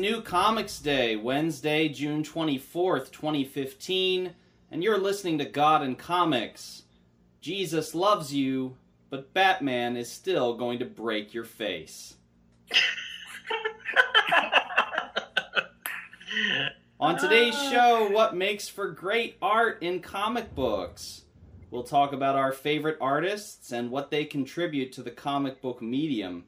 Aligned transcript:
New 0.00 0.22
Comics 0.22 0.78
Day, 0.78 1.14
Wednesday, 1.14 1.86
June 1.86 2.24
24th, 2.24 3.10
2015, 3.10 4.32
and 4.70 4.82
you're 4.82 4.96
listening 4.96 5.36
to 5.36 5.44
God 5.44 5.82
and 5.82 5.98
Comics. 5.98 6.84
Jesus 7.42 7.94
loves 7.94 8.32
you, 8.32 8.78
but 9.10 9.34
Batman 9.34 9.98
is 9.98 10.10
still 10.10 10.54
going 10.54 10.78
to 10.78 10.86
break 10.86 11.34
your 11.34 11.44
face. 11.44 12.14
On 16.98 17.18
today's 17.18 17.54
ah. 17.54 17.70
show, 17.70 18.08
what 18.10 18.34
makes 18.34 18.68
for 18.68 18.88
great 18.88 19.36
art 19.42 19.82
in 19.82 20.00
comic 20.00 20.54
books? 20.54 21.26
We'll 21.70 21.82
talk 21.82 22.14
about 22.14 22.36
our 22.36 22.52
favorite 22.52 22.96
artists 23.02 23.70
and 23.70 23.90
what 23.90 24.10
they 24.10 24.24
contribute 24.24 24.92
to 24.92 25.02
the 25.02 25.10
comic 25.10 25.60
book 25.60 25.82
medium. 25.82 26.44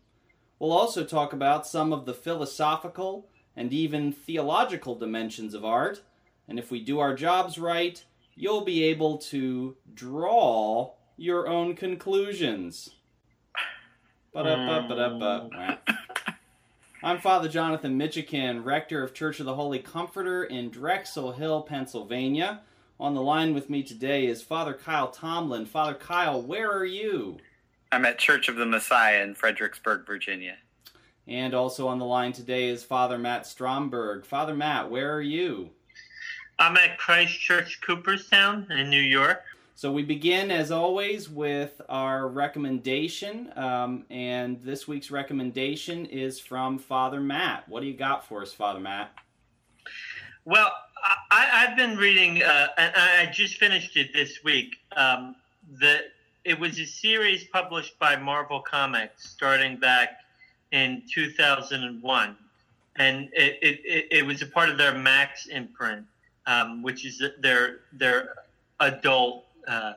We'll 0.59 0.73
also 0.73 1.05
talk 1.05 1.35
about 1.35 1.67
some 1.67 1.93
of 1.93 2.07
the 2.07 2.15
philosophical 2.15 3.29
and 3.57 3.73
even 3.73 4.13
theological 4.13 4.95
dimensions 4.95 5.55
of 5.55 5.65
art, 5.65 6.03
and 6.49 6.59
if 6.59 6.71
we 6.71 6.81
do 6.81 6.99
our 6.99 7.15
jobs 7.15 7.59
right, 7.59 8.05
you'll 8.35 8.65
be 8.65 8.85
able 8.85 9.19
to 9.19 9.77
draw 9.95 10.93
your 11.17 11.49
own 11.49 11.77
conclusions. 11.77 12.91
Ba-da-ba-ba-da-ba. 14.33 15.51
Hmm. 15.53 15.93
I'm 17.05 17.19
Father 17.19 17.49
Jonathan 17.49 17.99
Mitchican, 17.99 18.65
rector 18.65 19.03
of 19.03 19.13
Church 19.13 19.41
of 19.41 19.47
the 19.47 19.57
Holy 19.57 19.81
Comforter 19.81 20.45
in 20.45 20.71
Drexel 20.71 21.33
Hill, 21.33 21.63
Pennsylvania. 21.63 22.61
On 23.01 23.15
the 23.15 23.21
line 23.21 23.55
with 23.55 23.69
me 23.69 23.83
today 23.83 24.27
is 24.27 24.41
Father 24.41 24.73
Kyle 24.73 25.09
Tomlin. 25.09 25.67
Father 25.67 25.95
Kyle, 25.95 26.41
where 26.41 26.71
are 26.71 26.85
you? 26.85 27.39
I'm 27.91 28.05
at 28.07 28.19
Church 28.19 28.49
of 28.49 28.55
the 28.57 28.65
Messiah 28.65 29.23
in 29.23 29.35
Fredericksburg, 29.35 30.07
Virginia. 30.07 30.59
And 31.33 31.55
also 31.55 31.89
on 31.89 31.99
the 31.99 32.05
line 32.05 32.35
today 32.35 32.69
is 32.69 32.85
Father 32.85 33.17
Matt 33.17 33.47
Stromberg. 33.47 34.27
Father 34.27 34.55
Matt, 34.55 34.91
where 34.91 35.15
are 35.15 35.23
you? 35.23 35.71
I'm 36.59 36.77
at 36.77 36.99
Christ 36.99 37.41
Church 37.41 37.81
Cooperstown 37.81 38.67
in 38.71 38.91
New 38.91 39.01
York. 39.01 39.43
So 39.75 39.91
we 39.91 40.03
begin, 40.03 40.51
as 40.51 40.71
always, 40.71 41.31
with 41.31 41.81
our 41.89 42.29
recommendation. 42.29 43.51
Um, 43.57 44.05
and 44.11 44.63
this 44.63 44.87
week's 44.87 45.11
recommendation 45.11 46.05
is 46.05 46.39
from 46.39 46.79
Father 46.79 47.19
Matt. 47.19 47.67
What 47.67 47.81
do 47.81 47.87
you 47.87 47.97
got 47.97 48.29
for 48.29 48.43
us, 48.43 48.53
Father 48.53 48.79
Matt? 48.79 49.11
Well, 50.45 50.71
I, 51.31 51.67
have 51.67 51.79
been 51.79 51.97
reading, 51.97 52.43
uh, 52.43 52.67
and 52.77 52.93
I 52.95 53.25
just 53.33 53.57
finished 53.57 53.97
it 53.97 54.13
this 54.13 54.45
week. 54.45 54.77
Um, 54.99 55.35
the 55.81 56.01
it 56.45 56.59
was 56.59 56.79
a 56.79 56.85
series 56.85 57.45
published 57.45 57.99
by 57.99 58.17
Marvel 58.17 58.61
Comics 58.61 59.31
starting 59.31 59.77
back 59.77 60.22
in 60.73 61.03
2001, 61.13 62.37
and 62.97 63.29
it, 63.33 63.59
it, 63.63 64.07
it 64.11 64.27
was 64.27 64.43
a 64.43 64.47
part 64.47 64.69
of 64.69 64.79
their 64.79 64.95
Max 64.95 65.47
imprint, 65.47 66.05
um, 66.47 66.83
which 66.83 67.05
is 67.07 67.23
their 67.41 67.81
their 67.93 68.35
adult 68.81 69.45
uh, 69.69 69.93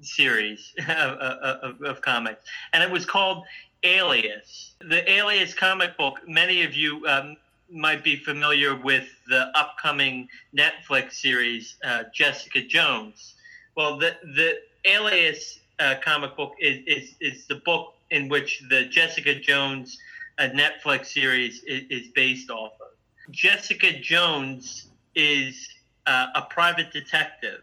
series 0.00 0.72
of, 0.88 0.88
of, 0.88 1.82
of, 1.82 2.00
comics, 2.00 2.44
and 2.72 2.82
it 2.82 2.90
was 2.90 3.06
called 3.06 3.44
Alias. 3.84 4.72
The 4.80 5.08
Alias 5.10 5.54
comic 5.54 5.96
book. 5.96 6.20
Many 6.26 6.64
of 6.64 6.74
you 6.74 7.06
um, 7.06 7.36
might 7.70 8.02
be 8.02 8.16
familiar 8.16 8.76
with 8.76 9.08
the 9.28 9.50
upcoming 9.56 10.28
Netflix 10.56 11.12
series 11.12 11.76
uh, 11.84 12.04
Jessica 12.14 12.62
Jones. 12.62 13.34
Well, 13.76 13.98
the 13.98 14.16
the 14.22 14.58
Alias 14.84 15.60
uh, 15.78 15.96
comic 16.02 16.36
book 16.36 16.54
is, 16.58 16.80
is 16.86 17.14
is 17.20 17.46
the 17.46 17.56
book 17.56 17.94
in 18.12 18.28
which 18.28 18.62
the 18.70 18.84
Jessica 18.84 19.34
Jones 19.34 19.98
uh, 20.38 20.48
Netflix 20.54 21.06
series 21.06 21.62
is, 21.64 21.82
is, 21.90 22.08
based 22.14 22.50
off 22.50 22.72
of. 22.80 22.88
Jessica 23.30 23.98
Jones 23.98 24.88
is 25.14 25.68
uh, 26.06 26.26
a 26.34 26.42
private 26.42 26.92
detective 26.92 27.60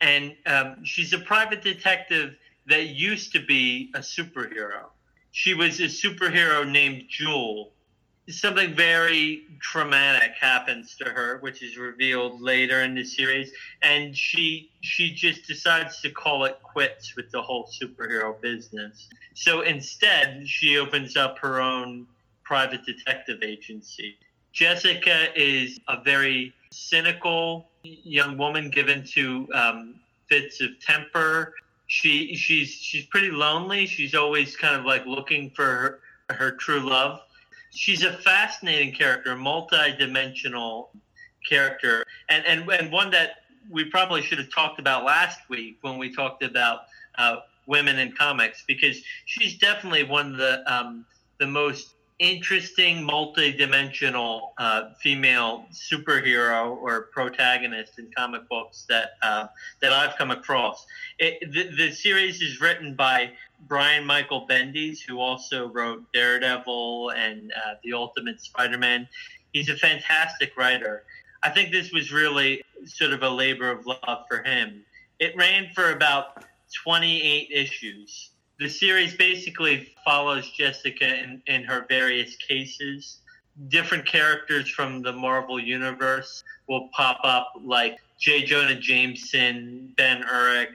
and 0.00 0.34
um, 0.46 0.84
she's 0.84 1.12
a 1.12 1.18
private 1.18 1.62
detective 1.62 2.36
that 2.66 2.88
used 2.88 3.32
to 3.32 3.44
be 3.44 3.90
a 3.94 4.00
superhero. 4.00 4.84
She 5.32 5.54
was 5.54 5.80
a 5.80 5.84
superhero 5.84 6.68
named 6.68 7.04
Jewel. 7.08 7.72
Something 8.28 8.74
very 8.74 9.44
traumatic 9.58 10.32
happens 10.38 10.94
to 10.96 11.04
her, 11.04 11.38
which 11.38 11.62
is 11.62 11.78
revealed 11.78 12.42
later 12.42 12.82
in 12.82 12.94
the 12.94 13.04
series, 13.04 13.52
and 13.82 14.14
she 14.14 14.70
she 14.82 15.14
just 15.14 15.46
decides 15.46 16.00
to 16.02 16.10
call 16.10 16.44
it 16.44 16.58
quits 16.62 17.16
with 17.16 17.30
the 17.30 17.40
whole 17.40 17.66
superhero 17.66 18.38
business. 18.40 19.08
So 19.34 19.62
instead, 19.62 20.46
she 20.46 20.76
opens 20.76 21.16
up 21.16 21.38
her 21.38 21.60
own 21.60 22.06
private 22.44 22.84
detective 22.84 23.42
agency. 23.42 24.16
Jessica 24.52 25.28
is 25.34 25.78
a 25.88 26.02
very 26.02 26.52
cynical 26.70 27.68
young 27.82 28.36
woman 28.36 28.70
given 28.70 29.04
to 29.04 29.48
um, 29.54 29.94
fits 30.28 30.60
of 30.60 30.70
temper. 30.80 31.54
She 31.86 32.34
she's 32.34 32.68
she's 32.70 33.06
pretty 33.06 33.30
lonely. 33.30 33.86
She's 33.86 34.14
always 34.14 34.56
kind 34.56 34.76
of 34.76 34.84
like 34.84 35.06
looking 35.06 35.50
for 35.50 35.64
her, 35.64 36.34
her 36.34 36.50
true 36.52 36.80
love. 36.80 37.20
She's 37.70 38.02
a 38.02 38.12
fascinating 38.12 38.92
character, 38.92 39.36
multi-dimensional 39.36 40.90
character, 41.48 42.04
and 42.28 42.44
and 42.46 42.68
and 42.70 42.90
one 42.90 43.10
that 43.10 43.42
we 43.70 43.84
probably 43.84 44.22
should 44.22 44.38
have 44.38 44.50
talked 44.50 44.78
about 44.78 45.04
last 45.04 45.40
week 45.48 45.78
when 45.82 45.98
we 45.98 46.14
talked 46.14 46.42
about 46.42 46.82
uh, 47.16 47.36
women 47.66 47.98
in 47.98 48.12
comics, 48.12 48.64
because 48.66 49.02
she's 49.26 49.58
definitely 49.58 50.04
one 50.04 50.32
of 50.32 50.38
the 50.38 50.62
um, 50.72 51.04
the 51.38 51.46
most 51.46 51.94
interesting 52.18 53.04
multi-dimensional 53.04 54.52
uh, 54.58 54.90
female 55.00 55.66
superhero 55.72 56.76
or 56.76 57.02
protagonist 57.12 57.98
in 57.98 58.10
comic 58.16 58.48
books 58.48 58.86
that 58.88 59.10
uh, 59.22 59.46
that 59.80 59.92
I've 59.92 60.16
come 60.16 60.30
across. 60.30 60.84
It, 61.18 61.52
the, 61.52 61.70
the, 61.76 61.92
series 61.92 62.42
is 62.42 62.60
written 62.60 62.94
by 62.94 63.30
Brian 63.60 64.04
Michael 64.04 64.46
Bendis, 64.48 65.00
who 65.00 65.20
also 65.20 65.68
wrote 65.68 66.04
Daredevil 66.12 67.10
and 67.10 67.52
uh, 67.52 67.74
The 67.82 67.92
Ultimate 67.92 68.40
Spider-Man. 68.40 69.08
He's 69.52 69.68
a 69.68 69.76
fantastic 69.76 70.56
writer. 70.56 71.04
I 71.42 71.50
think 71.50 71.72
this 71.72 71.92
was 71.92 72.12
really 72.12 72.62
sort 72.84 73.12
of 73.12 73.22
a 73.22 73.28
labor 73.28 73.70
of 73.70 73.86
love 73.86 74.24
for 74.28 74.42
him. 74.42 74.84
It 75.18 75.34
ran 75.36 75.68
for 75.74 75.92
about 75.92 76.44
28 76.84 77.48
issues 77.50 78.30
the 78.58 78.68
series 78.68 79.14
basically 79.14 79.94
follows 80.04 80.50
Jessica 80.50 81.22
in, 81.22 81.40
in 81.46 81.62
her 81.64 81.86
various 81.88 82.34
cases. 82.36 83.18
Different 83.68 84.04
characters 84.04 84.68
from 84.68 85.02
the 85.02 85.12
Marvel 85.12 85.60
universe 85.60 86.42
will 86.68 86.88
pop 86.92 87.20
up, 87.22 87.52
like 87.62 87.98
J. 88.18 88.44
Jonah 88.44 88.78
Jameson, 88.78 89.94
Ben 89.96 90.22
Urich, 90.22 90.74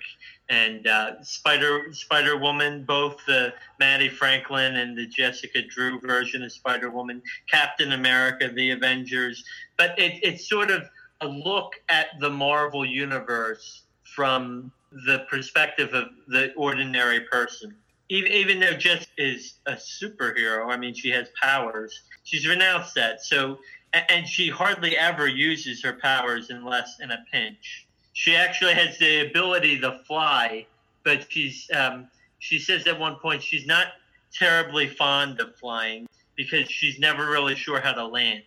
and 0.49 0.87
uh, 0.87 1.23
Spider 1.23 1.93
Spider 1.93 2.37
Woman, 2.37 2.83
both 2.83 3.17
the 3.25 3.53
Mattie 3.79 4.09
Franklin 4.09 4.75
and 4.75 4.97
the 4.97 5.07
Jessica 5.07 5.61
Drew 5.61 5.99
version 5.99 6.43
of 6.43 6.51
Spider 6.51 6.89
Woman, 6.89 7.21
Captain 7.49 7.93
America, 7.93 8.49
the 8.53 8.71
Avengers. 8.71 9.43
But 9.77 9.97
it, 9.97 10.19
it's 10.23 10.49
sort 10.49 10.69
of 10.69 10.83
a 11.21 11.27
look 11.27 11.73
at 11.89 12.07
the 12.19 12.29
Marvel 12.29 12.85
universe 12.85 13.83
from 14.03 14.71
the 15.05 15.25
perspective 15.29 15.93
of 15.93 16.09
the 16.27 16.53
ordinary 16.53 17.21
person. 17.21 17.75
Even, 18.09 18.31
even 18.31 18.59
though 18.59 18.73
Jess 18.73 19.07
is 19.17 19.55
a 19.65 19.73
superhero, 19.73 20.71
I 20.71 20.77
mean, 20.77 20.93
she 20.93 21.09
has 21.11 21.29
powers. 21.41 22.01
She's 22.23 22.47
renounced 22.47 22.93
that. 22.95 23.23
So, 23.23 23.57
and 23.93 24.27
she 24.27 24.49
hardly 24.49 24.97
ever 24.97 25.27
uses 25.27 25.81
her 25.83 25.93
powers 25.93 26.49
unless 26.49 26.99
in 26.99 27.11
a 27.11 27.23
pinch. 27.31 27.87
She 28.13 28.35
actually 28.35 28.73
has 28.75 28.97
the 28.99 29.27
ability 29.27 29.79
to 29.81 29.99
fly, 30.05 30.67
but 31.03 31.31
she's 31.31 31.69
um, 31.75 32.07
she 32.39 32.59
says 32.59 32.87
at 32.87 32.99
one 32.99 33.15
point 33.15 33.41
she's 33.41 33.65
not 33.65 33.87
terribly 34.31 34.87
fond 34.87 35.39
of 35.39 35.55
flying 35.55 36.07
because 36.35 36.69
she's 36.69 36.99
never 36.99 37.29
really 37.29 37.55
sure 37.55 37.79
how 37.79 37.93
to 37.93 38.05
land. 38.05 38.43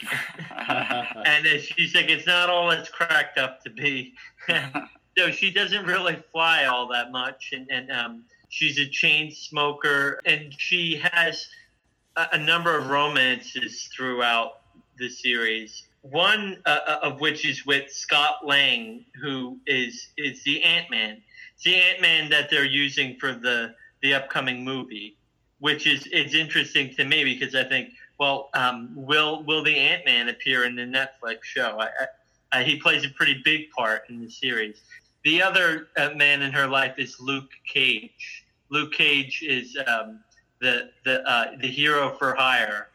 and 1.26 1.46
she's 1.60 1.94
like, 1.94 2.08
it's 2.08 2.26
not 2.26 2.48
all 2.48 2.70
it's 2.70 2.88
cracked 2.88 3.38
up 3.38 3.62
to 3.64 3.70
be. 3.70 4.14
so 5.18 5.30
she 5.30 5.50
doesn't 5.50 5.84
really 5.86 6.16
fly 6.32 6.64
all 6.64 6.88
that 6.88 7.10
much, 7.10 7.50
and, 7.52 7.68
and 7.70 7.90
um, 7.90 8.24
she's 8.48 8.78
a 8.78 8.88
chain 8.88 9.30
smoker, 9.32 10.20
and 10.24 10.54
she 10.56 10.96
has 11.12 11.48
a, 12.16 12.28
a 12.32 12.38
number 12.38 12.76
of 12.76 12.88
romances 12.88 13.88
throughout 13.94 14.60
the 14.98 15.08
series. 15.08 15.87
One 16.02 16.58
uh, 16.64 16.78
uh 16.86 16.98
of 17.02 17.20
which 17.20 17.44
is 17.44 17.66
with 17.66 17.90
Scott 17.90 18.38
Lang, 18.44 19.04
who 19.20 19.58
is 19.66 20.08
is 20.16 20.42
the 20.44 20.62
Ant 20.62 20.90
Man. 20.90 21.22
It's 21.54 21.64
the 21.64 21.76
Ant 21.76 22.00
Man 22.00 22.30
that 22.30 22.50
they're 22.50 22.64
using 22.64 23.16
for 23.18 23.32
the 23.32 23.74
the 24.02 24.14
upcoming 24.14 24.64
movie, 24.64 25.16
which 25.58 25.86
is 25.86 26.06
is 26.06 26.34
interesting 26.34 26.94
to 26.94 27.04
me 27.04 27.24
because 27.24 27.54
I 27.54 27.64
think, 27.64 27.90
well, 28.18 28.50
um, 28.54 28.90
will 28.94 29.42
will 29.44 29.64
the 29.64 29.76
Ant 29.76 30.04
Man 30.06 30.28
appear 30.28 30.64
in 30.64 30.76
the 30.76 30.82
Netflix 30.82 31.42
show? 31.42 31.78
I, 31.80 31.88
I, 32.52 32.62
he 32.62 32.78
plays 32.78 33.04
a 33.04 33.10
pretty 33.10 33.40
big 33.44 33.70
part 33.70 34.02
in 34.08 34.20
the 34.20 34.30
series. 34.30 34.80
The 35.24 35.42
other 35.42 35.88
uh, 35.96 36.10
man 36.14 36.42
in 36.42 36.52
her 36.52 36.66
life 36.66 36.94
is 36.98 37.18
Luke 37.20 37.50
Cage. 37.66 38.44
Luke 38.70 38.92
Cage 38.92 39.42
is 39.42 39.76
um, 39.86 40.20
the 40.60 40.90
the 41.04 41.28
uh, 41.28 41.56
the 41.60 41.68
hero 41.68 42.14
for 42.18 42.34
hire, 42.34 42.87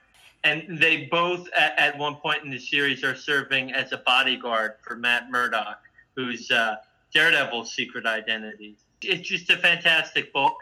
and 0.44 0.78
they 0.78 1.06
both 1.06 1.48
at, 1.58 1.78
at, 1.80 1.98
one 1.98 2.16
point 2.16 2.44
in 2.44 2.50
the 2.50 2.60
series 2.60 3.04
are 3.04 3.16
serving 3.16 3.74
as 3.74 3.92
a 3.92 3.98
bodyguard 3.98 4.74
for 4.82 4.96
Matt 4.96 5.32
Murdock, 5.32 5.80
who's 6.16 6.52
uh, 6.52 6.76
Daredevil's 7.14 7.74
secret 7.74 8.06
identity. 8.06 8.76
It's 9.02 9.28
just 9.28 9.50
a 9.50 9.58
fantastic 9.58 10.34
book, 10.34 10.56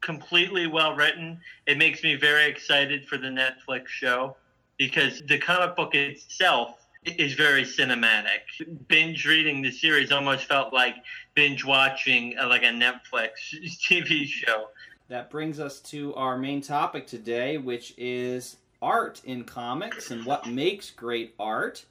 completely 0.00 0.66
well 0.66 0.94
written. 0.94 1.40
It 1.66 1.78
makes 1.78 2.02
me 2.02 2.16
very 2.16 2.46
excited 2.46 3.06
for 3.06 3.16
the 3.16 3.28
Netflix 3.28 3.88
show 3.88 4.36
because 4.76 5.22
the 5.26 5.38
comic 5.38 5.76
book 5.76 5.94
itself 5.94 6.86
is 7.04 7.34
very 7.34 7.62
cinematic. 7.62 8.40
Binge 8.88 9.24
reading 9.26 9.62
the 9.62 9.70
series 9.70 10.10
almost 10.10 10.44
felt 10.46 10.72
like 10.72 10.96
binge 11.34 11.64
watching 11.64 12.36
uh, 12.38 12.48
like 12.48 12.62
a 12.62 12.66
Netflix 12.66 13.30
TV 13.88 14.26
show. 14.26 14.66
That 15.08 15.30
brings 15.30 15.60
us 15.60 15.78
to 15.82 16.12
our 16.16 16.36
main 16.36 16.60
topic 16.60 17.06
today, 17.06 17.58
which 17.58 17.94
is 17.96 18.56
art 18.82 19.20
in 19.24 19.44
comics 19.44 20.10
and 20.10 20.24
what 20.24 20.46
makes 20.46 20.90
great 20.90 21.34
art. 21.38 21.84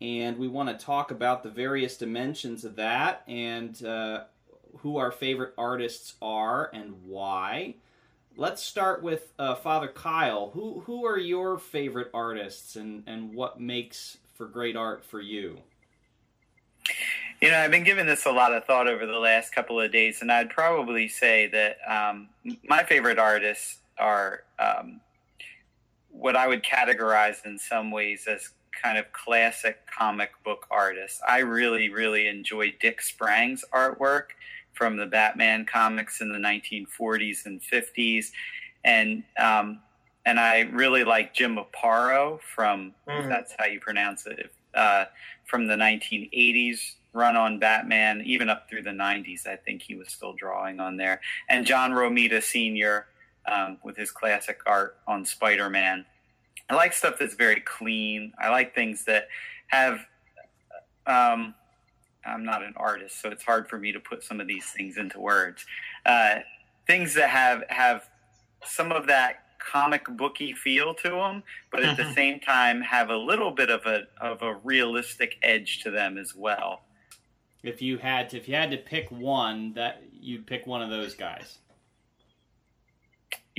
And 0.00 0.38
we 0.38 0.48
want 0.48 0.68
to 0.68 0.84
talk 0.84 1.10
about 1.10 1.42
the 1.42 1.50
various 1.50 1.96
dimensions 1.96 2.64
of 2.64 2.76
that 2.76 3.22
and 3.28 3.84
uh, 3.84 4.24
who 4.78 4.96
our 4.96 5.12
favorite 5.12 5.52
artists 5.58 6.14
are 6.22 6.70
and 6.72 6.94
why. 7.04 7.74
Let's 8.36 8.62
start 8.62 9.02
with 9.02 9.32
uh, 9.38 9.56
Father 9.56 9.88
Kyle. 9.88 10.50
Who 10.54 10.80
who 10.86 11.04
are 11.04 11.18
your 11.18 11.58
favorite 11.58 12.10
artists 12.14 12.76
and, 12.76 13.02
and 13.06 13.34
what 13.34 13.60
makes 13.60 14.18
for 14.34 14.46
great 14.46 14.76
art 14.76 15.04
for 15.04 15.20
you? 15.20 15.58
You 17.42 17.50
know, 17.50 17.58
I've 17.58 17.70
been 17.70 17.84
giving 17.84 18.06
this 18.06 18.26
a 18.26 18.30
lot 18.30 18.54
of 18.54 18.64
thought 18.64 18.86
over 18.86 19.06
the 19.06 19.18
last 19.18 19.54
couple 19.54 19.80
of 19.80 19.90
days, 19.90 20.22
and 20.22 20.30
I'd 20.30 20.50
probably 20.50 21.08
say 21.08 21.46
that 21.48 21.78
um, 21.86 22.28
my 22.66 22.84
favorite 22.84 23.18
artists 23.18 23.78
are 23.98 24.44
um, 24.58 25.00
what 26.20 26.36
I 26.36 26.46
would 26.46 26.62
categorize 26.62 27.44
in 27.46 27.58
some 27.58 27.90
ways 27.90 28.26
as 28.28 28.50
kind 28.80 28.98
of 28.98 29.10
classic 29.12 29.78
comic 29.86 30.30
book 30.44 30.66
artists. 30.70 31.20
I 31.26 31.38
really, 31.38 31.88
really 31.88 32.28
enjoy 32.28 32.74
Dick 32.78 33.00
Sprang's 33.00 33.64
artwork 33.72 34.24
from 34.72 34.96
the 34.96 35.06
Batman 35.06 35.66
comics 35.66 36.20
in 36.20 36.32
the 36.32 36.38
1940s 36.38 37.46
and 37.46 37.60
50s, 37.60 38.26
and 38.84 39.24
um, 39.38 39.80
and 40.24 40.38
I 40.38 40.60
really 40.60 41.04
like 41.04 41.34
Jim 41.34 41.56
Aparo 41.56 42.40
from 42.40 42.94
mm. 43.08 43.28
that's 43.28 43.54
how 43.58 43.66
you 43.66 43.80
pronounce 43.80 44.26
it 44.26 44.52
uh, 44.74 45.06
from 45.46 45.66
the 45.66 45.74
1980s 45.74 46.94
run 47.12 47.36
on 47.36 47.58
Batman, 47.58 48.22
even 48.24 48.48
up 48.48 48.68
through 48.68 48.82
the 48.82 48.90
90s. 48.90 49.46
I 49.46 49.56
think 49.56 49.82
he 49.82 49.96
was 49.96 50.08
still 50.08 50.34
drawing 50.34 50.80
on 50.80 50.96
there, 50.96 51.20
and 51.48 51.66
John 51.66 51.92
Romita 51.92 52.42
Sr. 52.42 53.06
Um, 53.46 53.78
with 53.82 53.96
his 53.96 54.10
classic 54.10 54.60
art 54.66 54.98
on 55.08 55.24
Spider 55.24 55.70
Man. 55.70 56.04
I 56.68 56.74
like 56.74 56.92
stuff 56.92 57.16
that's 57.18 57.34
very 57.34 57.60
clean. 57.60 58.32
I 58.38 58.50
like 58.50 58.74
things 58.74 59.04
that 59.06 59.28
have. 59.68 60.00
Um, 61.06 61.54
I'm 62.24 62.44
not 62.44 62.62
an 62.62 62.74
artist, 62.76 63.20
so 63.20 63.30
it's 63.30 63.42
hard 63.42 63.68
for 63.68 63.78
me 63.78 63.92
to 63.92 63.98
put 63.98 64.22
some 64.22 64.40
of 64.40 64.46
these 64.46 64.66
things 64.66 64.98
into 64.98 65.18
words. 65.18 65.64
Uh, 66.04 66.40
things 66.86 67.14
that 67.14 67.30
have 67.30 67.64
have 67.68 68.08
some 68.64 68.92
of 68.92 69.06
that 69.06 69.44
comic 69.58 70.04
booky 70.16 70.52
feel 70.52 70.94
to 70.94 71.10
them, 71.10 71.42
but 71.70 71.82
at 71.82 71.96
the 71.96 72.04
mm-hmm. 72.04 72.14
same 72.14 72.40
time 72.40 72.80
have 72.82 73.10
a 73.10 73.16
little 73.16 73.50
bit 73.50 73.70
of 73.70 73.86
a 73.86 74.02
of 74.20 74.42
a 74.42 74.54
realistic 74.62 75.36
edge 75.42 75.80
to 75.82 75.90
them 75.90 76.18
as 76.18 76.34
well. 76.34 76.82
If 77.62 77.82
you 77.82 77.98
had 77.98 78.30
to, 78.30 78.36
if 78.36 78.48
you 78.48 78.54
had 78.54 78.70
to 78.70 78.78
pick 78.78 79.10
one, 79.10 79.74
that 79.74 80.02
you'd 80.12 80.46
pick 80.46 80.66
one 80.66 80.82
of 80.82 80.90
those 80.90 81.14
guys. 81.14 81.58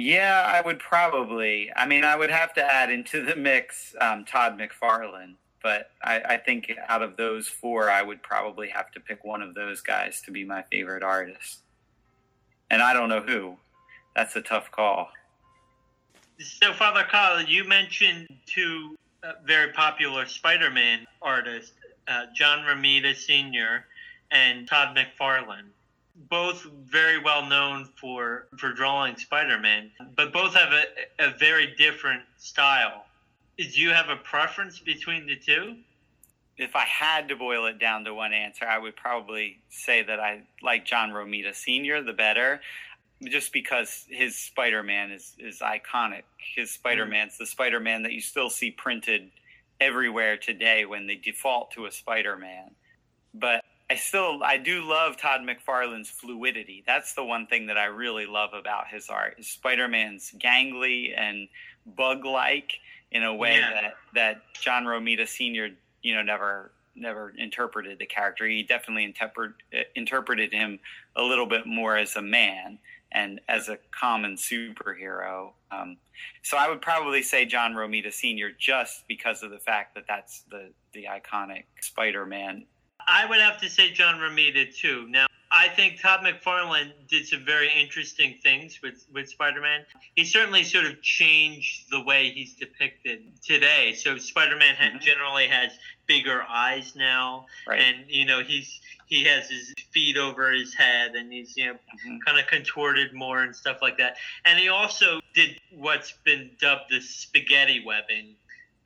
Yeah, 0.02 0.44
I 0.48 0.62
would 0.62 0.80
probably. 0.80 1.72
I 1.76 1.86
mean, 1.86 2.04
I 2.04 2.16
would 2.16 2.32
have 2.32 2.56
to 2.56 2.64
add 2.64 2.90
into 2.90 3.24
the 3.24 3.36
mix 3.36 3.94
um, 4.02 4.26
Todd 4.26 4.58
McFarlane, 4.58 5.36
but 5.62 5.92
I, 6.04 6.20
I 6.22 6.38
think 6.38 6.74
out 6.88 7.04
of 7.04 7.18
those 7.18 7.48
four, 7.48 7.88
I 7.92 8.02
would 8.02 8.24
probably 8.24 8.70
have 8.70 8.90
to 8.94 9.00
pick 9.00 9.24
one 9.24 9.44
of 9.44 9.54
those 9.54 9.82
guys 9.82 10.20
to 10.24 10.32
be 10.32 10.44
my 10.44 10.64
favorite 10.72 11.04
artist. 11.04 11.60
And 12.72 12.82
I 12.82 12.94
don't 12.94 13.10
know 13.10 13.22
who. 13.22 13.58
That's 14.16 14.36
a 14.36 14.42
tough 14.42 14.72
call. 14.72 15.12
So, 16.40 16.74
Father 16.74 17.04
Kyle, 17.08 17.44
you 17.44 17.64
mentioned 17.64 18.28
two 18.48 18.98
uh, 19.22 19.34
very 19.46 19.72
popular 19.72 20.26
Spider 20.26 20.72
Man 20.72 21.06
artists, 21.22 21.74
uh, 22.08 22.26
John 22.36 22.66
Romita 22.66 23.16
Sr. 23.16 23.86
and 24.32 24.68
Todd 24.68 24.98
McFarlane. 24.98 25.70
Both 26.16 26.66
very 26.86 27.22
well 27.22 27.46
known 27.46 27.90
for, 28.00 28.48
for 28.58 28.74
drawing 28.74 29.16
Spider 29.18 29.58
Man, 29.58 29.92
but 30.16 30.34
both 30.34 30.54
have 30.54 30.74
a, 30.74 30.84
a 31.20 31.38
very 31.38 31.74
different 31.78 32.24
style. 32.38 33.06
Do 33.58 33.64
you 33.64 33.92
have 33.92 34.10
a 34.10 34.18
preference 34.18 34.80
between 34.80 35.26
the 35.26 35.36
two? 35.36 35.78
If 36.58 36.76
I 36.76 36.84
had 36.84 37.30
to 37.30 37.36
boil 37.36 37.66
it 37.66 37.80
down 37.80 38.04
to 38.06 38.14
one 38.14 38.34
answer, 38.34 38.66
I 38.66 38.78
would 38.78 38.96
probably 38.96 39.60
say 39.70 40.04
that 40.04 40.20
I 40.20 40.42
like 40.62 40.86
John 40.86 41.10
Romita 41.10 41.56
Sr. 41.56 42.04
the 42.04 42.14
better 42.14 42.62
just 43.30 43.54
because 43.54 44.06
his 44.10 44.36
Spider-Man 44.36 45.12
is 45.12 45.36
is 45.38 45.60
iconic. 45.60 46.24
His 46.56 46.72
Spider-Man's 46.72 47.38
the 47.38 47.46
Spider-Man 47.46 48.04
that 48.04 48.14
you 48.14 48.22
still 48.22 48.50
see 48.50 48.72
printed 48.72 49.32
everywhere 49.80 50.38
today 50.38 50.86
when 50.86 51.08
they 51.08 51.16
default 51.16 51.72
to 51.72 51.86
a 51.86 51.92
Spider-Man. 51.92 52.72
But 53.34 53.64
I 53.92 53.96
still 53.96 54.42
I 54.42 54.56
do 54.56 54.84
love 54.84 55.18
Todd 55.18 55.42
McFarlane's 55.42 56.10
fluidity. 56.10 56.82
That's 56.88 57.14
the 57.14 57.26
one 57.26 57.46
thing 57.46 57.68
that 57.68 57.78
I 57.78 57.86
really 57.86 58.26
love 58.26 58.52
about 58.54 58.88
his 58.88 59.10
art. 59.10 59.36
Is 59.38 59.50
Spider-Man's 59.50 60.34
gangly 60.38 61.14
and 61.14 61.50
bug-like 61.86 62.72
in 63.12 63.24
a 63.24 63.36
way 63.36 63.58
yeah. 63.58 63.70
that 63.82 63.94
that 64.16 64.42
John 64.54 64.86
Romita 64.86 65.28
Sr. 65.28 65.72
you 66.04 66.16
know 66.16 66.22
never 66.22 66.72
never 66.96 67.34
interpreted 67.38 68.00
the 68.00 68.06
character. 68.06 68.48
He 68.48 68.64
definitely 68.64 69.04
interpret, 69.04 69.52
interpreted 69.94 70.54
him 70.54 70.80
a 71.18 71.22
little 71.22 71.46
bit 71.46 71.66
more 71.66 71.98
as 71.98 72.16
a 72.16 72.22
man 72.22 72.80
and 73.12 73.42
as 73.50 73.68
a 73.68 73.78
common 73.92 74.36
superhero. 74.36 75.52
Um, 75.70 75.98
so 76.44 76.56
I 76.56 76.70
would 76.70 76.82
probably 76.82 77.24
say 77.24 77.44
John 77.46 77.74
Romita 77.74 78.14
Sr. 78.14 78.52
just 78.58 79.06
because 79.10 79.44
of 79.44 79.52
the 79.52 79.60
fact 79.60 79.96
that 79.96 80.06
that's 80.08 80.44
the 80.50 80.70
the 80.94 81.08
iconic 81.12 81.64
Spider-Man. 81.82 82.68
I 83.12 83.26
would 83.26 83.40
have 83.40 83.60
to 83.60 83.70
say 83.70 83.92
John 83.92 84.20
Romita 84.20 84.74
too. 84.76 85.06
Now 85.10 85.28
I 85.52 85.68
think 85.68 86.00
Todd 86.00 86.22
McFarlane 86.22 86.92
did 87.10 87.28
some 87.28 87.44
very 87.44 87.70
interesting 87.78 88.36
things 88.42 88.80
with, 88.82 89.06
with 89.14 89.28
Spider 89.28 89.60
Man. 89.60 89.82
He 90.16 90.24
certainly 90.24 90.64
sort 90.64 90.86
of 90.86 91.02
changed 91.02 91.92
the 91.92 92.02
way 92.02 92.30
he's 92.30 92.54
depicted 92.54 93.24
today. 93.44 93.94
So 93.94 94.18
Spider 94.18 94.56
Man 94.56 94.76
mm-hmm. 94.76 95.00
generally 95.00 95.48
has 95.48 95.74
bigger 96.08 96.42
eyes 96.44 96.94
now, 96.96 97.48
right. 97.68 97.82
and 97.82 98.06
you 98.08 98.26
know 98.26 98.42
he's 98.42 98.80
he 99.08 99.26
has 99.26 99.50
his 99.50 99.74
feet 99.92 100.18
over 100.18 100.52
his 100.52 100.74
head 100.74 101.16
and 101.16 101.32
he's 101.34 101.56
you 101.58 101.66
know 101.68 101.74
mm-hmm. 101.74 102.18
kind 102.26 102.40
of 102.40 102.48
contorted 102.48 103.14
more 103.14 103.44
and 103.44 103.54
stuff 103.54 103.80
like 103.82 103.98
that. 103.98 104.16
And 104.46 104.58
he 104.58 104.70
also 104.70 105.20
did 105.34 105.60
what's 105.76 106.14
been 106.24 106.52
dubbed 106.62 106.92
the 106.92 107.02
spaghetti 107.02 107.84
webbing. 107.86 108.36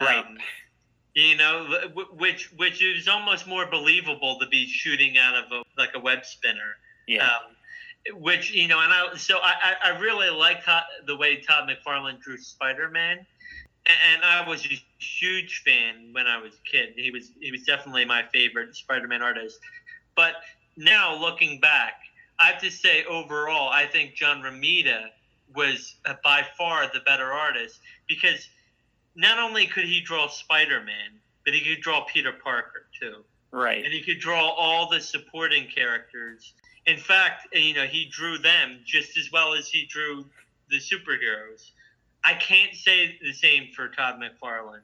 Right. 0.02 0.26
Um, 0.26 0.38
you 1.16 1.38
know, 1.38 1.66
which 2.12 2.52
which 2.58 2.84
is 2.84 3.08
almost 3.08 3.48
more 3.48 3.66
believable 3.66 4.38
to 4.40 4.48
be 4.48 4.68
shooting 4.68 5.18
out 5.18 5.36
of 5.36 5.52
a 5.52 5.64
like 5.78 5.92
a 5.96 6.00
web 6.00 6.26
spinner. 6.26 6.76
Yeah. 7.08 7.26
Um, 7.26 8.22
which 8.22 8.52
you 8.54 8.68
know, 8.68 8.80
and 8.82 8.92
I 8.92 9.16
so 9.16 9.38
I 9.42 9.76
I 9.84 9.98
really 9.98 10.30
like 10.30 10.64
the 11.08 11.16
way 11.16 11.38
Todd 11.38 11.70
McFarlane 11.70 12.20
drew 12.20 12.38
Spider 12.38 12.90
Man, 12.90 13.26
and 13.86 14.24
I 14.24 14.48
was 14.48 14.66
a 14.66 14.82
huge 15.00 15.64
fan 15.66 16.10
when 16.12 16.28
I 16.28 16.38
was 16.38 16.54
a 16.54 16.70
kid. 16.70 16.94
He 16.98 17.12
was 17.12 17.32
he 17.40 17.52
was 17.52 17.64
definitely 17.64 18.06
my 18.06 18.24
favorite 18.34 18.76
Spider 18.76 19.08
Man 19.08 19.22
artist. 19.22 19.60
But 20.16 20.34
now 20.76 21.16
looking 21.20 21.62
back, 21.62 21.94
I 22.40 22.48
have 22.48 22.62
to 22.62 22.70
say 22.70 23.06
overall, 23.06 23.70
I 23.70 23.86
think 23.86 24.16
John 24.16 24.42
Romita 24.44 25.06
was 25.56 25.96
uh, 26.06 26.16
by 26.24 26.46
far 26.58 26.90
the 26.94 27.00
better 27.06 27.32
artist 27.32 27.80
because 28.08 28.50
not 29.16 29.40
only 29.40 29.66
could 29.66 29.86
he 29.86 30.02
draw 30.02 30.28
Spider 30.28 30.82
Man, 30.82 31.20
but 31.44 31.54
he 31.54 31.62
could 31.62 31.82
draw 31.82 32.04
Peter 32.06 32.32
Parker 32.32 32.88
too. 33.00 33.24
Right. 33.52 33.84
And 33.84 33.94
he 33.94 34.02
could 34.02 34.20
draw 34.20 34.50
all 34.50 34.90
the 34.90 35.00
supporting 35.00 35.68
characters. 35.68 36.54
In 36.86 36.98
fact, 36.98 37.48
you 37.54 37.74
know, 37.74 37.86
he 37.86 38.06
drew 38.06 38.38
them 38.38 38.80
just 38.86 39.18
as 39.18 39.32
well 39.32 39.54
as 39.54 39.70
he 39.70 39.86
drew 39.86 40.26
the 40.70 40.78
superheroes. 40.78 41.72
I 42.24 42.34
can't 42.34 42.76
say 42.76 43.18
the 43.22 43.34
same 43.34 43.70
for 43.76 43.88
Todd 43.90 44.20
McFarlane. 44.20 44.82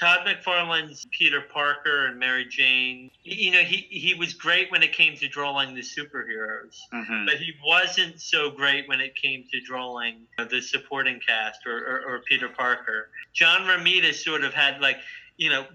Todd 0.00 0.26
McFarlane's 0.26 1.06
Peter 1.16 1.40
Parker 1.40 2.06
and 2.06 2.18
Mary 2.18 2.44
Jane. 2.44 3.10
You 3.24 3.52
know, 3.52 3.60
he, 3.60 3.86
he 3.90 4.14
was 4.14 4.34
great 4.34 4.70
when 4.70 4.82
it 4.82 4.92
came 4.92 5.16
to 5.16 5.28
drawing 5.28 5.74
the 5.74 5.82
superheroes, 5.82 6.78
mm-hmm. 6.92 7.26
but 7.26 7.34
he 7.34 7.52
wasn't 7.64 8.20
so 8.20 8.50
great 8.50 8.88
when 8.88 9.00
it 9.00 9.14
came 9.14 9.44
to 9.52 9.60
drawing 9.60 10.26
the 10.38 10.60
supporting 10.60 11.20
cast 11.26 11.66
or, 11.66 11.76
or, 11.76 12.00
or 12.06 12.22
Peter 12.28 12.48
Parker. 12.48 13.10
John 13.32 13.62
Romita 13.62 14.12
sort 14.14 14.44
of 14.44 14.54
had 14.54 14.80
like, 14.80 14.96
you 15.36 15.50
know, 15.50 15.66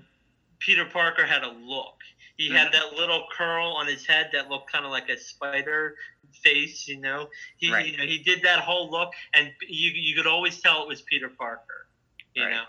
Peter 0.60 0.86
Parker 0.86 1.26
had 1.26 1.44
a 1.44 1.50
look. 1.50 1.96
He 2.38 2.48
mm-hmm. 2.48 2.58
had 2.58 2.74
that 2.74 2.94
little 2.94 3.26
curl 3.36 3.74
on 3.74 3.88
his 3.88 4.06
head 4.06 4.30
that 4.34 4.50
looked 4.50 4.72
kind 4.72 4.86
of 4.86 4.92
like 4.92 5.10
a 5.10 5.18
spider 5.18 5.96
face, 6.44 6.88
you 6.88 7.00
know. 7.00 7.30
He 7.58 7.72
right. 7.72 7.86
you 7.86 7.98
know, 7.98 8.04
he 8.04 8.20
did 8.20 8.42
that 8.44 8.60
whole 8.60 8.92
look 8.92 9.14
and 9.34 9.52
you 9.68 9.92
you 9.92 10.16
could 10.16 10.28
always 10.28 10.60
tell 10.60 10.84
it 10.84 10.88
was 10.88 11.02
Peter 11.02 11.30
Parker, 11.30 11.88
you 12.34 12.44
right. 12.44 12.52
know. 12.52 12.64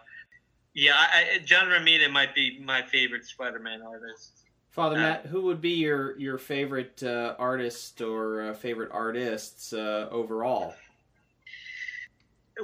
Yeah, 0.75 0.94
I, 0.96 1.38
John 1.44 1.66
Romita 1.66 2.10
might 2.10 2.34
be 2.34 2.60
my 2.60 2.82
favorite 2.82 3.25
Spider-Man 3.25 3.82
artist. 3.82 4.44
Father 4.70 4.96
uh, 4.96 5.00
Matt, 5.00 5.26
who 5.26 5.42
would 5.42 5.60
be 5.60 5.70
your 5.70 6.16
your 6.18 6.38
favorite 6.38 7.02
uh, 7.02 7.34
artist 7.38 8.00
or 8.00 8.50
uh, 8.50 8.54
favorite 8.54 8.90
artists 8.92 9.72
uh, 9.72 10.08
overall? 10.10 10.75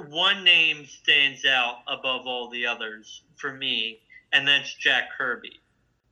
One 0.09 0.43
name 0.43 0.85
stands 0.85 1.45
out 1.45 1.79
above 1.87 2.27
all 2.27 2.49
the 2.49 2.65
others 2.65 3.23
for 3.35 3.53
me, 3.53 3.99
and 4.33 4.47
that's 4.47 4.73
Jack 4.75 5.09
Kirby. 5.17 5.59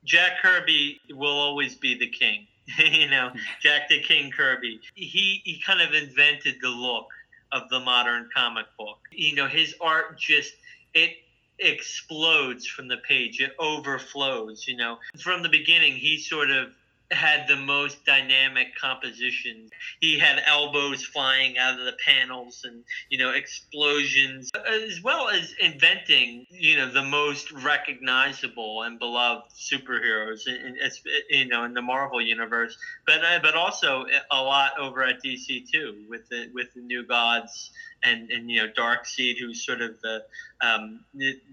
Jack 0.04 0.42
Kirby 0.42 1.00
will 1.12 1.38
always 1.38 1.76
be 1.76 1.98
the 1.98 2.10
king. 2.10 2.48
you 2.78 3.10
know, 3.10 3.32
Jack 3.62 3.90
the 3.90 4.00
King 4.02 4.32
Kirby. 4.32 4.80
He 4.96 5.42
he 5.44 5.62
kind 5.66 5.82
of 5.82 5.94
invented 5.94 6.56
the 6.62 6.70
look 6.70 7.08
of 7.52 7.70
the 7.70 7.80
modern 7.80 8.30
comic 8.34 8.66
book. 8.78 9.00
You 9.12 9.36
know, 9.36 9.48
his 9.48 9.76
art 9.82 10.18
just 10.18 10.54
it 10.94 11.18
explodes 11.60 12.66
from 12.66 12.88
the 12.88 12.98
page. 12.98 13.40
It 13.40 13.56
overflows, 13.60 14.68
you 14.68 14.78
know. 14.78 14.98
From 15.18 15.44
the 15.44 15.50
beginning, 15.50 15.94
he 15.94 16.18
sort 16.18 16.52
of 16.52 16.74
had 17.14 17.48
the 17.48 17.56
most 17.56 18.06
dynamic 18.06 18.76
composition. 18.76 19.70
He 20.00 20.20
had 20.20 20.42
elbows 20.46 21.04
flying 21.04 21.58
out 21.58 21.80
of 21.80 21.86
the 21.86 21.96
panels 22.06 22.62
and, 22.66 22.84
you 23.10 23.18
know, 23.18 23.32
explosions, 23.32 24.52
as 24.68 25.02
well 25.02 25.30
as 25.30 25.54
inventing, 25.60 26.46
you 26.50 26.78
know, 26.78 26.92
the 26.92 27.04
most 27.04 27.52
recognizable 27.52 28.84
and 28.84 29.00
beloved 29.00 29.52
superheroes, 29.56 30.48
in, 30.48 30.78
in 30.78 30.92
you 31.30 31.48
know, 31.48 31.64
in 31.64 31.74
the 31.74 31.82
Marvel 31.82 32.22
universe. 32.22 32.78
But 33.06 33.24
uh, 33.24 33.40
but 33.42 33.56
also 33.56 34.06
a 34.32 34.42
lot 34.42 34.80
over 34.80 35.04
at 35.04 35.24
DC 35.24 35.70
too, 35.70 36.06
with 36.10 36.28
the 36.30 36.50
with 36.54 36.74
the 36.74 36.82
New 36.82 37.06
Gods 37.06 37.72
and 38.04 38.30
and 38.32 38.50
you 38.50 38.62
know 38.62 38.70
Darkseid, 38.78 39.38
who's 39.40 39.66
sort 39.66 39.82
of 39.82 40.00
the 40.02 40.24
um, 40.62 41.04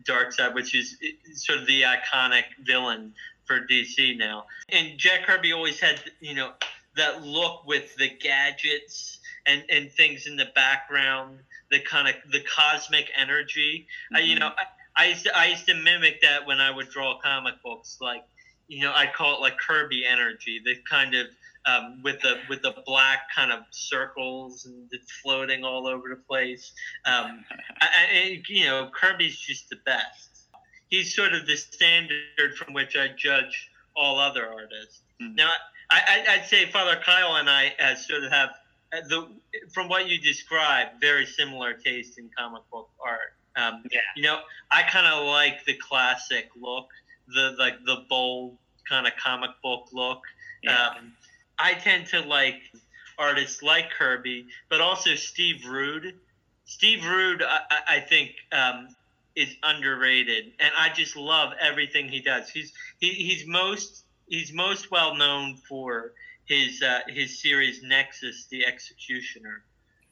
Darkseid, 0.04 0.54
which 0.54 0.74
is 0.74 0.96
sort 1.34 1.58
of 1.58 1.66
the 1.66 1.82
iconic 1.82 2.44
villain 2.64 3.14
for 3.50 3.66
DC 3.66 4.16
now. 4.16 4.44
And 4.68 4.96
Jack 4.96 5.26
Kirby 5.26 5.52
always 5.52 5.80
had, 5.80 6.00
you 6.20 6.36
know, 6.36 6.52
that 6.96 7.24
look 7.24 7.66
with 7.66 7.96
the 7.96 8.08
gadgets 8.08 9.18
and, 9.44 9.64
and 9.68 9.90
things 9.90 10.28
in 10.28 10.36
the 10.36 10.46
background, 10.54 11.40
the 11.68 11.80
kind 11.80 12.06
of 12.06 12.14
the 12.30 12.40
cosmic 12.42 13.08
energy. 13.16 13.88
Mm-hmm. 14.12 14.16
I, 14.16 14.20
you 14.20 14.38
know, 14.38 14.52
I, 14.96 15.02
I, 15.02 15.06
used 15.08 15.24
to, 15.24 15.36
I 15.36 15.46
used 15.46 15.66
to 15.66 15.74
mimic 15.74 16.22
that 16.22 16.46
when 16.46 16.60
I 16.60 16.70
would 16.70 16.90
draw 16.90 17.18
comic 17.18 17.54
books. 17.64 17.98
Like, 18.00 18.22
you 18.68 18.84
know, 18.84 18.92
I'd 18.94 19.14
call 19.14 19.34
it 19.34 19.40
like 19.40 19.58
Kirby 19.58 20.06
energy, 20.06 20.60
the 20.64 20.76
kind 20.88 21.16
of 21.16 21.26
um, 21.66 22.00
with 22.04 22.20
the 22.20 22.36
with 22.48 22.62
the 22.62 22.74
black 22.86 23.22
kind 23.34 23.52
of 23.52 23.64
circles 23.70 24.64
and 24.64 24.88
it's 24.92 25.10
floating 25.10 25.64
all 25.64 25.88
over 25.88 26.08
the 26.08 26.16
place. 26.16 26.72
Um, 27.04 27.44
I, 27.80 27.88
I, 28.12 28.42
you 28.48 28.64
know, 28.64 28.90
Kirby's 28.94 29.38
just 29.38 29.68
the 29.68 29.76
best 29.84 30.29
he's 30.90 31.14
sort 31.14 31.32
of 31.32 31.46
the 31.46 31.56
standard 31.56 32.56
from 32.56 32.74
which 32.74 32.96
I 32.96 33.08
judge 33.16 33.70
all 33.96 34.18
other 34.18 34.46
artists. 34.46 35.00
Mm-hmm. 35.20 35.36
Now, 35.36 35.50
I, 35.90 36.36
would 36.36 36.46
say 36.46 36.70
Father 36.70 37.00
Kyle 37.04 37.36
and 37.36 37.48
I 37.48 37.72
uh, 37.82 37.94
sort 37.94 38.22
of 38.22 38.30
have 38.30 38.50
uh, 38.92 39.00
the 39.08 39.28
from 39.72 39.88
what 39.88 40.08
you 40.08 40.20
described, 40.20 41.00
very 41.00 41.26
similar 41.26 41.74
taste 41.74 42.18
in 42.18 42.30
comic 42.36 42.62
book 42.70 42.88
art. 43.04 43.34
Um, 43.56 43.82
yeah. 43.90 44.00
You 44.16 44.22
know, 44.22 44.40
I 44.70 44.82
kind 44.82 45.06
of 45.06 45.26
like 45.26 45.64
the 45.64 45.74
classic 45.74 46.50
look, 46.60 46.88
the 47.28 47.56
like 47.58 47.84
the 47.84 48.04
bold 48.08 48.56
kind 48.88 49.06
of 49.06 49.12
comic 49.16 49.50
book 49.62 49.88
look. 49.92 50.22
Yeah. 50.62 50.88
Um, 50.88 51.12
I 51.58 51.74
tend 51.74 52.06
to 52.08 52.20
like 52.20 52.60
artists 53.18 53.62
like 53.62 53.90
Kirby, 53.90 54.46
but 54.68 54.80
also 54.80 55.14
Steve 55.14 55.66
Rude. 55.66 56.14
Steve 56.64 57.04
Rude, 57.04 57.42
I, 57.42 57.60
I 57.96 58.00
think, 58.00 58.30
um, 58.52 58.88
is 59.36 59.54
underrated, 59.62 60.52
and 60.58 60.72
I 60.78 60.90
just 60.90 61.16
love 61.16 61.52
everything 61.60 62.08
he 62.08 62.20
does. 62.20 62.48
He's 62.48 62.72
he, 62.98 63.10
he's 63.10 63.46
most 63.46 64.04
he's 64.28 64.52
most 64.52 64.90
well 64.90 65.14
known 65.14 65.56
for 65.68 66.12
his 66.46 66.82
uh, 66.82 67.00
his 67.08 67.40
series 67.40 67.82
Nexus: 67.82 68.46
The 68.50 68.66
Executioner, 68.66 69.62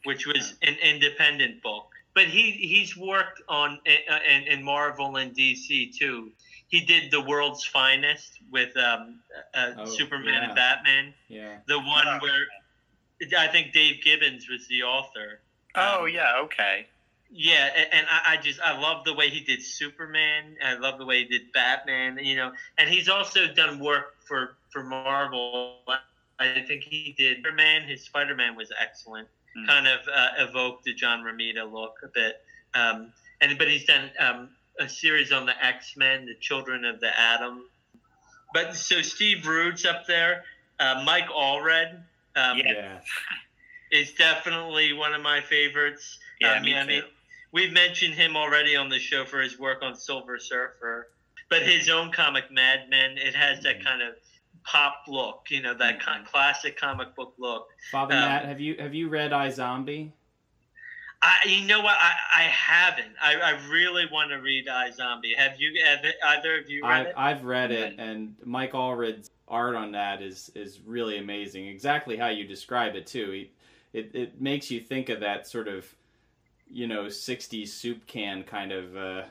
which 0.04 0.26
was 0.26 0.54
an 0.62 0.76
independent 0.82 1.62
book. 1.62 1.86
But 2.14 2.26
he 2.26 2.52
he's 2.52 2.96
worked 2.96 3.42
on 3.48 3.78
uh, 3.86 4.18
in, 4.28 4.42
in 4.44 4.62
Marvel 4.62 5.16
and 5.16 5.34
DC 5.36 5.96
too. 5.96 6.30
He 6.68 6.80
did 6.80 7.10
The 7.10 7.20
World's 7.20 7.64
Finest 7.64 8.40
with 8.50 8.76
um, 8.76 9.20
uh, 9.54 9.70
oh, 9.78 9.84
Superman 9.86 10.34
yeah. 10.34 10.44
and 10.44 10.54
Batman. 10.54 11.14
Yeah, 11.28 11.56
the 11.66 11.78
one 11.78 12.06
where 12.20 12.46
I 13.36 13.48
think 13.48 13.72
Dave 13.72 14.02
Gibbons 14.02 14.48
was 14.48 14.66
the 14.68 14.82
author. 14.82 15.40
Oh 15.74 16.04
um, 16.04 16.08
yeah, 16.08 16.40
okay. 16.44 16.86
Yeah, 17.30 17.68
and 17.92 18.06
I, 18.10 18.34
I 18.34 18.36
just 18.38 18.60
I 18.60 18.78
love 18.80 19.04
the 19.04 19.12
way 19.14 19.28
he 19.28 19.40
did 19.40 19.62
Superman. 19.62 20.56
I 20.64 20.74
love 20.74 20.98
the 20.98 21.04
way 21.04 21.18
he 21.18 21.24
did 21.26 21.52
Batman. 21.52 22.18
You 22.22 22.36
know, 22.36 22.52
and 22.78 22.88
he's 22.88 23.08
also 23.08 23.52
done 23.52 23.78
work 23.78 24.14
for 24.26 24.56
for 24.70 24.82
Marvel. 24.82 25.76
I 26.38 26.64
think 26.66 26.84
he 26.84 27.14
did 27.18 27.40
Spider-Man. 27.40 27.82
His 27.88 28.02
Spider-Man 28.02 28.56
was 28.56 28.70
excellent. 28.80 29.28
Mm. 29.56 29.66
Kind 29.66 29.88
of 29.88 30.00
uh, 30.12 30.28
evoked 30.38 30.84
the 30.84 30.94
John 30.94 31.22
Romita 31.22 31.70
look 31.70 31.96
a 32.02 32.08
bit. 32.08 32.40
Um, 32.74 33.12
and 33.40 33.58
but 33.58 33.68
he's 33.68 33.84
done 33.84 34.10
um, 34.18 34.48
a 34.78 34.88
series 34.88 35.32
on 35.32 35.46
the 35.46 35.64
X-Men, 35.64 36.26
the 36.26 36.34
Children 36.34 36.84
of 36.84 37.00
the 37.00 37.18
Atom. 37.18 37.64
But 38.54 38.74
so 38.74 39.02
Steve 39.02 39.46
Rude's 39.46 39.84
up 39.84 40.06
there. 40.06 40.44
Uh, 40.78 41.02
Mike 41.04 41.28
Allred. 41.28 41.94
Um, 42.36 42.58
yeah. 42.58 43.00
Is 43.90 44.12
definitely 44.12 44.92
one 44.92 45.14
of 45.14 45.22
my 45.22 45.40
favorites. 45.40 46.18
Yeah, 46.40 46.54
um, 46.54 46.62
me 46.62 46.72
too. 46.72 46.78
I 46.78 46.84
mean, 46.84 47.02
we've 47.52 47.72
mentioned 47.72 48.14
him 48.14 48.36
already 48.36 48.76
on 48.76 48.88
the 48.88 48.98
show 48.98 49.24
for 49.24 49.40
his 49.40 49.58
work 49.58 49.82
on 49.82 49.94
Silver 49.94 50.38
Surfer, 50.38 51.08
but 51.48 51.62
his 51.62 51.88
own 51.88 52.12
comic 52.12 52.50
Madman, 52.50 53.18
it 53.18 53.34
has 53.34 53.62
that 53.62 53.84
kind 53.84 54.02
of 54.02 54.14
pop 54.64 55.04
look, 55.08 55.46
you 55.50 55.62
know, 55.62 55.74
that 55.74 56.00
kind 56.00 56.22
of 56.22 56.30
classic 56.30 56.78
comic 56.78 57.14
book 57.14 57.34
look. 57.38 57.68
Father 57.90 58.14
um, 58.14 58.20
Matt, 58.20 58.44
have 58.44 58.60
you 58.60 58.76
have 58.78 58.94
you 58.94 59.08
read 59.08 59.32
iZombie? 59.32 60.12
I, 61.20 61.34
you 61.46 61.66
know 61.66 61.80
what? 61.80 61.96
I, 61.98 62.12
I 62.36 62.42
haven't. 62.42 63.14
I, 63.20 63.34
I 63.34 63.68
really 63.68 64.04
want 64.12 64.30
to 64.30 64.36
read 64.36 64.66
iZombie. 64.68 65.36
Have 65.36 65.58
you? 65.58 65.82
Have 65.84 66.04
either 66.24 66.60
of 66.60 66.70
you 66.70 66.82
read 66.84 67.06
I, 67.06 67.08
it? 67.08 67.14
I've 67.16 67.44
read 67.44 67.72
it, 67.72 67.94
and 67.98 68.36
Mike 68.44 68.72
Allred's 68.72 69.30
art 69.48 69.74
on 69.74 69.92
that 69.92 70.22
is 70.22 70.52
is 70.54 70.80
really 70.84 71.18
amazing. 71.18 71.66
Exactly 71.66 72.16
how 72.16 72.28
you 72.28 72.46
describe 72.46 72.94
it 72.94 73.06
too. 73.06 73.30
He, 73.32 73.50
it 73.92 74.10
it 74.14 74.40
makes 74.40 74.70
you 74.70 74.80
think 74.80 75.08
of 75.08 75.20
that 75.20 75.48
sort 75.48 75.66
of 75.66 75.92
you 76.70 76.86
know 76.86 77.04
60s 77.04 77.68
soup 77.68 78.06
can 78.06 78.42
kind 78.42 78.72
of 78.72 78.96
uh, 78.96 79.22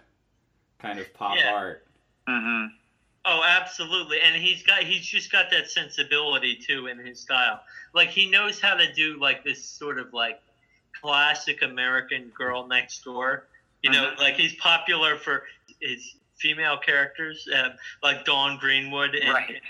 kind 0.79 0.99
of 0.99 1.13
pop 1.13 1.37
yeah. 1.37 1.53
art. 1.53 1.85
Mm-hmm. 2.27 2.73
Oh, 3.25 3.41
absolutely, 3.45 4.21
and 4.21 4.35
he's 4.41 4.63
got 4.63 4.83
he's 4.83 5.05
just 5.05 5.31
got 5.31 5.49
that 5.51 5.69
sensibility 5.69 6.55
too 6.55 6.87
in 6.87 6.97
his 6.97 7.19
style. 7.19 7.61
Like 7.93 8.09
he 8.09 8.29
knows 8.29 8.59
how 8.59 8.75
to 8.75 8.91
do 8.93 9.19
like 9.19 9.43
this 9.43 9.63
sort 9.63 9.99
of 9.99 10.13
like 10.13 10.39
classic 10.99 11.61
American 11.61 12.31
girl 12.37 12.67
next 12.67 13.03
door. 13.03 13.47
You 13.83 13.91
know, 13.91 14.05
mm-hmm. 14.05 14.21
like 14.21 14.35
he's 14.35 14.55
popular 14.55 15.17
for 15.17 15.43
his 15.81 16.15
female 16.35 16.77
characters, 16.77 17.47
uh, 17.53 17.69
like 18.01 18.25
Dawn 18.25 18.57
Greenwood. 18.59 19.15
And, 19.15 19.33
right. 19.33 19.61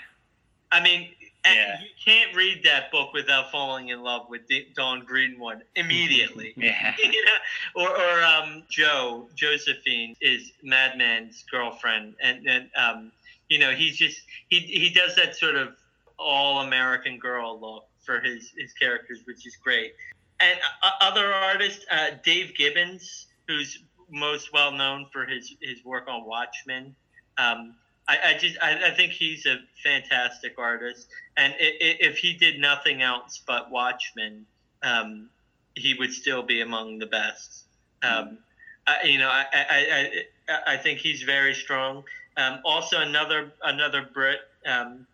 I 0.70 0.82
mean, 0.82 1.10
yeah. 1.54 1.80
you 1.80 1.88
can't 2.04 2.34
read 2.34 2.62
that 2.64 2.90
book 2.90 3.12
without 3.12 3.50
falling 3.50 3.88
in 3.88 4.02
love 4.02 4.28
with 4.28 4.42
Dawn 4.74 5.04
Greenwood 5.04 5.62
immediately. 5.76 6.54
yeah. 6.56 6.94
you 7.02 7.24
know? 7.24 7.82
Or, 7.82 7.90
or 7.90 8.24
um, 8.24 8.62
Jo, 8.68 9.28
Josephine 9.34 10.16
is 10.20 10.52
Madman's 10.62 11.44
girlfriend, 11.50 12.14
and 12.22 12.46
and 12.46 12.70
um, 12.76 13.12
you 13.48 13.58
know 13.58 13.72
he's 13.72 13.96
just 13.96 14.20
he 14.48 14.60
he 14.60 14.90
does 14.90 15.14
that 15.16 15.36
sort 15.36 15.56
of 15.56 15.76
all 16.18 16.60
American 16.60 17.18
girl 17.18 17.58
look 17.60 17.84
for 18.04 18.20
his 18.20 18.52
his 18.56 18.72
characters, 18.72 19.20
which 19.24 19.46
is 19.46 19.56
great. 19.56 19.94
And 20.40 20.58
uh, 20.82 20.90
other 21.00 21.32
artists, 21.32 21.84
uh, 21.90 22.10
Dave 22.24 22.54
Gibbons, 22.56 23.26
who's 23.46 23.80
most 24.10 24.52
well 24.52 24.72
known 24.72 25.06
for 25.12 25.26
his 25.26 25.54
his 25.60 25.84
work 25.84 26.08
on 26.08 26.24
Watchmen. 26.24 26.94
Um, 27.36 27.74
I, 28.08 28.18
I 28.30 28.38
just 28.38 28.56
I, 28.62 28.86
I, 28.86 28.90
think 28.90 29.12
he's 29.12 29.44
a 29.44 29.58
fantastic 29.84 30.58
artist, 30.58 31.08
and 31.36 31.54
if 31.58 32.16
he 32.16 32.32
did 32.32 32.58
nothing 32.58 33.02
else 33.02 33.40
but 33.46 33.70
Watchmen, 33.70 34.46
um, 34.82 35.28
he 35.74 35.94
would 35.94 36.12
still 36.12 36.42
be 36.42 36.62
among 36.62 36.98
the 36.98 37.06
best. 37.06 37.64
Um, 38.02 38.38
I, 38.86 39.02
you 39.04 39.18
know, 39.18 39.28
I, 39.28 39.44
I, 39.52 40.24
I, 40.48 40.74
I 40.74 40.76
think 40.78 41.00
he's 41.00 41.22
very 41.22 41.54
strong. 41.54 42.04
Um, 42.38 42.60
also, 42.64 43.00
another 43.00 43.52
another 43.62 44.08
Brit, 44.14 44.40
um, 44.64 45.06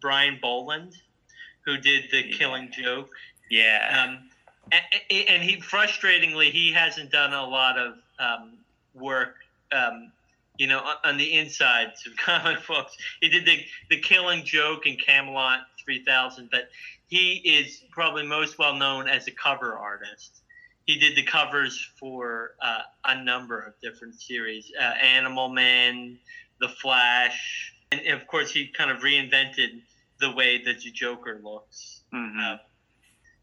Brian 0.00 0.38
Bolland, 0.40 0.94
who 1.64 1.76
did 1.76 2.04
the 2.10 2.28
yeah. 2.28 2.36
Killing 2.36 2.70
Joke. 2.70 3.10
Yeah. 3.50 4.04
Um, 4.06 4.30
and, 4.70 5.24
and, 5.28 5.42
he 5.42 5.56
frustratingly 5.56 6.50
he 6.50 6.72
hasn't 6.72 7.10
done 7.10 7.32
a 7.32 7.42
lot 7.42 7.78
of 7.78 7.94
um, 8.18 8.52
work 8.94 9.36
um, 9.72 10.12
you 10.58 10.66
know, 10.66 10.82
on 11.04 11.16
the 11.16 11.32
insides 11.32 12.06
of 12.06 12.16
comic 12.16 12.66
books. 12.66 12.96
He 13.20 13.28
did 13.28 13.46
the 13.46 13.64
the 13.90 14.00
Killing 14.00 14.44
Joke 14.44 14.86
in 14.86 14.96
Camelot 14.96 15.60
3000, 15.84 16.50
but 16.50 16.68
he 17.08 17.34
is 17.36 17.82
probably 17.90 18.26
most 18.26 18.58
well 18.58 18.74
known 18.74 19.08
as 19.08 19.26
a 19.26 19.32
cover 19.32 19.76
artist. 19.78 20.42
he 20.84 20.98
did 20.98 21.16
the 21.16 21.22
covers 21.22 21.78
for 21.98 22.52
uh, 22.60 22.82
a 23.04 23.22
number 23.22 23.60
of 23.60 23.74
different 23.80 24.20
series 24.20 24.70
uh, 24.78 24.82
Animal 24.82 25.48
Man, 25.48 26.18
The 26.60 26.68
Flash, 26.68 27.72
and 27.90 28.06
of 28.08 28.26
course, 28.26 28.50
he 28.52 28.66
kind 28.66 28.90
of 28.90 28.98
reinvented 28.98 29.80
the 30.20 30.32
way 30.32 30.62
that 30.64 30.80
the 30.80 30.90
Joker 30.90 31.40
looks. 31.42 32.02
Mm-hmm. 32.12 32.40
Uh, 32.40 32.56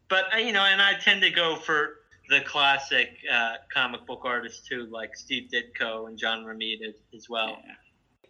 but, 0.07 0.34
uh, 0.34 0.38
you 0.38 0.53
know, 0.53 0.62
and 0.62 0.81
I 0.81 0.93
tend 0.95 1.22
to 1.22 1.31
go 1.31 1.55
for 1.55 1.95
the 2.29 2.41
classic 2.41 3.10
uh, 3.32 3.53
comic 3.74 4.05
book 4.05 4.22
artists 4.25 4.67
too, 4.67 4.88
like 4.91 5.15
Steve 5.15 5.50
Ditko 5.53 6.08
and 6.08 6.17
John 6.17 6.44
Romita 6.46 6.94
as 7.15 7.29
well. 7.29 7.58
Yeah. 7.65 7.74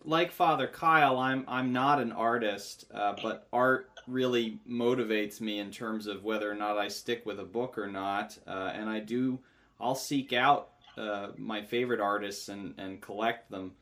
like 0.04 0.32
Father 0.32 0.68
Kyle, 0.68 1.18
I'm 1.18 1.46
I'm 1.48 1.74
not 1.74 2.00
an 2.02 2.12
artist, 2.12 2.86
uh, 2.94 3.16
but 3.22 3.48
art 3.54 3.90
really 4.08 4.60
motivates 4.70 5.42
me 5.42 5.60
in 5.60 5.72
terms 5.72 6.08
of 6.08 6.24
whether 6.24 6.50
or 6.50 6.56
not 6.56 6.78
I 6.78 6.88
stick 6.90 7.26
with 7.26 7.40
a 7.40 7.46
book 7.46 7.78
or 7.78 7.88
not, 7.88 8.38
uh, 8.48 8.72
and 8.76 8.90
I 8.90 9.00
do. 9.00 9.40
I'll 9.80 9.96
seek 9.96 10.32
out 10.34 10.70
uh, 10.98 11.30
my 11.38 11.62
favorite 11.64 12.00
artists 12.02 12.50
and 12.50 12.74
and 12.78 13.02
collect 13.02 13.50
them. 13.52 13.74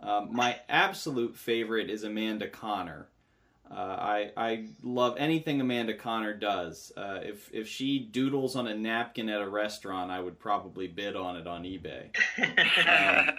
Um, 0.00 0.34
my 0.34 0.58
absolute 0.68 1.36
favorite 1.36 1.90
is 1.90 2.04
Amanda 2.04 2.48
Conner. 2.48 3.08
Uh, 3.70 3.74
I 3.74 4.30
I 4.36 4.66
love 4.82 5.16
anything 5.18 5.60
Amanda 5.60 5.94
Conner 5.94 6.34
does. 6.34 6.92
Uh, 6.96 7.20
if 7.22 7.48
if 7.52 7.68
she 7.68 8.00
doodles 8.00 8.56
on 8.56 8.66
a 8.66 8.74
napkin 8.74 9.28
at 9.28 9.40
a 9.40 9.48
restaurant, 9.48 10.10
I 10.10 10.20
would 10.20 10.40
probably 10.40 10.88
bid 10.88 11.14
on 11.14 11.36
it 11.36 11.46
on 11.46 11.62
eBay 11.62 12.10
Um, 12.88 13.34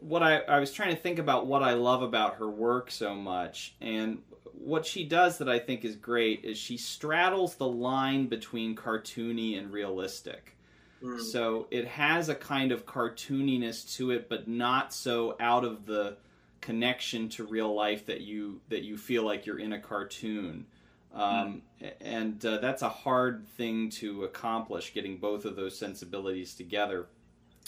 what 0.00 0.22
I, 0.22 0.38
I 0.40 0.60
was 0.60 0.72
trying 0.72 0.94
to 0.94 1.00
think 1.00 1.18
about 1.18 1.46
what 1.46 1.62
I 1.62 1.72
love 1.72 2.02
about 2.02 2.34
her 2.36 2.48
work 2.48 2.90
so 2.90 3.14
much, 3.14 3.74
and 3.80 4.18
what 4.52 4.84
she 4.86 5.04
does 5.04 5.38
that 5.38 5.48
I 5.48 5.58
think 5.58 5.84
is 5.84 5.96
great 5.96 6.44
is 6.44 6.58
she 6.58 6.76
straddles 6.76 7.54
the 7.56 7.66
line 7.66 8.26
between 8.26 8.76
cartoony 8.76 9.58
and 9.58 9.72
realistic. 9.72 10.54
Mm. 11.02 11.20
So 11.20 11.66
it 11.70 11.88
has 11.88 12.28
a 12.28 12.34
kind 12.34 12.72
of 12.72 12.84
cartooniness 12.84 13.96
to 13.96 14.10
it, 14.10 14.28
but 14.28 14.46
not 14.46 14.92
so 14.92 15.34
out 15.40 15.64
of 15.64 15.86
the 15.86 16.18
connection 16.60 17.28
to 17.30 17.44
real 17.44 17.74
life 17.74 18.06
that 18.06 18.20
you 18.20 18.60
that 18.68 18.82
you 18.82 18.96
feel 18.96 19.24
like 19.24 19.46
you're 19.46 19.58
in 19.58 19.72
a 19.72 19.80
cartoon. 19.80 20.66
Um, 21.14 21.62
And 22.00 22.44
uh, 22.44 22.58
that's 22.58 22.82
a 22.82 22.88
hard 22.88 23.48
thing 23.56 23.90
to 23.90 24.24
accomplish, 24.24 24.92
getting 24.94 25.16
both 25.16 25.44
of 25.44 25.56
those 25.56 25.76
sensibilities 25.76 26.54
together. 26.54 27.06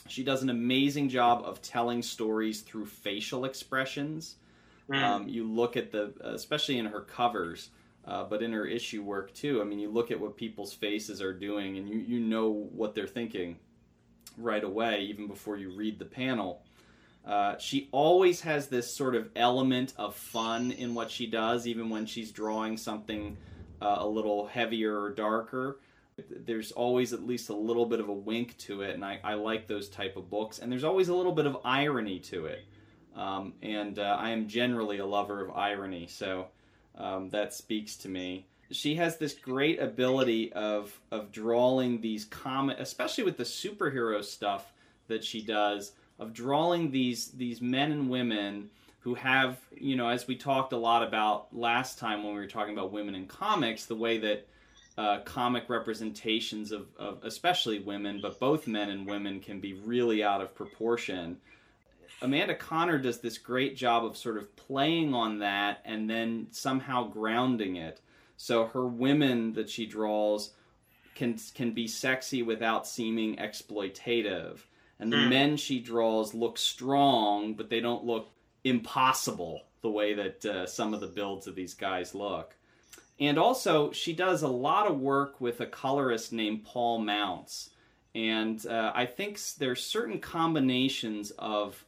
She 0.07 0.23
does 0.23 0.43
an 0.43 0.51
amazing 0.51 1.09
job 1.09 1.43
of 1.45 1.63
telling 1.63 2.03
stories 2.03 2.61
through 2.61 2.87
facial 2.87 3.45
expressions. 3.45 4.37
Mm. 4.89 5.03
Um, 5.03 5.29
you 5.29 5.45
look 5.45 5.77
at 5.77 5.93
the, 5.93 6.13
especially 6.23 6.79
in 6.79 6.87
her 6.87 7.01
covers, 7.01 7.71
uh, 8.05 8.25
but 8.25 8.43
in 8.43 8.53
her 8.53 8.67
issue 8.67 9.03
work 9.03 9.33
too. 9.33 9.61
I 9.61 9.65
mean, 9.65 9.79
you 9.79 9.91
look 9.91 10.11
at 10.11 10.21
what 10.21 10.37
people's 10.37 10.75
faces 10.75 11.23
are 11.23 11.33
doing, 11.33 11.79
and 11.79 11.89
you 11.89 11.99
you 11.99 12.21
know 12.21 12.51
what 12.51 12.95
they're 12.95 13.07
thinking 13.07 13.59
right 14.37 14.65
away, 14.65 15.03
even 15.03 15.27
before 15.27 15.57
you 15.57 15.71
read 15.71 15.99
the 15.99 16.05
panel. 16.05 16.63
Uh, 17.25 17.57
she 17.59 17.89
always 17.93 18.41
has 18.41 18.67
this 18.67 18.93
sort 18.93 19.15
of 19.15 19.31
element 19.37 19.95
of 19.97 20.15
fun 20.15 20.73
in 20.73 20.95
what 20.95 21.11
she 21.11 21.27
does, 21.27 21.67
even 21.67 21.89
when 21.89 22.05
she's 22.05 22.33
drawing 22.33 22.77
something 22.77 23.37
uh, 23.81 23.97
a 23.99 24.07
little 24.07 24.47
heavier 24.47 25.01
or 25.01 25.11
darker. 25.11 25.79
There's 26.29 26.73
always 26.73 27.13
at 27.13 27.25
least 27.25 27.49
a 27.49 27.55
little 27.55 27.87
bit 27.87 28.01
of 28.01 28.09
a 28.09 28.13
wink 28.13 28.59
to 28.59 28.83
it, 28.83 28.95
and 28.95 29.05
I, 29.05 29.21
I 29.23 29.35
like 29.35 29.67
those 29.67 29.89
type 29.89 30.17
of 30.17 30.29
books. 30.29 30.59
And 30.59 30.71
there's 30.71 30.85
always 30.85 31.09
a 31.09 31.15
little 31.15 31.33
bit 31.33 31.47
of 31.47 31.59
irony 31.65 32.19
to 32.21 32.47
it. 32.47 32.65
Um, 33.15 33.55
and 33.63 33.99
uh, 33.99 34.17
I 34.19 34.31
am 34.31 34.49
generally 34.49 34.99
a 34.99 35.07
lover 35.07 35.45
of 35.45 35.57
irony, 35.57 36.07
so 36.09 36.49
um, 36.97 37.29
that 37.31 37.55
speaks 37.55 37.97
to 37.99 38.09
me. 38.09 38.47
She 38.71 38.95
has 38.97 39.19
this 39.19 39.35
great 39.35 39.81
ability 39.81 40.53
of 40.55 40.99
of 41.11 41.31
drawing 41.31 42.01
these 42.01 42.25
comic, 42.25 42.79
especially 42.81 43.25
with 43.25 43.37
the 43.37 43.45
superhero 43.45 44.25
stuff 44.25 44.73
that 45.09 45.23
she 45.23 45.43
does, 45.43 45.93
of 46.23 46.33
drawing 46.33 46.91
these 46.91 47.29
these 47.33 47.61
men 47.61 47.93
and 47.93 48.09
women 48.09 48.71
who 49.01 49.15
have, 49.15 49.59
you 49.77 49.97
know, 49.97 50.09
as 50.09 50.29
we 50.29 50.37
talked 50.37 50.73
a 50.73 50.77
lot 50.77 51.03
about 51.03 51.55
last 51.55 51.99
time 51.99 52.23
when 52.23 52.35
we 52.35 52.39
were 52.39 52.47
talking 52.47 52.73
about 52.73 52.93
women 52.93 53.17
in 53.17 53.27
comics, 53.27 53.87
the 53.87 53.97
way 53.97 54.17
that 54.19 54.47
uh, 54.97 55.19
comic 55.25 55.69
representations 55.69 56.71
of, 56.71 56.87
of 56.97 57.19
especially 57.25 57.81
women, 57.81 58.21
but 58.23 58.39
both 58.39 58.69
men 58.69 58.91
and 58.91 59.05
women 59.05 59.41
can 59.41 59.59
be 59.59 59.73
really 59.73 60.23
out 60.23 60.41
of 60.41 60.55
proportion. 60.55 61.37
Amanda 62.21 62.55
Conner 62.55 62.99
does 62.99 63.19
this 63.19 63.39
great 63.39 63.77
job 63.77 64.05
of 64.05 64.17
sort 64.17 64.37
of 64.37 64.55
playing 64.55 65.15
on 65.15 65.41
that 65.41 65.81
and 65.85 66.09
then 66.09 66.47
somehow 66.53 67.09
grounding 67.09 67.77
it. 67.77 68.01
So 68.37 68.67
her 68.67 68.87
women 68.87 69.55
that 69.55 69.69
she 69.69 69.87
draws 69.87 70.51
can 71.17 71.37
can 71.55 71.73
be 71.73 71.89
sexy 71.89 72.43
without 72.43 72.87
seeming 72.87 73.37
exploitative. 73.37 74.61
And 75.01 75.13
the 75.13 75.17
Hmm. 75.17 75.29
men 75.29 75.57
she 75.57 75.81
draws 75.81 76.35
look 76.35 76.59
strong, 76.59 77.55
but 77.55 77.71
they 77.71 77.81
don't 77.81 78.05
look 78.05 78.31
impossible 78.65 79.63
the 79.81 79.91
way 79.91 80.15
that 80.15 80.45
uh, 80.45 80.67
some 80.67 80.95
of 80.95 81.01
the 81.01 81.07
builds 81.07 81.47
of 81.47 81.55
these 81.55 81.75
guys 81.75 82.15
look. 82.15 82.55
And 83.19 83.39
also, 83.39 83.93
she 83.93 84.13
does 84.13 84.43
a 84.43 84.49
lot 84.49 84.87
of 84.87 85.01
work 85.01 85.41
with 85.41 85.61
a 85.61 85.67
colorist 85.67 86.33
named 86.33 86.65
Paul 86.65 86.99
Mounts. 86.99 87.71
And 88.15 88.65
uh, 88.67 88.93
I 88.95 89.07
think 89.07 89.41
there's 89.59 89.85
certain 89.85 90.19
combinations 90.21 91.31
of 91.33 91.85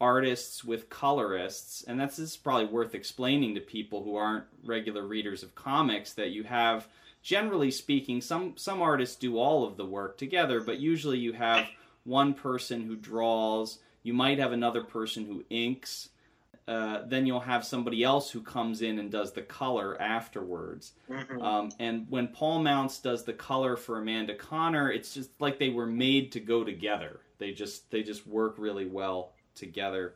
artists 0.00 0.64
with 0.64 0.88
colorists, 0.88 1.84
and 1.84 2.00
that's 2.00 2.16
this 2.16 2.30
is 2.30 2.36
probably 2.36 2.66
worth 2.66 2.94
explaining 2.94 3.54
to 3.54 3.60
people 3.60 4.02
who 4.02 4.16
aren't 4.16 4.44
regular 4.64 5.06
readers 5.06 5.42
of 5.42 5.54
comics 5.54 6.14
that 6.14 6.30
you 6.30 6.42
have 6.44 6.88
generally 7.22 7.70
speaking 7.70 8.20
some 8.22 8.56
some 8.56 8.80
artists 8.80 9.14
do 9.16 9.38
all 9.38 9.66
of 9.66 9.76
the 9.76 9.84
work 9.84 10.16
together, 10.16 10.60
but 10.60 10.78
usually 10.80 11.18
you 11.18 11.34
have 11.34 11.68
one 12.10 12.34
person 12.34 12.82
who 12.82 12.96
draws, 12.96 13.78
you 14.02 14.12
might 14.12 14.38
have 14.38 14.52
another 14.52 14.82
person 14.82 15.24
who 15.24 15.44
inks, 15.48 16.10
uh, 16.68 17.02
then 17.06 17.26
you'll 17.26 17.40
have 17.40 17.64
somebody 17.64 18.04
else 18.04 18.30
who 18.30 18.42
comes 18.42 18.82
in 18.82 18.98
and 18.98 19.10
does 19.10 19.32
the 19.32 19.42
color 19.42 20.00
afterwards. 20.00 20.92
Mhm. 21.08 21.42
Um, 21.42 21.70
and 21.78 22.06
when 22.10 22.28
Paul 22.28 22.62
Mounts 22.62 23.00
does 23.00 23.24
the 23.24 23.32
color 23.32 23.76
for 23.76 23.98
Amanda 23.98 24.34
Conner, 24.34 24.90
it's 24.90 25.14
just 25.14 25.30
like 25.40 25.58
they 25.58 25.70
were 25.70 25.86
made 25.86 26.32
to 26.32 26.40
go 26.40 26.62
together. 26.62 27.20
They 27.38 27.52
just 27.52 27.90
they 27.90 28.02
just 28.02 28.26
work 28.26 28.56
really 28.58 28.86
well 28.86 29.32
together. 29.54 30.14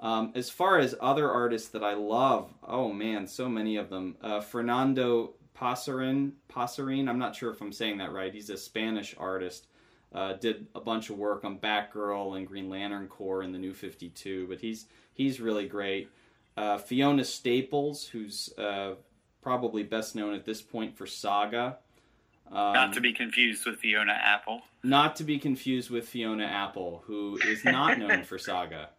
Um, 0.00 0.32
as 0.34 0.50
far 0.50 0.78
as 0.78 0.94
other 1.00 1.30
artists 1.30 1.68
that 1.70 1.84
I 1.84 1.94
love, 1.94 2.52
oh 2.66 2.92
man, 2.92 3.26
so 3.26 3.48
many 3.48 3.76
of 3.76 3.90
them. 3.90 4.16
Uh, 4.22 4.40
Fernando 4.40 5.34
Pasarin, 5.54 6.32
Pasarin, 6.48 7.08
I'm 7.08 7.18
not 7.18 7.36
sure 7.36 7.50
if 7.50 7.60
I'm 7.60 7.72
saying 7.72 7.98
that 7.98 8.12
right. 8.12 8.32
He's 8.32 8.50
a 8.50 8.56
Spanish 8.56 9.14
artist. 9.18 9.66
Uh, 10.14 10.34
did 10.34 10.66
a 10.74 10.80
bunch 10.80 11.08
of 11.08 11.16
work 11.16 11.42
on 11.44 11.58
Batgirl 11.58 12.36
and 12.36 12.46
Green 12.46 12.68
Lantern 12.68 13.08
Corps 13.08 13.42
in 13.42 13.50
the 13.52 13.58
New 13.58 13.72
52, 13.72 14.46
but 14.46 14.60
he's 14.60 14.86
he's 15.14 15.40
really 15.40 15.66
great. 15.66 16.08
Uh, 16.56 16.76
Fiona 16.76 17.24
Staples, 17.24 18.06
who's 18.06 18.52
uh, 18.58 18.94
probably 19.40 19.82
best 19.82 20.14
known 20.14 20.34
at 20.34 20.44
this 20.44 20.60
point 20.60 20.94
for 20.96 21.06
Saga. 21.06 21.78
Um, 22.50 22.74
Not 22.74 22.92
to 22.92 23.00
be 23.00 23.14
confused 23.14 23.64
with 23.64 23.78
Fiona 23.78 24.12
Apple. 24.12 24.60
not 24.82 25.16
to 25.16 25.24
be 25.24 25.38
confused 25.38 25.88
with 25.88 26.06
Fiona 26.06 26.44
Apple, 26.44 27.02
who 27.06 27.38
is 27.46 27.64
not 27.64 27.98
known 28.02 28.24
for 28.24 28.36
Saga, 28.36 28.90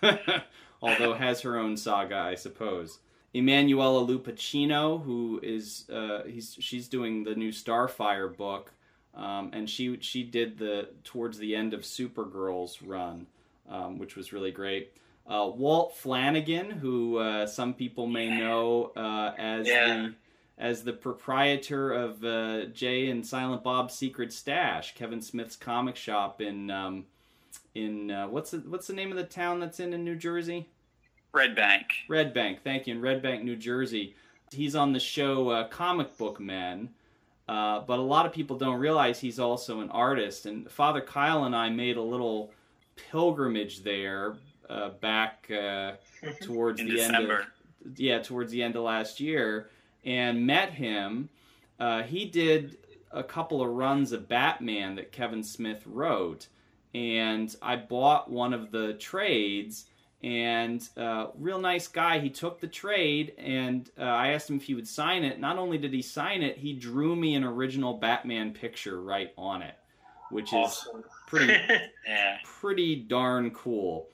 although 0.82 1.14
has 1.14 1.40
her 1.40 1.58
own 1.58 1.76
saga, 1.76 2.16
I 2.16 2.34
suppose. 2.36 2.98
Emanuela 3.34 4.06
Lupacchino, 4.06 5.02
who 5.02 5.40
is 5.42 5.88
uh, 5.90 6.22
he's 6.24 6.56
she's 6.60 6.88
doing 6.88 7.24
the 7.24 7.34
new 7.34 7.50
Starfire 7.50 8.36
book, 8.36 8.72
um, 9.14 9.50
and 9.52 9.68
she 9.68 9.98
she 10.00 10.22
did 10.22 10.58
the 10.58 10.88
towards 11.04 11.38
the 11.38 11.54
end 11.56 11.74
of 11.74 11.80
Supergirl's 11.82 12.80
run, 12.82 13.26
um, 13.68 13.98
which 13.98 14.16
was 14.16 14.32
really 14.32 14.50
great. 14.52 14.92
Uh, 15.26 15.50
Walt 15.54 15.96
Flanagan, 15.96 16.70
who 16.70 17.18
uh, 17.18 17.46
some 17.46 17.74
people 17.74 18.06
may 18.06 18.28
know 18.30 18.92
uh, 18.96 19.32
as 19.38 19.66
Yeah. 19.68 19.86
the 19.86 20.14
as 20.58 20.82
the 20.84 20.92
proprietor 20.92 21.90
of 21.92 22.22
uh, 22.22 22.66
Jay 22.66 23.08
and 23.10 23.26
Silent 23.26 23.62
Bob's 23.62 23.94
Secret 23.94 24.30
Stash, 24.32 24.94
Kevin 24.94 25.22
Smith's 25.22 25.56
comic 25.56 25.96
shop 25.96 26.40
in 26.40 26.70
um, 26.70 27.04
in 27.74 28.10
uh, 28.10 28.28
what's 28.28 28.50
the, 28.50 28.58
what's 28.58 28.86
the 28.86 28.92
name 28.92 29.10
of 29.10 29.16
the 29.16 29.24
town 29.24 29.60
that's 29.60 29.80
in 29.80 29.92
in 29.92 30.04
New 30.04 30.16
Jersey? 30.16 30.66
Red 31.32 31.54
Bank. 31.54 31.86
Red 32.08 32.34
Bank. 32.34 32.58
Thank 32.64 32.86
you, 32.88 32.94
in 32.94 33.00
Red 33.00 33.22
Bank, 33.22 33.44
New 33.44 33.54
Jersey. 33.56 34.14
He's 34.52 34.74
on 34.74 34.92
the 34.92 34.98
show 35.00 35.48
uh, 35.50 35.68
Comic 35.68 36.18
Book 36.18 36.40
Men, 36.40 36.88
uh, 37.50 37.80
but 37.80 37.98
a 37.98 38.02
lot 38.02 38.26
of 38.26 38.32
people 38.32 38.56
don't 38.56 38.78
realize 38.78 39.18
he's 39.18 39.40
also 39.40 39.80
an 39.80 39.90
artist. 39.90 40.46
And 40.46 40.70
Father 40.70 41.00
Kyle 41.00 41.42
and 41.44 41.56
I 41.56 41.68
made 41.68 41.96
a 41.96 42.02
little 42.02 42.52
pilgrimage 43.10 43.82
there 43.82 44.36
uh, 44.68 44.90
back 45.00 45.50
uh, 45.50 45.94
towards 46.42 46.78
the 46.80 46.90
December. 46.90 47.18
end 47.18 47.42
of 47.92 47.98
yeah 47.98 48.20
towards 48.20 48.52
the 48.52 48.62
end 48.62 48.76
of 48.76 48.84
last 48.84 49.18
year 49.18 49.68
and 50.04 50.46
met 50.46 50.70
him. 50.70 51.28
Uh, 51.80 52.04
he 52.04 52.24
did 52.24 52.76
a 53.10 53.24
couple 53.24 53.60
of 53.62 53.68
runs 53.70 54.12
of 54.12 54.28
Batman 54.28 54.94
that 54.94 55.10
Kevin 55.10 55.42
Smith 55.42 55.82
wrote, 55.86 56.46
and 56.94 57.52
I 57.60 57.74
bought 57.74 58.30
one 58.30 58.54
of 58.54 58.70
the 58.70 58.92
trades. 58.94 59.86
And 60.22 60.86
uh, 60.98 61.28
real 61.38 61.58
nice 61.58 61.88
guy. 61.88 62.18
He 62.18 62.28
took 62.28 62.60
the 62.60 62.66
trade, 62.66 63.32
and 63.38 63.90
uh, 63.98 64.02
I 64.02 64.28
asked 64.32 64.50
him 64.50 64.56
if 64.56 64.64
he 64.64 64.74
would 64.74 64.86
sign 64.88 65.24
it. 65.24 65.40
Not 65.40 65.56
only 65.56 65.78
did 65.78 65.92
he 65.94 66.02
sign 66.02 66.42
it, 66.42 66.58
he 66.58 66.74
drew 66.74 67.16
me 67.16 67.34
an 67.36 67.44
original 67.44 67.94
Batman 67.94 68.52
picture 68.52 69.00
right 69.00 69.32
on 69.38 69.62
it. 69.62 69.74
which 70.30 70.52
Awesome. 70.52 70.98
is 71.00 71.04
pretty 71.26 71.54
Yeah. 72.06 72.36
pretty 72.44 72.96
darn 72.96 73.50
cool. 73.52 74.08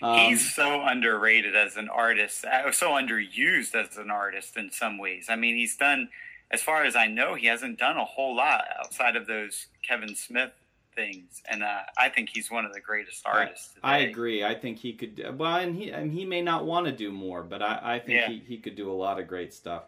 Um, 0.00 0.16
He's 0.28 0.54
so 0.54 0.82
underrated 0.84 1.56
as 1.56 1.76
an 1.76 1.88
artist, 1.88 2.44
uh, 2.44 2.70
so 2.70 2.90
underused 2.90 3.74
as 3.74 3.96
an 3.96 4.12
artist 4.12 4.56
in 4.56 4.70
some 4.70 4.96
ways. 4.96 5.26
I 5.28 5.34
mean, 5.34 5.56
he's 5.56 5.76
done, 5.76 6.08
as 6.52 6.62
far 6.62 6.84
as 6.84 6.94
I 6.94 7.08
know, 7.08 7.34
he 7.34 7.48
hasn't 7.48 7.80
done 7.80 7.96
a 7.96 8.04
whole 8.04 8.36
lot 8.36 8.64
outside 8.78 9.16
of 9.16 9.26
those 9.26 9.66
Kevin 9.86 10.14
Smith 10.14 10.52
things, 10.98 11.40
and 11.48 11.62
uh, 11.62 11.82
I 11.96 12.08
think 12.08 12.28
he's 12.28 12.50
one 12.50 12.64
of 12.64 12.72
the 12.74 12.80
greatest 12.80 13.24
artists. 13.24 13.68
Today. 13.68 13.80
I 13.84 13.98
agree. 13.98 14.42
I 14.44 14.54
think 14.54 14.78
he 14.78 14.92
could. 14.92 15.24
Well, 15.38 15.56
and 15.56 15.76
he 15.76 15.90
and 15.90 16.10
he 16.12 16.24
may 16.24 16.42
not 16.42 16.66
want 16.66 16.86
to 16.86 16.92
do 16.92 17.12
more, 17.12 17.42
but 17.44 17.62
I, 17.62 17.80
I 17.94 17.98
think 18.00 18.18
Yeah. 18.20 18.28
he, 18.28 18.42
he 18.46 18.56
could 18.58 18.74
do 18.74 18.90
a 18.90 18.92
lot 18.92 19.20
of 19.20 19.28
great 19.28 19.54
stuff. 19.54 19.84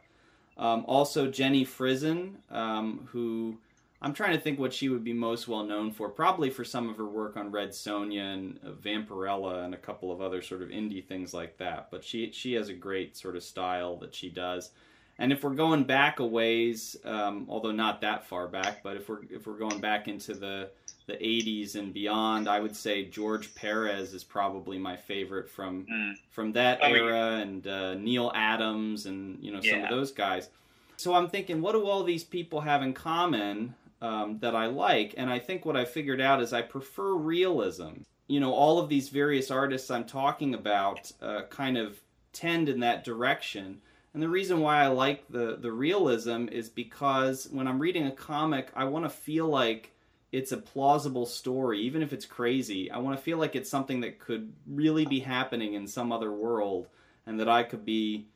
Um, 0.56 0.84
also, 0.86 1.28
Jenny 1.30 1.64
Frison, 1.64 2.34
um, 2.50 3.08
who 3.10 3.58
I'm 4.02 4.14
trying 4.14 4.32
to 4.36 4.40
think 4.40 4.58
what 4.58 4.72
she 4.72 4.88
would 4.88 5.02
be 5.04 5.12
most 5.12 5.48
well 5.48 5.64
known 5.64 5.90
for. 5.90 6.08
Probably 6.08 6.48
for 6.50 6.64
some 6.64 6.88
of 6.88 6.96
her 6.96 7.06
work 7.06 7.36
on 7.36 7.50
Red 7.50 7.70
Sonja 7.70 8.34
and 8.34 8.60
uh, 8.64 8.70
Vampirella 8.70 9.64
and 9.64 9.74
a 9.74 9.78
couple 9.78 10.12
of 10.12 10.20
other 10.22 10.42
sort 10.42 10.62
of 10.62 10.68
indie 10.68 11.04
things 11.04 11.34
like 11.34 11.56
that. 11.58 11.88
But 11.90 12.04
she 12.04 12.30
she 12.32 12.52
has 12.54 12.68
a 12.68 12.74
great 12.74 13.16
sort 13.16 13.34
of 13.36 13.42
style 13.42 13.96
that 13.96 14.14
she 14.14 14.28
does. 14.30 14.70
And 15.18 15.32
if 15.32 15.44
we're 15.44 15.50
going 15.54 15.84
back 15.84 16.18
a 16.20 16.24
ways, 16.24 16.96
um, 17.04 17.44
although 17.50 17.72
not 17.72 18.00
that 18.00 18.26
far 18.26 18.48
back, 18.48 18.82
but 18.82 18.96
if 18.96 19.06
we're 19.08 19.20
if 19.28 19.46
we're 19.46 19.58
going 19.58 19.78
back 19.78 20.08
into 20.08 20.32
the 20.32 20.70
the 21.10 21.16
80s 21.24 21.74
and 21.74 21.92
beyond, 21.92 22.48
I 22.48 22.60
would 22.60 22.74
say 22.76 23.04
George 23.04 23.54
Perez 23.54 24.14
is 24.14 24.24
probably 24.24 24.78
my 24.78 24.96
favorite 24.96 25.48
from 25.48 25.86
Mm. 25.86 26.14
from 26.30 26.52
that 26.52 26.78
Oh, 26.82 26.86
yeah. 26.88 26.94
era, 26.96 27.36
and 27.42 27.66
uh, 27.66 27.94
Neal 27.94 28.30
Adams, 28.34 29.06
and 29.06 29.42
you 29.42 29.52
know 29.52 29.60
some 29.60 29.78
Yeah. 29.80 29.84
of 29.84 29.90
those 29.90 30.12
guys. 30.12 30.48
So 30.96 31.14
I'm 31.14 31.28
thinking, 31.28 31.60
what 31.62 31.72
do 31.72 31.86
all 31.86 32.04
these 32.04 32.24
people 32.24 32.60
have 32.60 32.82
in 32.82 32.92
common 32.92 33.74
um, 34.02 34.38
that 34.40 34.54
I 34.54 34.66
like? 34.66 35.14
And 35.16 35.28
I 35.30 35.38
think 35.38 35.64
what 35.66 35.76
I 35.76 35.84
figured 35.84 36.20
out 36.20 36.40
is 36.40 36.52
I 36.52 36.62
prefer 36.62 37.14
realism. 37.14 38.02
You 38.28 38.40
know, 38.40 38.52
all 38.54 38.78
of 38.78 38.88
these 38.88 39.08
various 39.08 39.50
artists 39.50 39.90
I'm 39.90 40.04
talking 40.04 40.54
about 40.54 41.10
uh, 41.20 41.42
kind 41.50 41.76
of 41.76 42.00
tend 42.32 42.68
in 42.68 42.80
that 42.80 43.04
direction. 43.04 43.80
And 44.14 44.22
the 44.22 44.28
reason 44.28 44.60
why 44.60 44.82
I 44.82 44.86
like 44.88 45.24
the 45.28 45.56
the 45.56 45.72
realism 45.72 46.48
is 46.48 46.68
because 46.68 47.48
when 47.50 47.66
I'm 47.66 47.78
reading 47.78 48.06
a 48.06 48.12
comic, 48.12 48.68
I 48.74 48.84
want 48.84 49.04
to 49.04 49.10
feel 49.10 49.48
like 49.48 49.92
it's 50.32 50.52
a 50.52 50.56
plausible 50.56 51.26
story, 51.26 51.80
even 51.80 52.02
if 52.02 52.12
it's 52.12 52.26
crazy. 52.26 52.90
I 52.90 52.98
want 52.98 53.16
to 53.16 53.22
feel 53.22 53.38
like 53.38 53.56
it's 53.56 53.70
something 53.70 54.00
that 54.02 54.18
could 54.18 54.52
really 54.66 55.04
be 55.04 55.20
happening 55.20 55.74
in 55.74 55.86
some 55.86 56.12
other 56.12 56.32
world, 56.32 56.88
and 57.26 57.38
that 57.40 57.48
I 57.48 57.62
could 57.62 57.84
be 57.84 58.26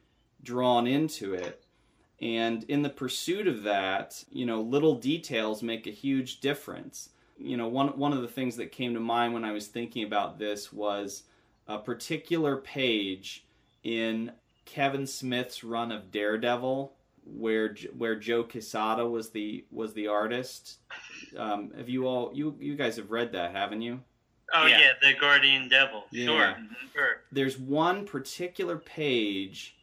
drawn 0.43 0.87
into 0.87 1.35
it. 1.35 1.65
And 2.21 2.65
in 2.65 2.83
the 2.83 2.91
pursuit 2.91 3.47
of 3.47 3.65
that, 3.65 4.25
you 4.31 4.47
know, 4.47 4.61
little 4.61 4.95
details 4.95 5.63
make 5.63 5.87
a 5.87 5.91
huge 5.91 6.41
difference. 6.41 7.11
You 7.39 7.57
know, 7.57 7.69
one 7.69 7.89
one 7.99 8.13
of 8.13 8.23
the 8.23 8.29
things 8.29 8.57
that 8.57 8.73
came 8.73 8.95
to 8.95 9.01
mind 9.01 9.35
when 9.35 9.45
I 9.45 9.53
was 9.53 9.67
thinking 9.67 10.05
about 10.05 10.39
this 10.39 10.73
was 10.73 11.25
a 11.67 11.79
particular 11.79 12.57
page 12.57 13.45
in 13.83 14.33
Kevin 14.65 15.07
Smith's 15.07 15.65
run 15.65 15.93
of 15.93 16.11
Daredevil, 16.11 16.93
where 17.25 17.75
where 17.97 18.17
Joe 18.17 18.45
Quesada 18.45 19.07
was 19.07 19.31
the 19.31 19.65
was 19.71 19.93
the 19.95 20.09
artist. 20.09 20.79
Um, 21.37 21.73
have 21.77 21.89
you 21.89 22.07
all 22.07 22.31
you 22.35 22.57
you 22.61 22.75
guys 22.77 22.97
have 22.97 23.11
read 23.11 23.33
that, 23.33 23.53
haven't 23.53 23.83
you? 23.83 24.01
Oh 24.53 24.67
Yeah. 24.67 24.81
yeah, 24.81 24.89
the 25.01 25.19
Guardian 25.19 25.69
Devil. 25.69 26.05
Yeah. 26.11 26.27
Sure, 26.27 26.57
sure. 26.95 27.21
there's 27.33 27.59
one 27.59 28.05
particular 28.07 28.77
page 28.79 29.77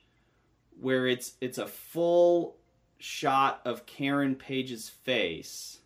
where 0.79 1.07
it's 1.07 1.33
it's 1.41 1.57
a 1.57 1.67
full 1.67 2.57
shot 2.99 3.61
of 3.65 3.85
Karen 3.85 4.35
Page's 4.35 4.87
face 4.89 5.79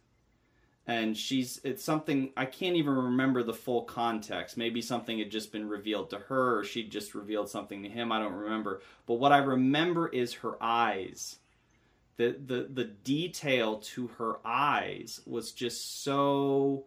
and 0.87 1.17
she's 1.17 1.59
it's 1.63 1.83
something 1.83 2.31
I 2.37 2.45
can't 2.45 2.75
even 2.75 2.93
remember 2.93 3.41
the 3.41 3.53
full 3.53 3.83
context. 3.83 4.57
Maybe 4.57 4.81
something 4.81 5.17
had 5.17 5.31
just 5.31 5.51
been 5.51 5.67
revealed 5.67 6.09
to 6.11 6.19
her 6.19 6.59
or 6.59 6.63
she 6.63 6.83
just 6.83 7.15
revealed 7.15 7.49
something 7.49 7.81
to 7.83 7.89
him, 7.89 8.11
I 8.11 8.19
don't 8.19 8.33
remember. 8.33 8.81
But 9.07 9.15
what 9.15 9.31
I 9.31 9.37
remember 9.39 10.07
is 10.07 10.33
her 10.35 10.61
eyes. 10.61 11.37
The 12.17 12.37
the 12.45 12.67
the 12.73 12.85
detail 12.85 13.77
to 13.79 14.07
her 14.19 14.37
eyes 14.45 15.21
was 15.25 15.51
just 15.51 16.03
so 16.03 16.85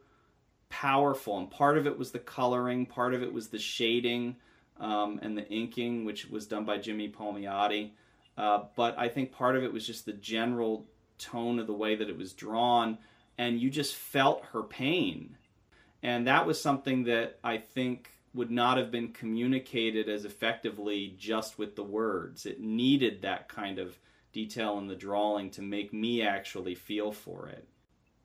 powerful 0.70 1.38
and 1.38 1.50
part 1.50 1.78
of 1.78 1.86
it 1.86 1.98
was 1.98 2.12
the 2.12 2.18
coloring, 2.18 2.86
part 2.86 3.14
of 3.14 3.22
it 3.22 3.32
was 3.32 3.48
the 3.48 3.58
shading 3.58 4.36
um, 4.80 5.18
and 5.22 5.36
the 5.36 5.48
inking, 5.48 6.04
which 6.04 6.26
was 6.26 6.46
done 6.46 6.64
by 6.64 6.78
Jimmy 6.78 7.08
Palmiotti. 7.08 7.90
Uh, 8.36 8.64
but 8.76 8.96
I 8.98 9.08
think 9.08 9.32
part 9.32 9.56
of 9.56 9.64
it 9.64 9.72
was 9.72 9.86
just 9.86 10.06
the 10.06 10.12
general 10.12 10.86
tone 11.18 11.58
of 11.58 11.66
the 11.66 11.72
way 11.72 11.96
that 11.96 12.08
it 12.08 12.16
was 12.16 12.32
drawn, 12.32 12.98
and 13.36 13.60
you 13.60 13.70
just 13.70 13.96
felt 13.96 14.44
her 14.52 14.62
pain. 14.62 15.36
And 16.02 16.26
that 16.28 16.46
was 16.46 16.60
something 16.60 17.04
that 17.04 17.38
I 17.42 17.58
think 17.58 18.12
would 18.34 18.50
not 18.50 18.78
have 18.78 18.92
been 18.92 19.12
communicated 19.12 20.08
as 20.08 20.24
effectively 20.24 21.16
just 21.18 21.58
with 21.58 21.74
the 21.74 21.82
words. 21.82 22.46
It 22.46 22.60
needed 22.60 23.22
that 23.22 23.48
kind 23.48 23.80
of 23.80 23.98
detail 24.32 24.78
in 24.78 24.86
the 24.86 24.94
drawing 24.94 25.50
to 25.50 25.62
make 25.62 25.92
me 25.92 26.22
actually 26.22 26.74
feel 26.74 27.12
for 27.12 27.48
it. 27.48 27.68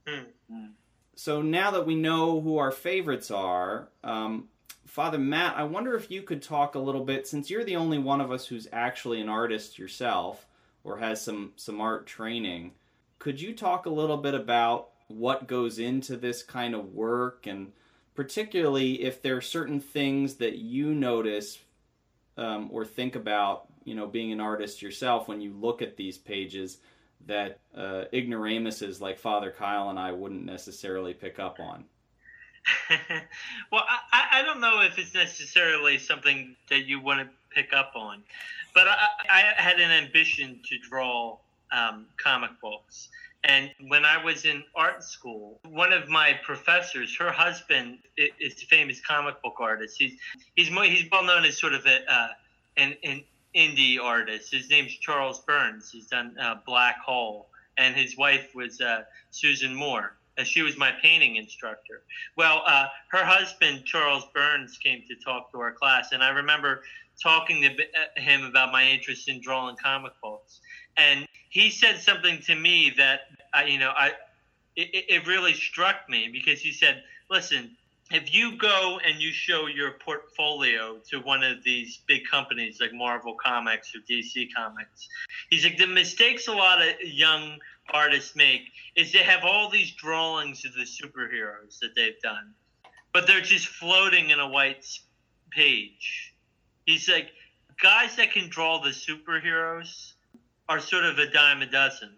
Hmm. 0.08 0.66
So 1.16 1.42
now 1.42 1.72
that 1.72 1.86
we 1.86 1.96
know 1.96 2.42
who 2.42 2.58
our 2.58 2.72
favorites 2.72 3.32
are, 3.32 3.90
um, 4.04 4.50
Father 4.86 5.18
Matt, 5.18 5.56
I 5.58 5.64
wonder 5.64 5.96
if 5.96 6.12
you 6.12 6.22
could 6.22 6.42
talk 6.42 6.76
a 6.76 6.80
little 6.80 7.04
bit, 7.06 7.28
since 7.28 7.50
you're 7.50 7.64
the 7.64 7.76
only 7.78 7.98
one 7.98 8.22
of 8.22 8.32
us 8.32 8.46
who's 8.46 8.68
actually 8.74 9.22
an 9.22 9.30
artist 9.30 9.80
yourself 9.80 10.46
or 10.84 10.98
has 10.98 11.22
some 11.22 11.54
some 11.56 11.80
art 11.80 12.06
training. 12.06 12.74
Could 13.20 13.40
you 13.40 13.56
talk 13.56 13.86
a 13.86 13.90
little 13.90 14.18
bit 14.18 14.34
about 14.34 14.90
what 15.08 15.48
goes 15.48 15.80
into 15.80 16.18
this 16.18 16.44
kind 16.44 16.76
of 16.76 16.94
work, 16.94 17.48
and 17.48 17.72
particularly 18.16 19.02
if 19.04 19.22
there 19.22 19.38
are 19.38 19.42
certain 19.42 19.80
things 19.80 20.36
that 20.36 20.58
you 20.58 20.94
notice 20.94 21.60
um, 22.38 22.70
or 22.72 22.84
think 22.86 23.16
about, 23.16 23.68
you 23.86 23.96
know, 23.96 24.08
being 24.08 24.32
an 24.32 24.40
artist 24.40 24.82
yourself 24.82 25.28
when 25.28 25.42
you 25.42 25.54
look 25.54 25.82
at 25.82 25.98
these 25.98 26.18
pages 26.18 26.78
that 27.26 27.60
uh, 27.76 28.04
ignoramuses 28.14 29.02
like 29.02 29.18
Father 29.18 29.54
Kyle 29.58 29.90
and 29.90 30.00
I 30.00 30.12
wouldn't 30.12 30.46
necessarily 30.46 31.14
pick 31.14 31.40
up 31.40 31.60
on. 31.60 31.86
well, 33.72 33.84
I- 34.12 34.40
I, 34.40 34.42
don't 34.44 34.62
know 34.62 34.82
if 34.82 34.98
it's 34.98 35.14
necessarily 35.14 35.98
something 35.98 36.56
that 36.70 36.86
you 36.86 37.00
want 37.00 37.22
to 37.22 37.30
pick 37.54 37.74
up 37.74 37.92
on, 37.96 38.24
but 38.74 38.88
I, 38.88 38.98
I 39.30 39.62
had 39.62 39.80
an 39.80 39.92
ambition 39.92 40.60
to 40.70 40.78
draw 40.80 41.38
um, 41.72 42.06
comic 42.18 42.52
books. 42.62 43.10
And 43.46 43.72
when 43.88 44.06
I 44.06 44.24
was 44.24 44.46
in 44.46 44.64
art 44.76 45.04
school, 45.04 45.60
one 45.66 45.92
of 45.92 46.08
my 46.08 46.40
professors, 46.44 47.14
her 47.18 47.32
husband 47.32 47.98
is 48.18 48.64
a 48.64 48.66
famous 48.68 49.02
comic 49.02 49.42
book 49.42 49.56
artist. 49.60 49.98
He's 50.00 50.18
he's 50.56 50.72
mo- 50.72 50.84
he's 50.84 51.04
well 51.12 51.26
known 51.26 51.44
as 51.44 51.58
sort 51.58 51.74
of 51.74 51.86
a 51.86 52.10
uh, 52.10 52.28
an, 52.78 52.96
an 53.04 53.22
indie 53.56 54.00
artist. 54.02 54.52
His 54.54 54.70
name's 54.70 54.94
Charles 54.94 55.40
Burns. 55.42 55.90
He's 55.92 56.08
done 56.08 56.36
uh, 56.40 56.56
Black 56.66 56.98
Hole, 57.00 57.48
and 57.78 57.96
his 57.96 58.18
wife 58.18 58.50
was 58.56 58.80
uh, 58.82 59.04
Susan 59.32 59.74
Moore. 59.74 60.16
And 60.38 60.48
she 60.48 60.64
was 60.64 60.78
my 60.78 60.92
painting 61.00 61.36
instructor. 61.36 62.02
Well, 62.36 62.64
uh, 62.66 62.88
her 63.12 63.24
husband 63.24 63.86
Charles 63.86 64.26
Burns 64.34 64.80
came 64.80 65.04
to 65.08 65.16
talk 65.24 65.52
to 65.52 65.60
our 65.60 65.72
class, 65.72 66.12
and 66.12 66.24
I 66.24 66.30
remember 66.30 66.82
talking 67.22 67.62
to 67.62 67.70
uh, 67.70 68.20
him 68.22 68.44
about 68.44 68.72
my 68.72 68.84
interest 68.90 69.30
in 69.30 69.40
drawing 69.42 69.76
comic 69.76 70.14
books, 70.24 70.60
and 70.98 71.28
he 71.50 71.70
said 71.70 72.00
something 72.00 72.40
to 72.48 72.56
me 72.56 72.92
that 72.98 73.22
I, 73.54 73.66
you 73.66 73.78
know, 73.78 73.92
I 73.96 74.14
it, 74.76 74.90
it- 74.94 75.06
it 75.10 75.28
really 75.28 75.54
struck 75.54 76.10
me 76.10 76.30
because 76.34 76.60
he 76.60 76.72
said, 76.72 77.04
"Listen, 77.30 77.78
if 78.14 78.34
you 78.34 78.56
go 78.58 79.00
and 79.06 79.20
you 79.20 79.32
show 79.32 79.66
your 79.66 79.94
portfolio 80.06 81.00
to 81.10 81.20
one 81.20 81.44
of 81.44 81.64
these 81.64 82.02
big 82.08 82.22
companies 82.30 82.80
like 82.80 82.94
Marvel 82.94 83.36
Comics 83.44 83.94
or 83.96 84.00
DC 84.10 84.50
Comics, 84.56 85.08
he's 85.50 85.64
like 85.64 85.78
the 85.78 85.88
mistakes 85.88 86.48
a 86.48 86.54
lot 86.54 86.80
of 86.80 86.94
young 87.02 87.58
artists 87.92 88.36
make 88.36 88.62
is 88.96 89.12
they 89.12 89.24
have 89.24 89.44
all 89.44 89.68
these 89.70 89.92
drawings 89.92 90.64
of 90.64 90.74
the 90.74 90.84
superheroes 90.84 91.80
that 91.80 91.96
they've 91.96 92.20
done, 92.22 92.54
but 93.14 93.26
they're 93.26 93.42
just 93.42 93.68
floating 93.68 94.30
in 94.30 94.40
a 94.40 94.48
white 94.48 94.86
page. 95.50 96.36
He's 96.86 97.10
like, 97.10 97.32
guys 97.82 98.16
that 98.18 98.32
can 98.32 98.48
draw 98.48 98.80
the 98.80 98.92
superheroes 98.92 100.14
are 100.70 100.80
sort 100.80 101.06
of 101.06 101.18
a 101.18 101.30
dime 101.32 101.64
a 101.64 101.66
dozen. 101.66 102.12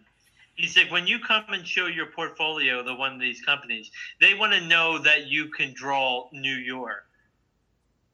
He's 0.55 0.73
said, 0.73 0.89
when 0.89 1.05
you 1.05 1.19
come 1.19 1.43
and 1.49 1.67
show 1.67 1.87
your 1.87 2.07
portfolio 2.07 2.81
to 2.83 2.95
one 2.95 3.13
of 3.13 3.19
these 3.19 3.41
companies, 3.41 3.91
they 4.21 4.33
want 4.33 4.53
to 4.53 4.61
know 4.61 4.97
that 4.99 5.27
you 5.27 5.49
can 5.49 5.73
draw 5.73 6.29
New 6.31 6.55
York. 6.55 7.05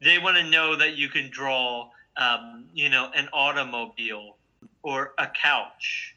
They 0.02 0.18
want 0.18 0.38
to 0.38 0.44
know 0.44 0.76
that 0.76 0.98
you 0.98 1.10
can 1.10 1.30
draw, 1.30 1.92
um, 2.18 2.66
you 2.74 2.90
know, 2.90 3.12
an 3.16 3.30
automobile 3.32 4.38
or 4.82 5.14
a 5.20 5.28
couch. 5.28 6.16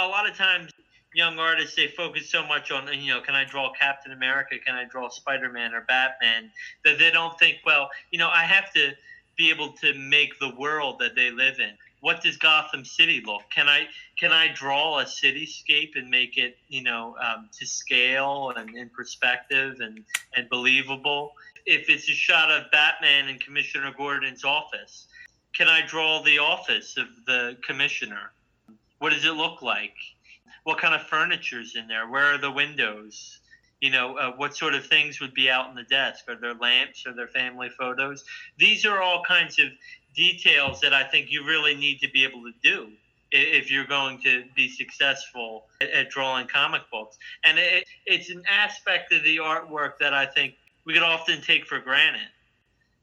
A 0.00 0.06
lot 0.06 0.28
of 0.28 0.36
times, 0.36 0.72
young 1.14 1.38
artists 1.38 1.76
they 1.76 1.88
focus 1.88 2.28
so 2.28 2.44
much 2.46 2.70
on, 2.70 2.88
you 2.98 3.12
know, 3.12 3.20
can 3.20 3.34
I 3.34 3.44
draw 3.44 3.70
Captain 3.72 4.12
America? 4.12 4.56
Can 4.64 4.74
I 4.74 4.84
draw 4.84 5.08
Spider 5.08 5.50
Man 5.50 5.74
or 5.74 5.82
Batman? 5.82 6.50
That 6.84 6.98
they 6.98 7.10
don't 7.10 7.38
think, 7.38 7.58
well, 7.64 7.90
you 8.10 8.18
know, 8.18 8.28
I 8.28 8.44
have 8.44 8.72
to 8.72 8.92
be 9.36 9.50
able 9.50 9.72
to 9.72 9.94
make 9.94 10.38
the 10.38 10.54
world 10.56 10.98
that 11.00 11.14
they 11.14 11.30
live 11.30 11.60
in. 11.60 11.76
What 12.02 12.20
does 12.20 12.36
Gotham 12.36 12.84
City 12.84 13.22
look? 13.24 13.42
Can 13.54 13.68
I 13.68 13.86
can 14.18 14.32
I 14.32 14.52
draw 14.52 14.98
a 14.98 15.04
cityscape 15.04 15.92
and 15.94 16.10
make 16.10 16.36
it 16.36 16.56
you 16.68 16.82
know 16.82 17.16
um, 17.22 17.48
to 17.58 17.64
scale 17.64 18.52
and 18.56 18.76
in 18.76 18.90
perspective 18.90 19.76
and 19.80 20.04
and 20.36 20.48
believable? 20.50 21.32
If 21.64 21.88
it's 21.88 22.08
a 22.08 22.12
shot 22.12 22.50
of 22.50 22.70
Batman 22.72 23.28
in 23.28 23.38
Commissioner 23.38 23.92
Gordon's 23.96 24.44
office, 24.44 25.06
can 25.54 25.68
I 25.68 25.86
draw 25.86 26.20
the 26.22 26.38
office 26.38 26.96
of 26.96 27.06
the 27.26 27.56
commissioner? 27.64 28.32
What 28.98 29.12
does 29.12 29.24
it 29.24 29.34
look 29.34 29.62
like? 29.62 29.94
What 30.64 30.78
kind 30.78 30.94
of 30.94 31.02
furniture's 31.02 31.76
in 31.76 31.86
there? 31.86 32.08
Where 32.08 32.34
are 32.34 32.38
the 32.38 32.50
windows? 32.50 33.38
You 33.80 33.90
know, 33.90 34.16
uh, 34.16 34.32
what 34.36 34.56
sort 34.56 34.74
of 34.74 34.86
things 34.86 35.20
would 35.20 35.34
be 35.34 35.50
out 35.50 35.68
on 35.68 35.76
the 35.76 35.82
desk? 35.84 36.24
Are 36.28 36.36
there 36.36 36.54
lamps? 36.54 37.04
Are 37.06 37.14
there 37.14 37.28
family 37.28 37.68
photos? 37.78 38.24
These 38.58 38.84
are 38.84 39.00
all 39.00 39.22
kinds 39.22 39.58
of 39.60 39.66
details 40.14 40.80
that 40.80 40.92
I 40.92 41.04
think 41.04 41.30
you 41.30 41.44
really 41.44 41.74
need 41.74 42.00
to 42.00 42.10
be 42.10 42.24
able 42.24 42.42
to 42.42 42.52
do 42.62 42.88
if 43.30 43.70
you're 43.70 43.86
going 43.86 44.20
to 44.22 44.44
be 44.54 44.68
successful 44.68 45.64
at, 45.80 46.10
drawing 46.10 46.46
comic 46.46 46.82
books. 46.90 47.16
And 47.44 47.58
it, 47.58 47.86
it's 48.06 48.30
an 48.30 48.42
aspect 48.48 49.12
of 49.12 49.24
the 49.24 49.38
artwork 49.38 49.92
that 50.00 50.12
I 50.12 50.26
think 50.26 50.54
we 50.84 50.92
could 50.92 51.02
often 51.02 51.40
take 51.40 51.66
for 51.66 51.78
granted. 51.78 52.28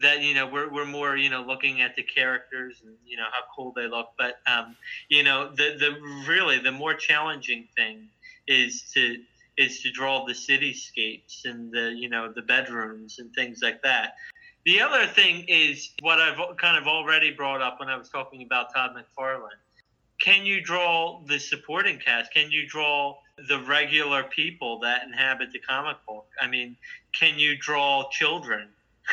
That 0.02 0.22
you 0.22 0.34
know 0.34 0.48
we're 0.48 0.72
we're 0.72 0.86
more 0.86 1.18
you 1.18 1.30
know 1.30 1.42
looking 1.42 1.82
at 1.82 1.94
the 1.98 2.04
characters 2.04 2.78
and 2.86 2.96
you 3.06 3.18
know 3.18 3.26
how 3.34 3.42
cool 3.54 3.74
they 3.76 3.86
look, 3.86 4.12
but 4.18 4.40
um, 4.48 4.78
you 5.10 5.24
know 5.24 5.50
the 5.50 5.76
the 5.78 5.98
really 6.26 6.58
the 6.58 6.72
more 6.72 6.94
challenging 6.94 7.68
thing 7.76 8.08
is 8.48 8.84
to 8.94 9.18
is 9.58 9.82
to 9.82 9.92
draw 9.92 10.26
the 10.26 10.32
cityscapes 10.32 11.44
and 11.44 11.70
the 11.74 11.92
you 11.92 12.08
know 12.08 12.32
the 12.32 12.42
bedrooms 12.42 13.20
and 13.20 13.34
things 13.36 13.60
like 13.62 13.82
that. 13.84 14.14
The 14.66 14.82
other 14.82 15.08
thing 15.08 15.46
is 15.48 15.92
what 16.02 16.20
I've 16.20 16.58
kind 16.58 16.78
of 16.78 16.88
already 16.88 17.32
brought 17.32 17.62
up 17.62 17.80
when 17.80 17.90
I 17.90 17.98
was 17.98 18.10
talking 18.10 18.44
about 18.44 18.74
Todd 18.74 18.92
McFarlane. 18.96 19.50
Can 20.20 20.46
you 20.46 20.62
draw 20.62 21.22
the 21.26 21.40
supporting 21.40 21.98
cast? 21.98 22.34
Can 22.34 22.52
you 22.52 22.68
draw 22.68 23.18
the 23.48 23.60
regular 23.62 24.24
people 24.24 24.80
that 24.80 25.04
inhabit 25.04 25.54
the 25.54 25.60
comic 25.60 25.98
book? 26.06 26.28
I 26.42 26.48
mean, 26.48 26.76
can 27.18 27.40
you 27.40 27.58
draw 27.58 28.10
children? 28.10 28.68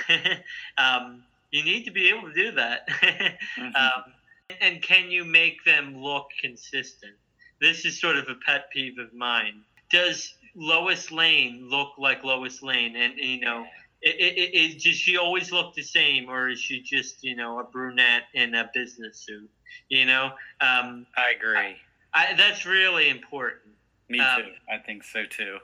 um, 0.79 1.23
you 1.53 1.63
need 1.63 1.85
to 1.85 1.93
be 1.93 2.09
able 2.09 2.29
to 2.29 2.35
do 2.35 2.53
that. 2.53 2.89
mm-hmm. 2.91 3.77
um, 3.77 4.13
and 4.61 4.83
can 4.83 5.11
you 5.11 5.25
make 5.25 5.65
them 5.65 6.03
look 6.03 6.27
consistent? 6.41 7.15
This 7.61 7.85
is 7.85 8.01
sort 8.01 8.17
of 8.17 8.29
a 8.29 8.35
pet 8.45 8.71
peeve 8.71 8.99
of 8.99 9.15
mine. 9.15 9.63
Does 9.91 10.35
Lois 10.57 11.13
Lane 11.13 11.69
look 11.71 11.93
like 11.99 12.25
Lois 12.25 12.63
Lane? 12.63 12.97
And, 12.97 13.17
you 13.17 13.41
know, 13.41 13.65
it, 14.07 14.39
it, 14.39 14.55
it, 14.55 14.83
does 14.83 14.95
she 14.95 15.17
always 15.17 15.51
look 15.51 15.75
the 15.75 15.83
same, 15.83 16.29
or 16.29 16.49
is 16.49 16.61
she 16.61 16.81
just 16.81 17.25
you 17.25 17.35
know 17.35 17.59
a 17.59 17.65
brunette 17.65 18.25
in 18.35 18.55
a 18.55 18.71
business 18.73 19.19
suit? 19.19 19.51
You 19.89 20.05
know, 20.07 20.27
um, 20.61 21.07
I 21.17 21.33
agree. 21.37 21.57
I, 21.57 21.77
I, 22.15 22.35
that's 22.37 22.65
really 22.65 23.09
important. 23.09 23.73
Me 24.09 24.21
um, 24.21 24.43
too. 24.43 24.49
I 24.73 24.79
think 24.79 25.03
so 25.03 25.25
too. 25.25 25.59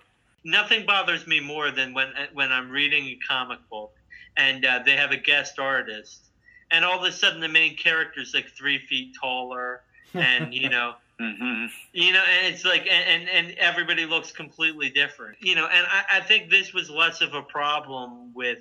Nothing 0.44 0.84
bothers 0.84 1.26
me 1.26 1.38
more 1.38 1.70
than 1.70 1.94
when 1.94 2.08
when 2.34 2.50
I'm 2.50 2.70
reading 2.70 3.04
a 3.06 3.18
comic 3.26 3.60
book 3.70 3.92
and 4.36 4.64
uh, 4.64 4.80
they 4.84 4.96
have 4.96 5.12
a 5.12 5.16
guest 5.16 5.58
artist, 5.58 6.30
and 6.70 6.84
all 6.84 6.98
of 6.98 7.04
a 7.04 7.12
sudden 7.12 7.40
the 7.40 7.48
main 7.48 7.76
character 7.76 8.20
is 8.20 8.34
like 8.34 8.48
three 8.58 8.78
feet 8.78 9.14
taller, 9.20 9.82
and 10.14 10.52
you 10.52 10.68
know 10.68 10.94
Mm-hmm. 11.20 11.66
You 11.92 12.12
know, 12.12 12.22
and 12.28 12.54
it's 12.54 12.64
like, 12.64 12.86
and, 12.90 13.28
and 13.28 13.52
everybody 13.58 14.06
looks 14.06 14.32
completely 14.32 14.90
different. 14.90 15.36
You 15.40 15.54
know, 15.54 15.66
and 15.66 15.86
I, 15.86 16.18
I 16.18 16.20
think 16.20 16.50
this 16.50 16.72
was 16.72 16.90
less 16.90 17.20
of 17.20 17.34
a 17.34 17.42
problem 17.42 18.32
with 18.34 18.58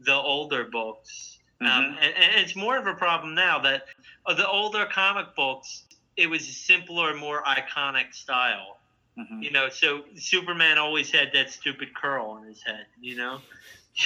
the 0.00 0.14
older 0.14 0.64
books. 0.64 1.38
Um, 1.60 1.66
mm-hmm. 1.66 1.78
Um, 1.90 1.98
and, 2.00 2.14
and, 2.14 2.44
it's 2.44 2.56
more 2.56 2.76
of 2.76 2.86
a 2.86 2.94
problem 2.94 3.34
now 3.34 3.60
that 3.60 3.84
uh, 4.26 4.34
the 4.34 4.48
older 4.48 4.86
comic 4.86 5.34
books, 5.36 5.84
it 6.16 6.28
was 6.28 6.42
a 6.42 6.52
simpler, 6.52 7.14
more 7.14 7.42
iconic 7.44 8.14
style. 8.14 8.78
Mm-hmm. 9.18 9.42
You 9.42 9.50
know, 9.50 9.68
so 9.68 10.02
Superman 10.16 10.78
always 10.78 11.10
had 11.10 11.28
that 11.34 11.50
stupid 11.50 11.94
curl 11.94 12.26
on 12.26 12.46
his 12.46 12.62
head. 12.62 12.86
You 13.00 13.16
know, 13.16 13.40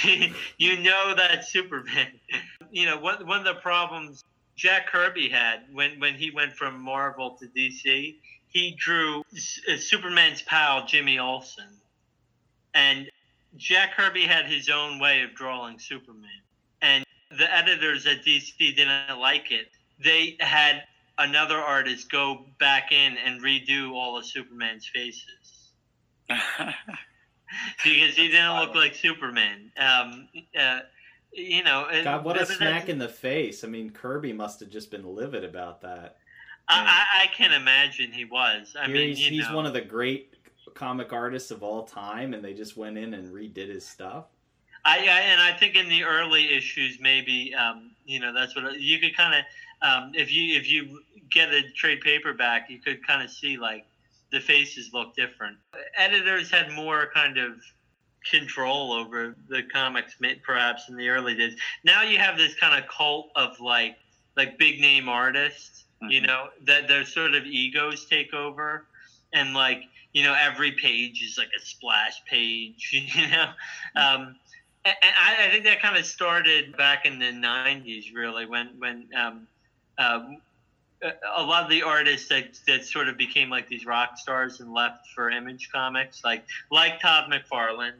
you 0.57 0.79
know 0.79 1.15
that 1.15 1.47
Superman. 1.47 2.07
you 2.71 2.85
know, 2.85 2.99
one 2.99 3.25
one 3.25 3.39
of 3.39 3.45
the 3.45 3.61
problems 3.61 4.23
Jack 4.57 4.87
Kirby 4.87 5.29
had 5.29 5.61
when 5.71 5.99
when 5.99 6.15
he 6.15 6.31
went 6.31 6.53
from 6.53 6.81
Marvel 6.81 7.37
to 7.39 7.47
DC. 7.47 8.15
He 8.49 8.71
drew 8.77 9.19
uh, 9.19 9.77
Superman's 9.77 10.41
pal 10.41 10.85
Jimmy 10.85 11.19
Olsen, 11.19 11.69
and 12.73 13.09
Jack 13.55 13.95
Kirby 13.95 14.25
had 14.25 14.47
his 14.47 14.67
own 14.69 14.99
way 14.99 15.21
of 15.21 15.35
drawing 15.35 15.79
Superman, 15.79 16.41
and 16.81 17.05
the 17.37 17.53
editors 17.53 18.05
at 18.07 18.25
DC 18.25 18.57
didn't 18.57 19.19
like 19.19 19.51
it. 19.51 19.67
They 20.03 20.37
had 20.39 20.83
another 21.19 21.57
artist 21.57 22.09
go 22.11 22.45
back 22.59 22.91
in 22.91 23.17
and 23.17 23.41
redo 23.41 23.93
all 23.93 24.17
of 24.17 24.25
Superman's 24.25 24.87
faces. 24.87 25.71
because 27.83 28.15
he 28.15 28.27
didn't 28.27 28.57
look 28.57 28.75
like 28.75 28.95
Superman. 28.95 29.71
Um, 29.77 30.27
uh, 30.59 30.79
you 31.31 31.63
know, 31.63 31.87
God, 32.03 32.23
what 32.23 32.39
a 32.39 32.45
smack 32.45 32.89
in 32.89 32.97
the 32.97 33.09
face! 33.09 33.63
I 33.63 33.67
mean, 33.67 33.89
Kirby 33.89 34.33
must 34.33 34.59
have 34.59 34.69
just 34.69 34.91
been 34.91 35.05
livid 35.05 35.43
about 35.43 35.81
that. 35.81 36.17
I, 36.69 37.05
I, 37.23 37.27
can 37.27 37.53
imagine 37.53 38.11
he 38.11 38.25
was. 38.25 38.75
I 38.77 38.87
mean, 38.87 39.15
he's, 39.15 39.25
he's 39.25 39.49
one 39.51 39.65
of 39.65 39.71
the 39.71 39.79
great 39.79 40.35
comic 40.73 41.13
artists 41.13 41.49
of 41.49 41.63
all 41.63 41.83
time, 41.83 42.33
and 42.33 42.43
they 42.43 42.53
just 42.53 42.75
went 42.75 42.97
in 42.97 43.13
and 43.13 43.33
redid 43.33 43.69
his 43.69 43.85
stuff. 43.85 44.25
I, 44.83 44.99
I 44.99 45.19
and 45.21 45.41
I 45.41 45.53
think 45.53 45.75
in 45.75 45.89
the 45.89 46.03
early 46.03 46.55
issues, 46.55 46.99
maybe 46.99 47.53
um, 47.55 47.91
you 48.05 48.19
know 48.19 48.33
that's 48.33 48.55
what 48.55 48.79
you 48.79 48.99
could 48.99 49.15
kind 49.15 49.33
of 49.33 49.87
um, 49.87 50.11
if 50.13 50.31
you 50.31 50.57
if 50.57 50.69
you 50.69 51.01
get 51.29 51.53
a 51.53 51.61
trade 51.71 52.01
paperback, 52.01 52.69
you 52.69 52.79
could 52.79 53.05
kind 53.05 53.23
of 53.23 53.29
see 53.29 53.57
like 53.57 53.85
the 54.31 54.39
faces 54.39 54.91
look 54.93 55.15
different. 55.15 55.57
Editors 55.97 56.51
had 56.51 56.71
more 56.71 57.09
kind 57.13 57.37
of 57.37 57.51
control 58.31 58.93
over 58.93 59.35
the 59.49 59.63
comics 59.63 60.15
perhaps 60.43 60.89
in 60.89 60.95
the 60.95 61.09
early 61.09 61.35
days. 61.35 61.55
Now 61.83 62.03
you 62.03 62.17
have 62.17 62.37
this 62.37 62.55
kind 62.55 62.81
of 62.81 62.89
cult 62.89 63.29
of 63.35 63.59
like 63.59 63.97
like 64.35 64.57
big 64.57 64.79
name 64.79 65.09
artists, 65.09 65.85
mm-hmm. 66.01 66.11
you 66.11 66.21
know, 66.21 66.47
that 66.65 66.87
their 66.87 67.05
sort 67.05 67.33
of 67.33 67.45
egos 67.45 68.05
take 68.05 68.33
over 68.33 68.85
and 69.33 69.53
like, 69.53 69.81
you 70.13 70.23
know, 70.23 70.35
every 70.39 70.71
page 70.71 71.23
is 71.23 71.37
like 71.37 71.49
a 71.57 71.65
splash 71.65 72.23
page, 72.25 72.89
you 73.15 73.27
know. 73.27 73.49
Mm-hmm. 73.97 74.21
Um, 74.21 74.35
and 74.85 74.95
I, 75.03 75.47
I, 75.47 75.51
think 75.51 75.65
that 75.65 75.81
kind 75.81 75.97
of 75.97 76.05
started 76.05 76.77
back 76.77 77.05
in 77.05 77.19
the 77.19 77.25
'90s, 77.25 78.13
really, 78.13 78.45
when 78.45 78.69
when 78.77 79.09
um, 79.17 79.47
uh, 79.97 80.21
a 81.35 81.43
lot 81.43 81.63
of 81.63 81.69
the 81.69 81.83
artists 81.83 82.27
that, 82.29 82.59
that 82.67 82.85
sort 82.85 83.07
of 83.07 83.17
became 83.17 83.49
like 83.49 83.67
these 83.67 83.85
rock 83.85 84.17
stars 84.17 84.59
and 84.59 84.73
left 84.73 85.07
for 85.13 85.29
Image 85.29 85.69
Comics, 85.71 86.23
like 86.23 86.45
like 86.71 86.99
Todd 86.99 87.29
McFarlane, 87.31 87.93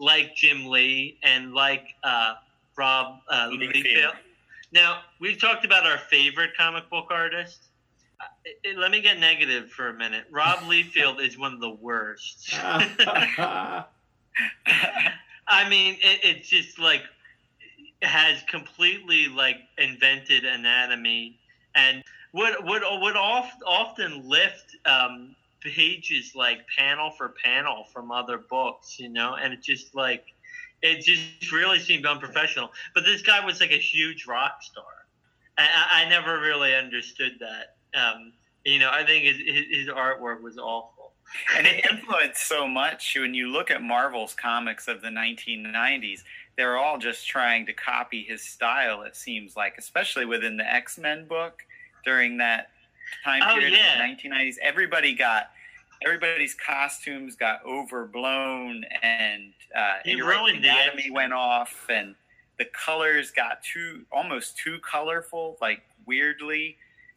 like 0.00 0.34
Jim 0.34 0.66
Lee 0.66 1.18
and 1.22 1.54
like 1.54 1.94
uh, 2.02 2.34
Rob 2.76 3.20
uh, 3.28 3.50
Liefeld. 3.50 4.14
Now 4.72 5.02
we've 5.20 5.38
talked 5.38 5.64
about 5.64 5.86
our 5.86 5.98
favorite 5.98 6.56
comic 6.56 6.88
book 6.90 7.06
artist. 7.10 7.60
Uh, 8.20 8.24
let 8.78 8.90
me 8.90 9.00
get 9.00 9.20
negative 9.20 9.70
for 9.70 9.88
a 9.88 9.94
minute. 9.94 10.24
Rob 10.30 10.58
Liefeld 10.60 11.20
is 11.20 11.38
one 11.38 11.52
of 11.52 11.60
the 11.60 11.70
worst. 11.70 12.52
I 12.58 13.84
mean, 15.68 15.96
it, 16.00 16.20
it's 16.22 16.48
just 16.48 16.78
like 16.78 17.02
has 18.02 18.42
completely 18.48 19.28
like 19.28 19.58
invented 19.76 20.46
anatomy 20.46 21.38
and 21.74 22.02
would 22.32 22.54
would 22.62 22.82
would 23.00 23.16
oft, 23.16 23.62
often 23.66 24.26
lift 24.26 24.76
um, 24.86 25.36
pages 25.62 26.34
like 26.34 26.60
panel 26.76 27.10
for 27.10 27.34
panel 27.42 27.84
from 27.92 28.10
other 28.10 28.38
books, 28.38 28.98
you 28.98 29.08
know, 29.08 29.34
and 29.34 29.52
it 29.52 29.62
just 29.62 29.94
like 29.94 30.24
it 30.82 31.02
just 31.02 31.52
really 31.52 31.78
seemed 31.78 32.06
unprofessional. 32.06 32.70
But 32.94 33.04
this 33.04 33.22
guy 33.22 33.44
was 33.44 33.60
like 33.60 33.72
a 33.72 33.78
huge 33.78 34.26
rock 34.26 34.62
star. 34.62 34.84
I, 35.58 36.04
I 36.04 36.08
never 36.08 36.40
really 36.40 36.74
understood 36.74 37.32
that. 37.40 37.76
Um, 37.98 38.32
you 38.64 38.78
know, 38.78 38.90
I 38.90 39.04
think 39.04 39.24
his, 39.24 39.36
his 39.70 39.88
artwork 39.88 40.42
was 40.42 40.58
awful. 40.58 41.12
and 41.56 41.66
it 41.66 41.84
influenced 41.90 42.46
so 42.46 42.66
much 42.66 43.16
when 43.18 43.34
you 43.34 43.48
look 43.48 43.70
at 43.70 43.82
Marvel's 43.82 44.34
comics 44.34 44.88
of 44.88 45.02
the 45.02 45.08
1990s. 45.08 46.20
They're 46.56 46.76
all 46.76 46.98
just 46.98 47.26
trying 47.26 47.66
to 47.66 47.72
copy 47.72 48.22
his 48.22 48.42
style. 48.42 49.02
It 49.02 49.16
seems 49.16 49.56
like, 49.56 49.74
especially 49.78 50.24
within 50.24 50.56
the 50.56 50.72
X 50.72 50.98
Men 50.98 51.26
book 51.26 51.62
during 52.04 52.38
that 52.38 52.70
time 53.24 53.42
oh, 53.44 53.54
period 53.54 53.72
yeah. 53.72 54.04
in 54.04 54.16
the 54.16 54.28
1990s. 54.30 54.54
Everybody 54.62 55.14
got 55.14 55.50
everybody's 56.04 56.54
costumes 56.54 57.36
got 57.36 57.64
overblown, 57.64 58.84
and 59.02 59.52
uh, 59.74 59.94
and 60.04 60.20
ruined 60.20 60.26
right, 60.26 60.62
the 60.62 60.68
anatomy 60.68 61.10
went 61.10 61.32
off, 61.32 61.86
and 61.88 62.14
the 62.58 62.66
colors 62.66 63.30
got 63.30 63.62
too 63.62 64.04
almost 64.12 64.56
too 64.56 64.78
colorful, 64.80 65.56
like 65.60 65.82
weirdly. 66.06 66.76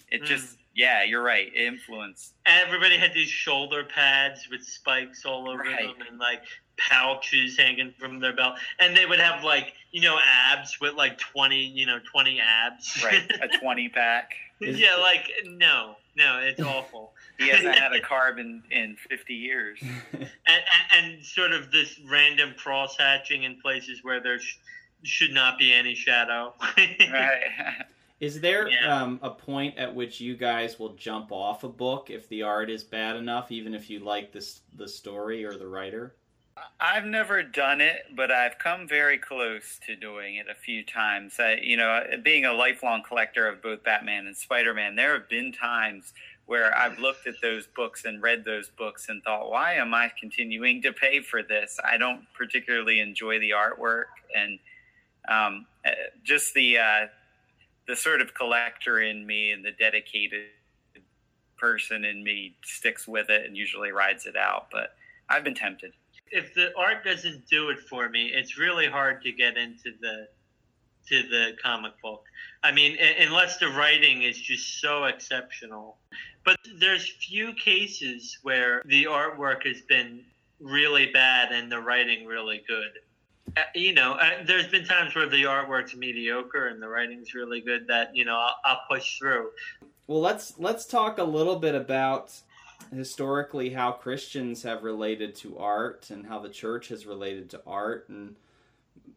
it 0.09 0.23
just 0.23 0.57
yeah, 0.75 1.03
you're 1.03 1.23
right. 1.23 1.51
It 1.53 1.65
influenced. 1.65 2.33
Everybody 2.45 2.97
had 2.97 3.13
these 3.13 3.29
shoulder 3.29 3.83
pads 3.83 4.47
with 4.49 4.63
spikes 4.63 5.25
all 5.25 5.49
over 5.49 5.59
Right. 5.63 5.85
them, 5.85 6.07
and 6.09 6.19
like 6.19 6.41
pouches 6.77 7.57
hanging 7.57 7.93
from 7.99 8.19
their 8.19 8.33
belt, 8.33 8.55
and 8.79 8.97
they 8.97 9.05
would 9.05 9.19
have 9.19 9.43
like 9.43 9.73
you 9.91 10.01
know 10.01 10.17
abs 10.51 10.79
with 10.81 10.95
like 10.95 11.17
twenty 11.19 11.63
you 11.65 11.85
know 11.85 11.99
twenty 12.11 12.39
abs. 12.39 13.03
Right, 13.03 13.31
a 13.41 13.47
twenty 13.59 13.89
pack. 13.89 14.31
Is- 14.63 14.79
yeah, 14.79 14.95
like 14.95 15.29
no, 15.45 15.95
no, 16.15 16.39
it's 16.39 16.61
awful. 16.61 17.13
He 17.39 17.49
hasn't 17.49 17.75
had 17.75 17.93
a 17.93 17.99
carb 18.11 18.39
in, 18.39 18.61
in 18.69 18.95
fifty 19.09 19.33
years. 19.33 19.79
and, 20.13 20.29
and, 20.45 21.15
and 21.15 21.25
sort 21.25 21.51
of 21.51 21.71
this 21.71 21.99
random 22.07 22.53
cross 22.57 22.95
hatching 22.97 23.41
in 23.43 23.59
places 23.59 24.03
where 24.03 24.19
there 24.21 24.39
sh- 24.39 24.57
should 25.03 25.33
not 25.33 25.57
be 25.57 25.73
any 25.73 25.95
shadow. 25.95 26.53
Right. 26.77 27.41
Is 28.19 28.39
there 28.39 28.69
Yeah. 28.69 29.01
um, 29.01 29.19
a 29.23 29.31
point 29.31 29.77
at 29.77 29.93
which 29.93 30.21
you 30.21 30.37
guys 30.37 30.77
will 30.79 30.93
jump 30.93 31.31
off 31.31 31.63
a 31.63 31.69
book 31.69 32.09
if 32.11 32.29
the 32.29 32.43
art 32.43 32.69
is 32.69 32.83
bad 32.83 33.15
enough, 33.15 33.51
even 33.51 33.73
if 33.73 33.89
you 33.89 33.99
like 33.99 34.31
this 34.31 34.61
the 34.77 34.87
story 34.87 35.43
or 35.43 35.57
the 35.57 35.67
writer? 35.67 36.15
I've 36.79 37.05
never 37.05 37.41
done 37.41 37.81
it, 37.81 38.07
but 38.15 38.31
I've 38.31 38.59
come 38.59 38.87
very 38.87 39.17
close 39.17 39.79
to 39.87 39.95
doing 39.95 40.35
it 40.35 40.47
a 40.49 40.55
few 40.55 40.83
times. 40.83 41.35
I, 41.39 41.59
you 41.61 41.77
know, 41.77 42.03
being 42.23 42.45
a 42.45 42.53
lifelong 42.53 43.01
collector 43.01 43.47
of 43.47 43.61
both 43.61 43.83
Batman 43.83 44.27
and 44.27 44.35
Spider 44.35 44.73
Man, 44.73 44.95
there 44.95 45.13
have 45.13 45.29
been 45.29 45.51
times 45.51 46.13
where 46.45 46.77
I've 46.77 46.99
looked 46.99 47.25
at 47.25 47.35
those 47.41 47.67
books 47.67 48.05
and 48.05 48.21
read 48.21 48.43
those 48.45 48.69
books 48.69 49.07
and 49.09 49.23
thought, 49.23 49.49
why 49.49 49.73
am 49.75 49.93
I 49.93 50.11
continuing 50.19 50.81
to 50.81 50.91
pay 50.91 51.21
for 51.21 51.41
this? 51.41 51.79
I 51.83 51.97
don't 51.97 52.25
particularly 52.35 52.99
enjoy 52.99 53.39
the 53.39 53.51
artwork 53.51 54.11
and 54.35 54.59
um, 55.29 55.65
uh, 55.85 55.91
just 56.23 56.53
the 56.53 56.77
uh, 56.77 57.07
the 57.87 57.95
sort 57.95 58.21
of 58.21 58.33
collector 58.33 59.01
in 59.01 59.25
me 59.25 59.51
and 59.51 59.63
the 59.63 59.71
dedicated 59.71 60.47
person 61.57 62.03
in 62.05 62.23
me 62.23 62.55
sticks 62.63 63.07
with 63.07 63.29
it 63.29 63.45
and 63.45 63.55
usually 63.55 63.91
rides 63.91 64.25
it 64.25 64.35
out. 64.35 64.67
But 64.71 64.95
I've 65.29 65.43
been 65.43 65.55
tempted. 65.55 65.93
If 66.33 66.53
the 66.53 66.75
art 66.77 67.05
doesn't 67.05 67.47
do 67.47 67.69
it 67.69 67.79
for 67.79 68.09
me, 68.09 68.31
it's 68.33 68.57
really 68.57 68.87
hard 68.87 69.21
to 69.23 69.31
get 69.31 69.55
into 69.57 69.93
the 70.01 70.27
to 71.09 71.23
the 71.23 71.51
comic 71.61 71.93
book. 72.01 72.23
I 72.63 72.71
mean, 72.71 72.97
unless 73.19 73.57
the 73.57 73.67
writing 73.67 74.23
is 74.23 74.39
just 74.39 74.79
so 74.79 75.03
exceptional. 75.05 75.97
But 76.45 76.57
there's 76.79 77.07
few 77.07 77.53
cases 77.53 78.37
where 78.41 78.81
the 78.85 79.05
artwork 79.05 79.65
has 79.65 79.81
been 79.81 80.23
really 80.59 81.07
bad 81.07 81.51
and 81.51 81.71
the 81.71 81.79
writing 81.79 82.25
really 82.25 82.63
good. 82.67 82.91
Uh, 83.57 83.61
you 83.75 83.93
know, 83.93 84.13
uh, 84.13 84.43
there's 84.45 84.67
been 84.67 84.85
times 84.85 85.13
where 85.13 85.27
the 85.27 85.43
artwork's 85.43 85.95
mediocre 85.95 86.67
and 86.67 86.81
the 86.81 86.87
writing's 86.87 87.33
really 87.33 87.61
good 87.61 87.85
that 87.87 88.15
you 88.15 88.25
know 88.25 88.35
I'll, 88.37 88.55
I'll 88.65 88.81
push 88.89 89.17
through. 89.17 89.49
Well, 90.07 90.21
let's 90.21 90.53
let's 90.57 90.85
talk 90.85 91.17
a 91.17 91.23
little 91.23 91.57
bit 91.57 91.75
about 91.75 92.33
historically 92.95 93.71
how 93.71 93.91
Christians 93.91 94.63
have 94.63 94.83
related 94.83 95.35
to 95.35 95.57
art 95.57 96.09
and 96.09 96.25
how 96.25 96.39
the 96.39 96.49
church 96.49 96.89
has 96.89 97.05
related 97.05 97.49
to 97.51 97.61
art 97.65 98.07
and 98.09 98.35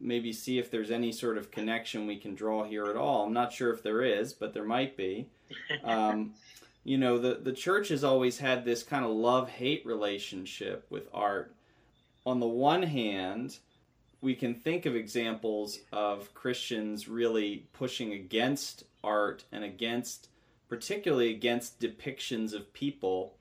maybe 0.00 0.32
see 0.32 0.58
if 0.58 0.70
there's 0.70 0.90
any 0.90 1.12
sort 1.12 1.38
of 1.38 1.50
connection 1.50 2.06
we 2.06 2.16
can 2.16 2.34
draw 2.34 2.64
here 2.64 2.86
at 2.86 2.96
all. 2.96 3.24
I'm 3.24 3.32
not 3.32 3.52
sure 3.52 3.72
if 3.72 3.82
there 3.82 4.02
is, 4.02 4.32
but 4.32 4.52
there 4.52 4.64
might 4.64 4.96
be. 4.96 5.28
Um, 5.84 6.34
you 6.82 6.98
know, 6.98 7.18
the 7.18 7.34
the 7.34 7.52
church 7.52 7.88
has 7.88 8.04
always 8.04 8.38
had 8.38 8.64
this 8.64 8.82
kind 8.82 9.04
of 9.04 9.10
love-hate 9.10 9.84
relationship 9.86 10.86
with 10.90 11.08
art. 11.12 11.54
On 12.24 12.40
the 12.40 12.46
one 12.46 12.82
hand, 12.82 13.58
we 14.20 14.34
can 14.34 14.54
think 14.54 14.86
of 14.86 14.96
examples 14.96 15.80
of 15.92 16.32
Christians 16.34 17.08
really 17.08 17.66
pushing 17.72 18.12
against 18.12 18.84
art 19.04 19.44
and 19.52 19.62
against 19.64 20.28
particularly 20.68 21.30
against 21.30 21.80
depictions 21.80 22.52
of 22.52 22.72
people. 22.72 23.34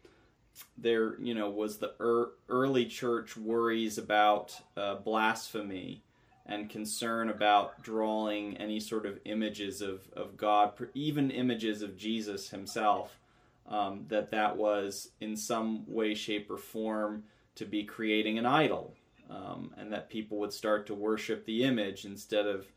There, 0.77 1.19
you 1.19 1.33
know, 1.33 1.49
was 1.49 1.77
the 1.77 1.93
er- 1.99 2.31
early 2.49 2.85
church 2.85 3.35
worries 3.35 3.97
about 3.97 4.55
uh, 4.77 4.95
blasphemy 4.95 6.01
and 6.45 6.69
concern 6.69 7.29
about 7.29 7.81
drawing 7.81 8.55
any 8.57 8.79
sort 8.79 9.05
of 9.05 9.19
images 9.25 9.81
of, 9.81 10.07
of 10.15 10.37
God, 10.37 10.73
even 10.93 11.31
images 11.31 11.81
of 11.81 11.97
Jesus 11.97 12.49
himself, 12.49 13.19
um, 13.67 14.05
that 14.09 14.29
that 14.31 14.55
was 14.55 15.09
in 15.21 15.35
some 15.35 15.83
way, 15.87 16.13
shape, 16.13 16.51
or 16.51 16.57
form 16.57 17.23
to 17.55 17.65
be 17.65 17.83
creating 17.83 18.37
an 18.37 18.45
idol, 18.45 18.93
um, 19.29 19.73
and 19.77 19.91
that 19.91 20.09
people 20.09 20.37
would 20.37 20.53
start 20.53 20.85
to 20.85 20.93
worship 20.93 21.45
the 21.45 21.63
image 21.63 22.05
instead 22.05 22.45
of 22.45 22.67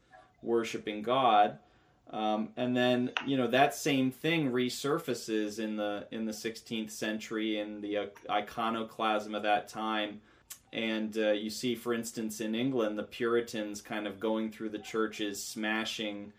worshiping 0.42 1.02
God. 1.02 1.58
Um, 2.10 2.48
and 2.56 2.74
then 2.74 3.12
you 3.26 3.36
know 3.36 3.48
that 3.48 3.74
same 3.74 4.10
thing 4.10 4.50
resurfaces 4.50 5.58
in 5.58 5.76
the 5.76 6.06
in 6.10 6.24
the 6.24 6.32
16th 6.32 6.90
century 6.90 7.58
in 7.58 7.80
the 7.82 7.98
uh, 7.98 8.06
iconoclasm 8.30 9.34
of 9.34 9.42
that 9.42 9.68
time. 9.68 10.20
And 10.72 11.16
uh, 11.18 11.32
you 11.32 11.50
see 11.50 11.74
for 11.74 11.92
instance 11.92 12.40
in 12.40 12.54
england 12.54 12.98
the 12.98 13.02
puritans 13.02 13.82
kind 13.82 14.06
of 14.06 14.20
going 14.20 14.50
through 14.50 14.70
the 14.70 14.78
churches 14.78 15.42
smashing 15.42 16.32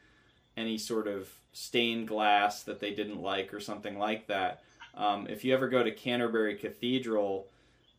any 0.58 0.78
sort 0.78 1.08
of 1.08 1.30
stained 1.54 2.08
glass 2.08 2.64
that 2.64 2.80
they 2.80 2.94
didn't 2.94 3.22
like 3.22 3.54
or 3.54 3.60
something 3.60 3.98
like 3.98 4.28
that. 4.28 4.64
Um, 4.96 5.28
if 5.28 5.46
you 5.46 5.54
ever 5.54 5.70
go 5.70 5.84
to 5.84 5.92
canterbury 5.92 6.56
cathedral 6.56 7.48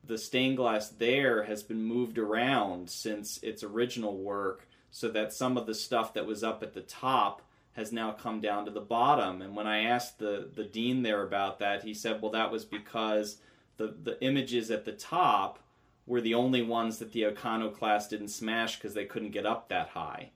the 0.04 0.18
stained 0.18 0.56
glass 0.56 0.88
there 0.88 1.44
has 1.44 1.62
been 1.62 1.82
moved 1.82 2.18
around 2.18 2.90
since 2.90 3.38
its 3.44 3.62
original 3.62 4.16
work 4.16 4.66
so 4.90 5.08
that 5.08 5.32
some 5.32 5.56
of 5.56 5.66
the 5.66 5.74
stuff 5.74 6.14
that 6.14 6.26
was 6.26 6.42
up 6.42 6.64
at 6.64 6.74
the 6.74 6.80
top 6.80 7.42
has 7.74 7.92
now 7.92 8.12
come 8.12 8.40
down 8.40 8.64
to 8.64 8.70
the 8.70 8.80
bottom. 8.80 9.42
And 9.42 9.54
when 9.54 9.66
I 9.66 9.84
asked 9.84 10.18
the, 10.18 10.48
the 10.54 10.64
dean 10.64 11.02
there 11.02 11.22
about 11.22 11.58
that, 11.60 11.84
he 11.84 11.94
said, 11.94 12.20
well, 12.20 12.32
that 12.32 12.50
was 12.50 12.64
because 12.64 13.38
the, 13.76 13.94
the 14.02 14.22
images 14.22 14.70
at 14.70 14.84
the 14.84 14.92
top 14.92 15.60
were 16.06 16.20
the 16.20 16.34
only 16.34 16.62
ones 16.62 16.98
that 16.98 17.12
the 17.12 17.26
iconoclast 17.26 18.10
didn't 18.10 18.28
smash 18.28 18.76
because 18.76 18.94
they 18.94 19.04
couldn't 19.04 19.30
get 19.30 19.46
up 19.46 19.68
that 19.68 19.88
high. 19.88 20.30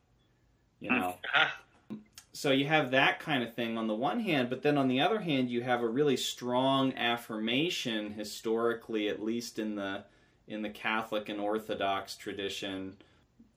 You 0.81 0.91
know? 0.91 1.17
Uh-huh. 1.35 1.97
so 2.33 2.53
you 2.53 2.67
have 2.67 2.93
that 2.93 3.19
kind 3.19 3.43
of 3.43 3.55
thing 3.55 3.77
on 3.77 3.89
the 3.89 3.95
one 3.95 4.21
hand, 4.21 4.49
but 4.49 4.63
then 4.63 4.79
on 4.79 4.87
the 4.87 5.01
other 5.01 5.21
hand, 5.21 5.51
you 5.51 5.63
have 5.63 5.83
a 5.83 5.89
really 5.89 6.17
strong 6.17 6.95
affirmation 6.95 8.13
historically, 8.13 9.09
at 9.09 9.23
least 9.23 9.59
in 9.59 9.75
the 9.75 10.05
in 10.47 10.63
the 10.63 10.71
Catholic 10.71 11.29
and 11.31 11.41
Orthodox 11.41 12.17
tradition, 12.17 12.95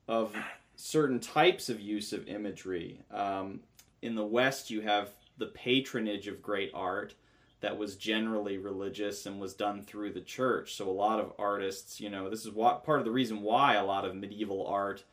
of 0.08 0.36
certain 0.78 1.20
types 1.20 1.70
of 1.70 1.82
use 1.82 2.14
of 2.14 2.28
imagery. 2.28 3.02
Um, 3.12 3.60
in 4.02 4.16
the 4.16 4.26
West, 4.26 4.70
you 4.70 4.82
have 4.82 5.10
the 5.38 5.48
patronage 5.48 6.28
of 6.28 6.42
great 6.42 6.72
art 6.74 7.16
that 7.60 7.78
was 7.78 7.96
generally 7.96 8.60
religious 8.60 9.26
and 9.26 9.40
was 9.40 9.56
done 9.56 9.82
through 9.82 10.14
the 10.14 10.22
church. 10.22 10.76
So 10.76 10.88
a 10.88 10.92
lot 10.92 11.20
of 11.20 11.34
artists, 11.40 12.00
you 12.00 12.10
know, 12.10 12.30
this 12.30 12.46
is 12.46 12.52
what 12.52 12.84
part 12.84 13.00
of 13.00 13.06
the 13.06 13.12
reason 13.12 13.42
why 13.42 13.74
a 13.74 13.86
lot 13.86 14.06
of 14.06 14.16
medieval 14.16 14.66
art 14.68 15.04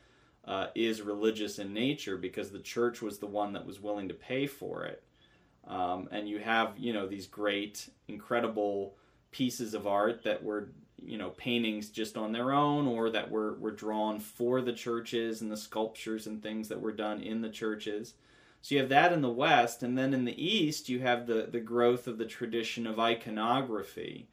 uh, 0.45 0.67
is 0.75 1.01
religious 1.01 1.59
in 1.59 1.73
nature 1.73 2.19
because 2.19 2.51
the 2.51 2.59
church 2.59 3.01
was 3.01 3.19
the 3.19 3.27
one 3.27 3.55
that 3.55 3.65
was 3.65 3.81
willing 3.81 4.09
to 4.09 4.15
pay 4.15 4.47
for 4.47 4.85
it. 4.85 5.03
Um, 5.67 6.09
and 6.13 6.29
you 6.29 6.39
have, 6.41 6.79
you 6.79 6.93
know, 6.93 7.07
these 7.07 7.27
great, 7.27 7.89
incredible 8.09 8.97
pieces 9.31 9.73
of 9.73 9.87
art 9.87 10.23
that 10.25 10.45
were 10.45 10.69
you 11.07 11.19
know 11.19 11.31
paintings 11.31 11.91
just 11.91 12.17
on 12.17 12.33
their 12.33 12.53
own 12.53 12.87
or 12.87 13.11
that 13.11 13.31
were 13.31 13.55
were 13.55 13.71
drawn 13.73 14.19
for 14.21 14.61
the 14.63 14.73
churches 14.73 15.43
and 15.43 15.51
the 15.51 15.57
sculptures 15.57 16.27
and 16.27 16.43
things 16.43 16.69
that 16.69 16.81
were 16.81 16.93
done 16.93 17.21
in 17.21 17.41
the 17.43 17.51
churches. 17.51 18.15
So 18.63 18.75
you 18.75 18.81
have 18.81 18.89
that 18.91 19.13
in 19.13 19.21
the 19.21 19.31
west 19.31 19.83
and 19.83 19.97
then 19.99 20.15
in 20.15 20.25
the 20.25 20.43
east 20.45 20.89
you 20.89 21.01
have 21.01 21.27
the 21.27 21.49
the 21.51 21.61
growth 21.61 22.07
of 22.07 22.19
the 22.19 22.27
tradition 22.27 22.87
of 22.87 22.99
iconography 23.01 24.29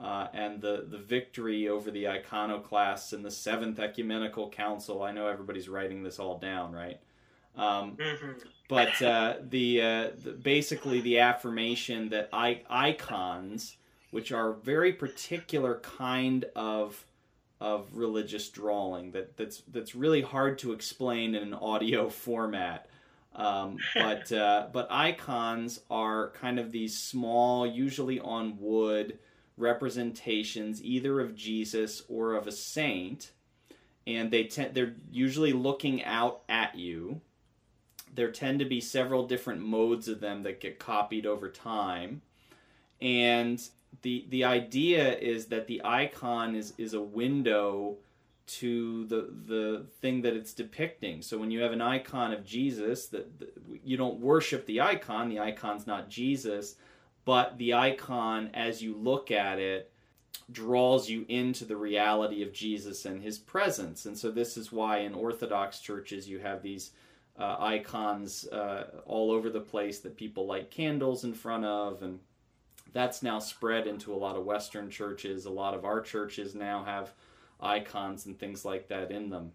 uh, 0.00 0.28
and 0.32 0.60
the 0.60 0.86
the 0.88 0.98
victory 0.98 1.68
over 1.68 1.90
the 1.90 2.08
iconoclasts 2.08 3.12
in 3.12 3.22
the 3.22 3.30
seventh 3.30 3.78
ecumenical 3.78 4.50
council. 4.50 5.02
I 5.02 5.12
know 5.12 5.26
everybody's 5.28 5.68
writing 5.68 6.02
this 6.02 6.18
all 6.18 6.38
down 6.38 6.72
right? 6.72 7.00
Um, 7.56 7.96
Mhm. 7.96 8.42
but 8.68 9.00
uh, 9.02 9.36
the, 9.42 9.80
uh, 9.82 10.10
the 10.22 10.32
basically 10.32 11.00
the 11.00 11.20
affirmation 11.20 12.08
that 12.10 12.28
I, 12.32 12.62
icons, 12.68 13.76
which 14.16 14.32
are 14.32 14.54
very 14.54 14.94
particular 14.94 15.78
kind 15.80 16.46
of 16.56 17.04
of 17.60 17.86
religious 17.92 18.48
drawing 18.48 19.10
that 19.10 19.36
that's 19.36 19.62
that's 19.70 19.94
really 19.94 20.22
hard 20.22 20.58
to 20.58 20.72
explain 20.72 21.34
in 21.34 21.42
an 21.42 21.52
audio 21.52 22.08
format. 22.08 22.88
Um, 23.34 23.76
but 23.94 24.32
uh, 24.32 24.68
but 24.72 24.88
icons 24.90 25.80
are 25.90 26.30
kind 26.30 26.58
of 26.58 26.72
these 26.72 26.98
small, 26.98 27.66
usually 27.66 28.18
on 28.18 28.56
wood, 28.58 29.18
representations 29.58 30.82
either 30.82 31.20
of 31.20 31.36
Jesus 31.36 32.02
or 32.08 32.36
of 32.36 32.46
a 32.46 32.52
saint, 32.52 33.32
and 34.06 34.30
they 34.30 34.44
te- 34.44 34.68
they're 34.68 34.96
usually 35.10 35.52
looking 35.52 36.02
out 36.04 36.40
at 36.48 36.74
you. 36.74 37.20
There 38.14 38.32
tend 38.32 38.60
to 38.60 38.64
be 38.64 38.80
several 38.80 39.26
different 39.26 39.60
modes 39.60 40.08
of 40.08 40.20
them 40.20 40.42
that 40.44 40.62
get 40.62 40.78
copied 40.78 41.26
over 41.26 41.50
time. 41.50 42.22
And 43.02 43.60
the 44.02 44.26
the 44.28 44.44
idea 44.44 45.16
is 45.18 45.46
that 45.46 45.66
the 45.66 45.80
icon 45.84 46.54
is 46.54 46.74
is 46.78 46.94
a 46.94 47.00
window 47.00 47.96
to 48.46 49.06
the 49.06 49.32
the 49.46 49.86
thing 50.00 50.22
that 50.22 50.34
it's 50.34 50.52
depicting. 50.52 51.22
So 51.22 51.38
when 51.38 51.50
you 51.50 51.60
have 51.60 51.72
an 51.72 51.82
icon 51.82 52.32
of 52.32 52.44
Jesus, 52.44 53.06
that 53.08 53.26
you 53.84 53.96
don't 53.96 54.20
worship 54.20 54.66
the 54.66 54.80
icon. 54.80 55.28
The 55.28 55.40
icon's 55.40 55.86
not 55.86 56.08
Jesus, 56.08 56.76
but 57.24 57.58
the 57.58 57.74
icon, 57.74 58.50
as 58.54 58.82
you 58.82 58.96
look 58.96 59.30
at 59.30 59.58
it, 59.58 59.92
draws 60.52 61.08
you 61.08 61.24
into 61.28 61.64
the 61.64 61.76
reality 61.76 62.42
of 62.42 62.52
Jesus 62.52 63.04
and 63.04 63.20
His 63.20 63.38
presence. 63.38 64.06
And 64.06 64.16
so 64.16 64.30
this 64.30 64.56
is 64.56 64.70
why 64.70 64.98
in 64.98 65.14
Orthodox 65.14 65.80
churches 65.80 66.28
you 66.28 66.38
have 66.38 66.62
these. 66.62 66.92
Uh, 67.38 67.54
icons 67.60 68.48
uh, 68.48 68.84
all 69.04 69.30
over 69.30 69.50
the 69.50 69.60
place 69.60 69.98
that 70.00 70.16
people 70.16 70.46
light 70.46 70.70
candles 70.70 71.24
in 71.24 71.34
front 71.34 71.66
of, 71.66 72.02
and 72.02 72.18
that's 72.96 73.22
now 73.22 73.38
spread 73.38 73.86
into 73.86 74.14
a 74.14 74.16
lot 74.16 74.36
of 74.36 74.46
Western 74.46 74.88
churches. 74.88 75.44
A 75.44 75.50
lot 75.50 75.74
of 75.74 75.84
our 75.84 76.00
churches 76.00 76.54
now 76.54 76.82
have 76.82 77.12
icons 77.60 78.24
and 78.24 78.38
things 78.38 78.64
like 78.64 78.88
that 78.88 79.10
in 79.10 79.28
them. 79.28 79.52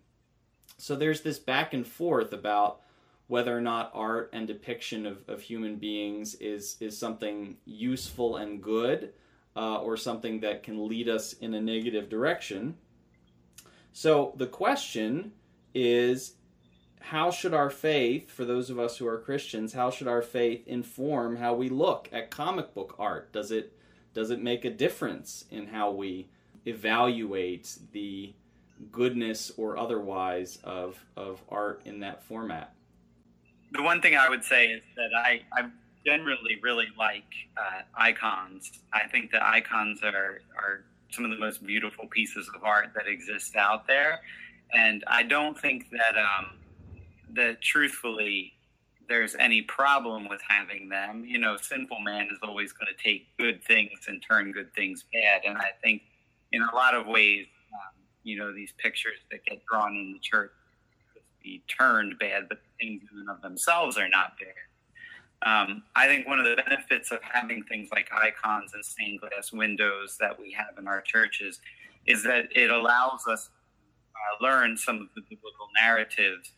So 0.77 0.95
there's 0.95 1.21
this 1.21 1.39
back 1.39 1.73
and 1.73 1.85
forth 1.85 2.33
about 2.33 2.81
whether 3.25 3.57
or 3.57 3.61
not 3.61 3.89
art 3.95 4.29
and 4.31 4.45
depiction 4.45 5.07
of, 5.07 5.27
of 5.27 5.41
human 5.41 5.77
beings 5.77 6.35
is, 6.35 6.77
is 6.81 6.95
something 6.95 7.57
useful 7.65 8.35
and 8.35 8.61
good 8.61 9.11
uh, 9.55 9.77
or 9.77 9.97
something 9.97 10.39
that 10.41 10.61
can 10.61 10.87
lead 10.87 11.09
us 11.09 11.33
in 11.33 11.55
a 11.55 11.61
negative 11.61 12.09
direction. 12.09 12.75
So 13.91 14.35
the 14.37 14.45
question 14.45 15.31
is 15.73 16.35
how 17.01 17.31
should 17.31 17.53
our 17.53 17.69
faith, 17.69 18.29
for 18.29 18.45
those 18.45 18.69
of 18.69 18.79
us 18.79 18.97
who 18.97 19.07
are 19.07 19.17
Christians, 19.17 19.73
how 19.73 19.89
should 19.89 20.07
our 20.07 20.21
faith 20.21 20.67
inform 20.67 21.37
how 21.37 21.53
we 21.53 21.67
look 21.67 22.07
at 22.11 22.29
comic 22.29 22.73
book 22.73 22.95
art? 22.99 23.33
Does 23.33 23.51
it 23.51 23.73
does 24.13 24.29
it 24.29 24.41
make 24.41 24.65
a 24.65 24.69
difference 24.69 25.45
in 25.51 25.67
how 25.67 25.91
we 25.91 26.27
evaluate 26.65 27.77
the 27.91 28.33
goodness 28.91 29.51
or 29.57 29.77
otherwise 29.77 30.59
of 30.63 31.03
of 31.17 31.41
art 31.49 31.81
in 31.85 31.99
that 32.01 32.23
format? 32.23 32.73
The 33.71 33.81
one 33.81 34.01
thing 34.01 34.15
I 34.15 34.29
would 34.29 34.43
say 34.43 34.67
is 34.67 34.81
that 34.95 35.09
I, 35.15 35.41
I 35.53 35.69
generally 36.05 36.59
really 36.61 36.87
like 36.97 37.33
uh, 37.57 37.81
icons. 37.95 38.71
I 38.93 39.07
think 39.07 39.31
that 39.31 39.41
icons 39.41 40.03
are 40.03 40.41
are 40.55 40.83
some 41.09 41.25
of 41.25 41.31
the 41.31 41.37
most 41.37 41.65
beautiful 41.65 42.07
pieces 42.07 42.49
of 42.55 42.63
art 42.63 42.91
that 42.95 43.07
exist 43.07 43.55
out 43.55 43.87
there, 43.87 44.21
and 44.73 45.03
I 45.07 45.23
don't 45.23 45.59
think 45.59 45.89
that 45.89 46.17
um, 46.17 46.57
that 47.36 47.61
truthfully 47.61 48.53
there's 49.07 49.36
any 49.36 49.61
problem 49.61 50.29
with 50.29 50.41
having 50.47 50.89
them. 50.89 51.25
You 51.25 51.38
know, 51.38 51.57
sinful 51.57 51.99
man 51.99 52.27
is 52.32 52.39
always 52.41 52.71
going 52.71 52.88
to 52.95 53.03
take 53.03 53.27
good 53.38 53.63
things 53.63 53.99
and 54.07 54.23
turn 54.27 54.51
good 54.51 54.73
things 54.73 55.03
bad, 55.13 55.41
and 55.45 55.57
I 55.57 55.71
think 55.84 56.03
in 56.51 56.61
a 56.61 56.75
lot 56.75 56.93
of 56.93 57.07
ways, 57.07 57.45
um, 57.73 58.01
you 58.23 58.38
know, 58.38 58.53
these 58.53 58.73
pictures 58.77 59.17
that 59.32 59.43
get 59.45 59.61
drawn 59.65 59.95
in 59.95 60.13
the 60.13 60.19
church 60.19 60.51
be 61.43 61.63
turned 61.67 62.19
bad, 62.19 62.47
but 62.49 62.59
things 62.79 63.01
in 63.11 63.19
and 63.19 63.29
of 63.29 63.41
themselves 63.41 63.97
are 63.97 64.09
not 64.09 64.34
bad. 64.39 64.53
Um, 65.43 65.84
I 65.95 66.05
think 66.05 66.27
one 66.27 66.39
of 66.39 66.45
the 66.45 66.61
benefits 66.61 67.11
of 67.11 67.19
having 67.23 67.63
things 67.63 67.89
like 67.91 68.09
icons 68.13 68.73
and 68.75 68.86
stained 68.86 69.21
glass 69.21 69.51
windows 69.51 70.17
that 70.19 70.39
we 70.39 70.51
have 70.51 70.77
in 70.77 70.88
our 70.88 71.01
churches 71.01 71.59
is 72.05 72.23
that 72.23 72.55
it 72.55 72.69
allows 72.69 73.25
us 73.27 73.45
to 73.45 74.45
uh, 74.45 74.47
learn 74.47 74.77
some 74.77 74.97
of 74.97 75.07
the 75.15 75.21
biblical 75.21 75.67
narratives 75.82 76.51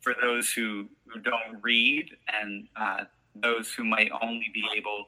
for 0.00 0.14
those 0.20 0.52
who, 0.52 0.86
who 1.06 1.20
don't 1.20 1.60
read 1.62 2.10
and 2.40 2.68
uh, 2.76 3.04
those 3.34 3.72
who 3.72 3.84
might 3.84 4.10
only 4.22 4.50
be 4.52 4.64
able 4.76 5.06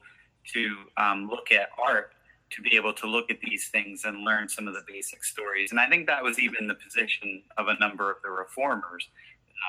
to 0.53 0.75
um, 0.97 1.27
look 1.29 1.51
at 1.51 1.69
art 1.81 2.11
to 2.51 2.61
be 2.61 2.75
able 2.75 2.93
to 2.93 3.07
look 3.07 3.29
at 3.29 3.39
these 3.41 3.67
things 3.69 4.05
and 4.05 4.23
learn 4.23 4.49
some 4.49 4.67
of 4.67 4.73
the 4.73 4.81
basic 4.87 5.23
stories. 5.23 5.71
And 5.71 5.79
I 5.79 5.87
think 5.87 6.07
that 6.07 6.23
was 6.23 6.39
even 6.39 6.67
the 6.67 6.75
position 6.75 7.43
of 7.57 7.67
a 7.67 7.77
number 7.79 8.09
of 8.09 8.17
the 8.23 8.29
reformers, 8.29 9.07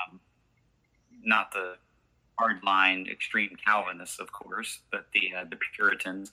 um, 0.09 0.19
not 1.23 1.51
the 1.51 1.75
hardline 2.39 3.11
extreme 3.11 3.55
Calvinists, 3.63 4.19
of 4.19 4.31
course, 4.31 4.79
but 4.91 5.05
the 5.13 5.31
uh, 5.37 5.45
the 5.49 5.57
Puritans. 5.75 6.31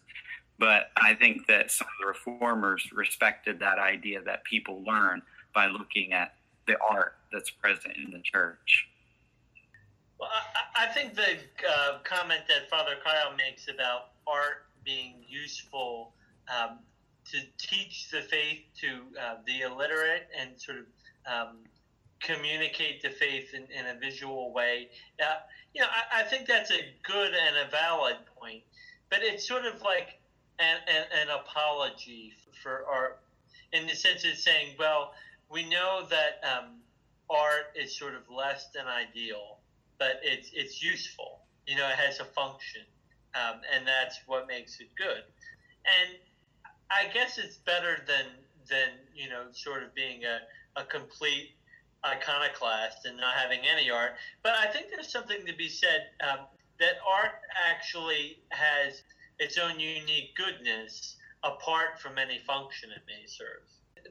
But 0.58 0.90
I 0.96 1.14
think 1.14 1.46
that 1.46 1.70
some 1.70 1.86
of 1.86 1.92
the 2.00 2.06
reformers 2.06 2.88
respected 2.92 3.60
that 3.60 3.78
idea 3.78 4.22
that 4.22 4.42
people 4.44 4.82
learn 4.84 5.22
by 5.54 5.66
looking 5.66 6.12
at 6.12 6.34
the 6.66 6.76
art 6.80 7.17
that's 7.32 7.50
present 7.50 7.94
in 7.96 8.10
the 8.12 8.20
church. 8.20 8.88
Well, 10.18 10.30
I, 10.76 10.84
I 10.84 10.92
think 10.92 11.14
the 11.14 11.36
uh, 11.68 11.98
comment 12.04 12.42
that 12.48 12.68
Father 12.68 12.94
Kyle 13.04 13.36
makes 13.36 13.68
about 13.68 14.10
art 14.26 14.66
being 14.84 15.16
useful 15.28 16.12
um, 16.48 16.78
to 17.30 17.38
teach 17.58 18.10
the 18.10 18.22
faith 18.22 18.60
to 18.80 18.88
uh, 19.20 19.34
the 19.46 19.62
illiterate 19.62 20.28
and 20.38 20.50
sort 20.60 20.78
of 20.78 20.84
um, 21.30 21.56
communicate 22.20 23.02
the 23.02 23.10
faith 23.10 23.54
in, 23.54 23.64
in 23.64 23.86
a 23.94 23.98
visual 23.98 24.52
way. 24.52 24.88
Uh, 25.20 25.36
you 25.74 25.82
know, 25.82 25.88
I, 25.88 26.20
I, 26.20 26.22
think 26.24 26.46
that's 26.46 26.70
a 26.70 26.80
good 27.04 27.32
and 27.32 27.56
a 27.66 27.70
valid 27.70 28.16
point, 28.36 28.62
but 29.10 29.20
it's 29.22 29.46
sort 29.46 29.66
of 29.66 29.82
like 29.82 30.18
an, 30.58 30.78
an, 30.88 31.04
an 31.22 31.28
apology 31.30 32.32
for 32.62 32.84
art 32.90 33.20
in 33.72 33.86
the 33.86 33.94
sense 33.94 34.24
of 34.24 34.36
saying, 34.36 34.74
well, 34.78 35.12
we 35.50 35.68
know 35.68 36.06
that 36.10 36.40
um, 36.48 36.76
art 37.30 37.74
is 37.74 37.96
sort 37.96 38.14
of 38.14 38.22
less 38.30 38.68
than 38.74 38.86
ideal, 38.86 39.58
but 39.98 40.20
it's 40.22 40.50
it's 40.52 40.82
useful. 40.82 41.40
You 41.66 41.76
know, 41.76 41.86
it 41.88 41.96
has 41.96 42.20
a 42.20 42.24
function, 42.24 42.82
um, 43.34 43.60
and 43.74 43.86
that's 43.86 44.20
what 44.26 44.46
makes 44.46 44.80
it 44.80 44.88
good. 44.96 45.22
And 45.84 46.16
I 46.90 47.12
guess 47.12 47.38
it's 47.38 47.56
better 47.56 47.98
than 48.06 48.24
than 48.68 48.90
you 49.14 49.28
know 49.28 49.44
sort 49.52 49.82
of 49.82 49.94
being 49.94 50.24
a, 50.24 50.40
a 50.80 50.84
complete 50.84 51.54
iconoclast 52.04 53.04
and 53.04 53.16
not 53.16 53.34
having 53.34 53.60
any 53.70 53.90
art. 53.90 54.12
But 54.42 54.54
I 54.54 54.66
think 54.70 54.86
there's 54.90 55.10
something 55.10 55.44
to 55.46 55.54
be 55.54 55.68
said 55.68 56.06
um, 56.22 56.46
that 56.80 56.94
art 57.08 57.40
actually 57.68 58.38
has 58.50 59.02
its 59.38 59.58
own 59.58 59.78
unique 59.78 60.34
goodness 60.36 61.16
apart 61.42 62.00
from 62.00 62.18
any 62.18 62.38
function 62.46 62.90
it 62.90 63.02
may 63.06 63.26
serve. 63.26 63.62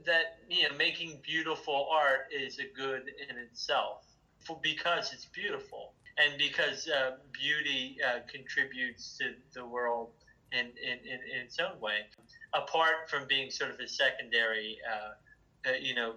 That 0.06 0.40
you 0.50 0.64
know 0.64 0.76
making 0.78 1.20
beautiful 1.24 1.88
art 1.92 2.28
is 2.32 2.60
a 2.60 2.66
good 2.76 3.04
in 3.30 3.38
itself 3.38 4.06
for, 4.40 4.60
because 4.62 5.14
it's 5.14 5.26
beautiful 5.26 5.94
and 6.18 6.38
because 6.38 6.88
uh, 6.88 7.18
beauty 7.32 7.98
uh, 8.06 8.20
contributes 8.32 9.18
to 9.20 9.34
the 9.54 9.66
world 9.66 10.10
in, 10.52 10.60
in, 10.60 10.98
in, 11.04 11.20
in 11.34 11.46
its 11.46 11.60
own 11.60 11.80
way 11.80 12.06
apart 12.54 13.10
from 13.10 13.28
being 13.28 13.52
sort 13.52 13.72
of 13.72 13.80
a 13.80 13.88
secondary, 13.88 14.78
uh, 14.90 15.70
uh, 15.70 15.74
you 15.80 15.96
know, 15.96 16.16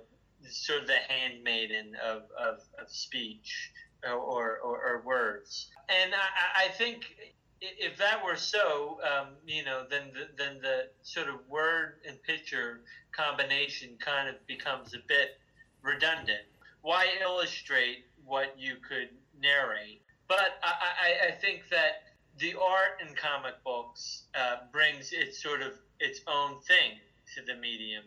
sort 0.49 0.83
of 0.83 0.87
the 0.87 0.97
handmaiden 1.09 1.93
of, 2.03 2.23
of, 2.39 2.61
of 2.81 2.89
speech 2.89 3.73
or, 4.05 4.59
or, 4.59 4.79
or, 4.79 5.03
words. 5.05 5.69
And 5.91 6.15
I, 6.15 6.65
I, 6.65 6.69
think 6.69 7.05
if 7.61 7.99
that 7.99 8.25
were 8.25 8.37
so, 8.37 8.99
um, 9.05 9.29
you 9.47 9.65
know, 9.65 9.85
then 9.89 10.11
the, 10.15 10.29
then 10.43 10.59
the 10.63 10.89
sort 11.03 11.29
of 11.29 11.37
word 11.49 11.95
and 12.09 12.23
picture 12.23 12.81
combination 13.13 13.91
kind 13.99 14.29
of 14.29 14.35
becomes 14.47 14.95
a 14.95 14.99
bit 15.07 15.39
redundant. 15.83 16.41
Why 16.83 17.07
illustrate 17.23 18.07
what 18.25 18.55
you 18.59 18.77
could 18.77 19.09
narrate? 19.41 20.01
But 20.29 20.59
I, 20.63 21.27
I, 21.27 21.29
I 21.29 21.31
think 21.33 21.65
that 21.71 22.03
the 22.39 22.55
art 22.55 23.03
in 23.07 23.15
comic 23.15 23.63
books 23.65 24.23
uh, 24.35 24.57
brings 24.73 25.13
its 25.13 25.43
sort 25.43 25.61
of 25.61 25.73
its 25.99 26.21
own 26.27 26.61
thing 26.63 26.93
to 27.35 27.43
the 27.43 27.61
medium. 27.61 28.05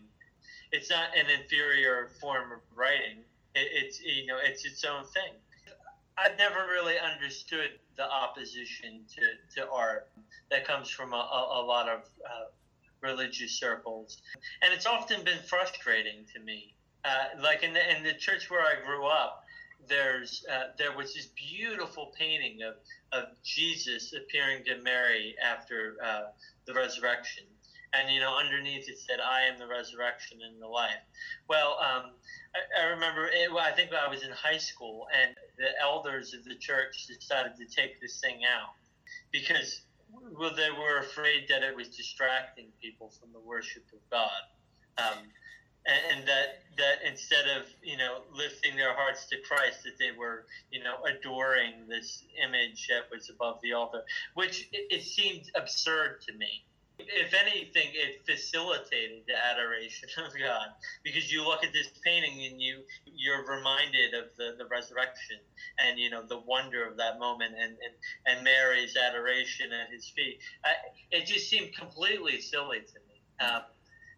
It's 0.72 0.90
not 0.90 1.10
an 1.16 1.28
inferior 1.30 2.10
form 2.20 2.52
of 2.52 2.60
writing. 2.76 3.20
It, 3.54 3.68
it's 3.72 4.02
you 4.02 4.26
know 4.26 4.38
it's 4.44 4.66
its 4.66 4.84
own 4.84 5.04
thing. 5.14 5.34
I've 6.18 6.38
never 6.38 6.68
really 6.72 6.96
understood 7.00 7.72
the 7.98 8.10
opposition 8.10 9.02
to, 9.16 9.62
to 9.62 9.70
art 9.70 10.10
that 10.52 10.66
comes 10.66 10.90
from 10.90 11.14
a, 11.14 11.18
a, 11.18 11.62
a 11.62 11.64
lot 11.66 11.90
of 11.90 12.00
uh, 12.26 12.46
religious 13.02 13.52
circles, 13.52 14.18
and 14.62 14.74
it's 14.74 14.86
often 14.86 15.24
been 15.24 15.40
frustrating 15.48 16.26
to 16.34 16.40
me. 16.40 16.74
Uh, 17.06 17.42
like 17.42 17.64
in 17.64 17.74
the 17.74 17.98
in 17.98 18.04
the 18.04 18.14
church 18.14 18.50
where 18.50 18.62
I 18.62 18.76
grew 18.86 19.06
up, 19.06 19.44
there's 19.88 20.46
uh, 20.52 20.68
there 20.78 20.96
was 20.96 21.14
this 21.14 21.28
beautiful 21.36 22.14
painting 22.18 22.60
of 22.64 22.76
of 23.12 23.30
Jesus 23.44 24.14
appearing 24.14 24.64
to 24.66 24.82
Mary 24.82 25.36
after 25.44 25.98
uh, 26.04 26.22
the 26.66 26.74
resurrection, 26.74 27.44
and 27.94 28.14
you 28.14 28.20
know 28.20 28.38
underneath 28.38 28.88
it 28.90 29.00
said 29.00 29.20
i 29.20 29.42
am 29.42 29.58
the 29.60 29.68
resurrection 29.68 30.40
and 30.46 30.62
the 30.62 30.68
life. 30.68 31.02
Well 31.48 31.78
um, 31.80 32.12
I, 32.56 32.84
I, 32.84 32.86
remember 32.92 33.28
it, 33.28 33.52
i 33.52 33.72
think 33.72 33.92
i 33.94 34.08
was 34.10 34.24
in 34.24 34.32
high 34.32 34.58
school 34.58 35.08
and 35.14 35.36
the 35.58 35.70
elders 35.82 36.34
of 36.34 36.44
the 36.44 36.56
church 36.56 37.08
decided 37.08 37.54
to 37.58 37.66
take 37.66 38.02
this 38.02 38.20
thing 38.20 38.42
out 38.46 38.74
because 39.32 39.82
well 40.38 40.56
they 40.56 40.70
were 40.72 41.00
afraid 41.00 41.46
that 41.50 41.64
it 41.64 41.76
was 41.76 41.90
distracting 41.90 42.68
people 42.82 43.12
from 43.20 43.32
the 43.34 43.40
worship 43.40 43.84
of 43.94 44.00
god. 44.10 44.30
Um, 44.98 45.24
and, 45.86 46.20
and, 46.20 46.28
that 46.28 46.64
that 46.78 47.06
instead 47.06 47.46
of 47.58 47.66
you 47.82 47.98
know 47.98 48.22
lifting 48.34 48.76
their 48.76 48.94
hearts 48.94 49.26
to 49.28 49.38
Christ, 49.42 49.84
that 49.84 49.98
they 50.00 50.12
were 50.18 50.46
you 50.72 50.84
know 50.84 50.96
adoring 51.04 51.88
this 51.90 52.24
image 52.42 52.88
that 52.88 53.10
was 53.12 53.30
above 53.30 53.60
the 53.64 53.74
altar, 53.74 54.04
which 54.36 54.70
it, 54.72 54.88
it 54.92 55.04
seemed 55.04 55.50
absurd 55.56 56.22
to 56.28 56.34
me 56.38 56.64
if 57.00 57.34
anything, 57.34 57.90
it 57.94 58.22
facilitated 58.26 59.24
the 59.28 59.34
adoration 59.34 60.10
of 60.26 60.32
God 60.40 60.68
because 61.04 61.32
you 61.32 61.44
look 61.44 61.64
at 61.64 61.74
this 61.74 61.90
painting 62.04 62.46
and 62.52 62.62
you 62.62 62.84
you're 63.06 63.46
reminded 63.46 64.14
of 64.14 64.26
the, 64.38 64.56
the 64.58 64.66
resurrection 64.66 65.38
and 65.80 65.98
you 65.98 66.10
know 66.10 66.24
the 66.28 66.40
wonder 66.40 66.88
of 66.88 66.98
that 66.98 67.20
moment 67.20 67.54
and 67.60 67.72
and, 67.72 67.94
and 68.28 68.44
Mary's 68.44 68.96
adoration 68.96 69.72
at 69.72 69.92
His 69.92 70.08
feet. 70.10 70.40
I, 70.64 70.72
it 71.12 71.26
just 71.26 71.50
seemed 71.50 71.74
completely 71.74 72.40
silly 72.40 72.80
to 72.80 73.00
me. 73.08 73.46
Um, 73.46 73.62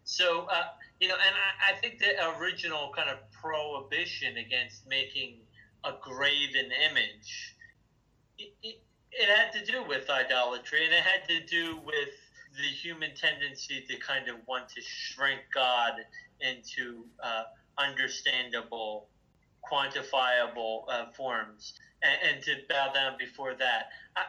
so 0.04 0.46
uh, 0.50 0.64
you 1.00 1.08
know, 1.08 1.14
and 1.14 1.34
I, 1.34 1.72
I 1.72 1.80
think 1.80 1.98
the 1.98 2.38
original 2.38 2.92
kind 2.94 3.08
of 3.10 3.18
prohibition 3.32 4.36
against 4.36 4.86
making 4.86 5.38
a 5.84 5.92
graven 6.00 6.70
image. 6.90 7.54
It, 8.38 8.52
it, 8.62 8.80
it 9.12 9.28
had 9.30 9.52
to 9.52 9.64
do 9.64 9.82
with 9.88 10.10
idolatry 10.10 10.84
and 10.84 10.92
it 10.92 11.00
had 11.00 11.26
to 11.28 11.40
do 11.46 11.78
with 11.86 12.10
the 12.56 12.62
human 12.62 13.10
tendency 13.14 13.84
to 13.88 13.96
kind 13.98 14.28
of 14.28 14.36
want 14.46 14.68
to 14.70 14.80
shrink 14.82 15.40
God 15.54 15.92
into 16.40 17.04
uh, 17.22 17.44
understandable, 17.78 19.08
quantifiable 19.70 20.84
uh, 20.88 21.06
forms 21.16 21.74
and, 22.02 22.34
and, 22.34 22.44
to 22.44 22.56
bow 22.68 22.92
down 22.92 23.16
before 23.18 23.54
that. 23.54 23.90
I, 24.16 24.22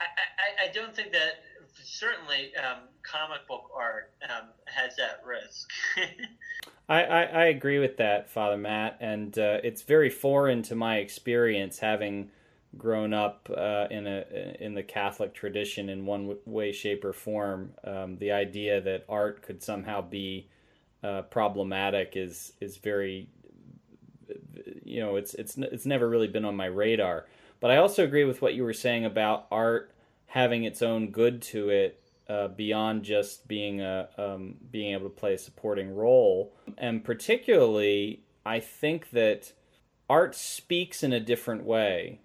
I, 0.00 0.68
I 0.68 0.72
don't 0.72 0.94
think 0.94 1.12
that 1.12 1.42
certainly 1.82 2.52
um, 2.56 2.80
comic 3.02 3.46
book 3.48 3.70
art 3.74 4.12
um, 4.28 4.48
has 4.66 4.96
that 4.96 5.22
risk. 5.24 5.70
I, 6.88 7.02
I, 7.02 7.22
I, 7.22 7.44
agree 7.46 7.78
with 7.78 7.96
that, 7.96 8.30
Father 8.30 8.56
Matt, 8.56 8.98
and 9.00 9.36
uh, 9.38 9.58
it's 9.64 9.82
very 9.82 10.10
foreign 10.10 10.62
to 10.64 10.76
my 10.76 10.98
experience 10.98 11.78
having 11.80 12.30
grown 12.76 13.12
up 13.12 13.48
uh, 13.56 13.86
in 13.90 14.06
a 14.06 14.56
in 14.60 14.74
the 14.74 14.82
Catholic 14.82 15.34
tradition 15.34 15.88
in 15.88 16.06
one 16.06 16.36
way, 16.44 16.72
shape, 16.72 17.04
or 17.04 17.12
form, 17.12 17.72
um, 17.84 18.16
the 18.18 18.32
idea 18.32 18.80
that 18.80 19.04
art 19.08 19.42
could 19.42 19.62
somehow 19.62 20.00
be 20.00 20.48
uh, 21.02 21.22
problematic 21.22 22.12
is 22.16 22.52
is 22.60 22.76
very, 22.76 23.28
you 24.84 25.00
know, 25.00 25.16
it's 25.16 25.34
it's 25.34 25.56
it's 25.58 25.86
never 25.86 26.08
really 26.08 26.28
been 26.28 26.44
on 26.44 26.56
my 26.56 26.66
radar. 26.66 27.26
But 27.60 27.70
I 27.70 27.78
also 27.78 28.04
agree 28.04 28.24
with 28.24 28.42
what 28.42 28.54
you 28.54 28.64
were 28.64 28.72
saying 28.72 29.04
about 29.04 29.46
art 29.50 29.92
having 30.26 30.64
its 30.64 30.82
own 30.82 31.10
good 31.10 31.40
to 31.40 31.70
it 31.70 32.02
uh, 32.28 32.48
beyond 32.48 33.02
just 33.04 33.48
being 33.48 33.80
a 33.80 34.08
um, 34.18 34.56
being 34.70 34.92
able 34.92 35.08
to 35.08 35.14
play 35.14 35.34
a 35.34 35.38
supporting 35.38 35.94
role, 35.94 36.52
and 36.76 37.04
particularly, 37.04 38.22
I 38.44 38.60
think 38.60 39.10
that 39.10 39.52
art 40.08 40.34
speaks 40.34 41.02
in 41.02 41.12
a 41.12 41.20
different 41.20 41.64
way 41.64 42.20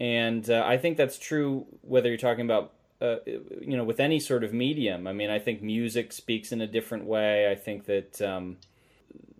and 0.00 0.48
uh, 0.50 0.64
I 0.66 0.76
think 0.76 0.96
that's 0.96 1.18
true 1.18 1.66
whether 1.82 2.08
you're 2.08 2.18
talking 2.18 2.44
about 2.44 2.72
uh, 3.00 3.16
you 3.26 3.76
know 3.76 3.84
with 3.84 4.00
any 4.00 4.20
sort 4.20 4.44
of 4.44 4.52
medium. 4.52 5.06
I 5.06 5.12
mean, 5.12 5.30
I 5.30 5.38
think 5.38 5.62
music 5.62 6.12
speaks 6.12 6.52
in 6.52 6.60
a 6.60 6.66
different 6.66 7.04
way. 7.04 7.50
I 7.50 7.54
think 7.54 7.86
that 7.86 8.20
um, 8.22 8.56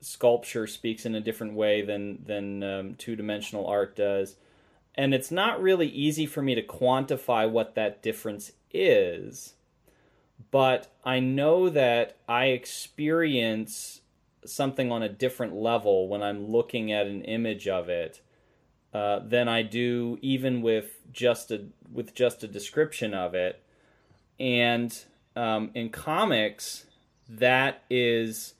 sculpture 0.00 0.66
speaks 0.66 1.06
in 1.06 1.14
a 1.14 1.20
different 1.20 1.54
way 1.54 1.82
than 1.82 2.24
than 2.24 2.62
um, 2.62 2.94
two 2.94 3.16
dimensional 3.16 3.66
art 3.66 3.96
does, 3.96 4.36
and 4.94 5.14
it's 5.14 5.30
not 5.30 5.62
really 5.62 5.88
easy 5.88 6.26
for 6.26 6.42
me 6.42 6.54
to 6.54 6.62
quantify 6.62 7.50
what 7.50 7.74
that 7.74 8.02
difference 8.02 8.52
is. 8.72 9.54
But 10.50 10.92
I 11.04 11.20
know 11.20 11.68
that 11.68 12.16
I 12.28 12.46
experience 12.46 14.02
something 14.44 14.92
on 14.92 15.02
a 15.02 15.08
different 15.08 15.54
level 15.54 16.08
when 16.08 16.22
I'm 16.22 16.50
looking 16.50 16.92
at 16.92 17.06
an 17.06 17.22
image 17.22 17.66
of 17.66 17.88
it 17.88 18.20
uh, 18.94 19.18
than 19.18 19.48
I 19.48 19.62
do 19.62 20.18
even 20.22 20.62
with 20.62 21.00
just 21.12 21.50
a 21.50 21.64
with 21.92 22.14
just 22.14 22.44
a 22.44 22.48
description 22.48 23.12
of 23.12 23.34
it. 23.34 23.60
And 24.38 24.96
um, 25.34 25.70
in 25.74 25.90
comics, 25.90 26.86
that 27.28 27.82
is 27.90 28.54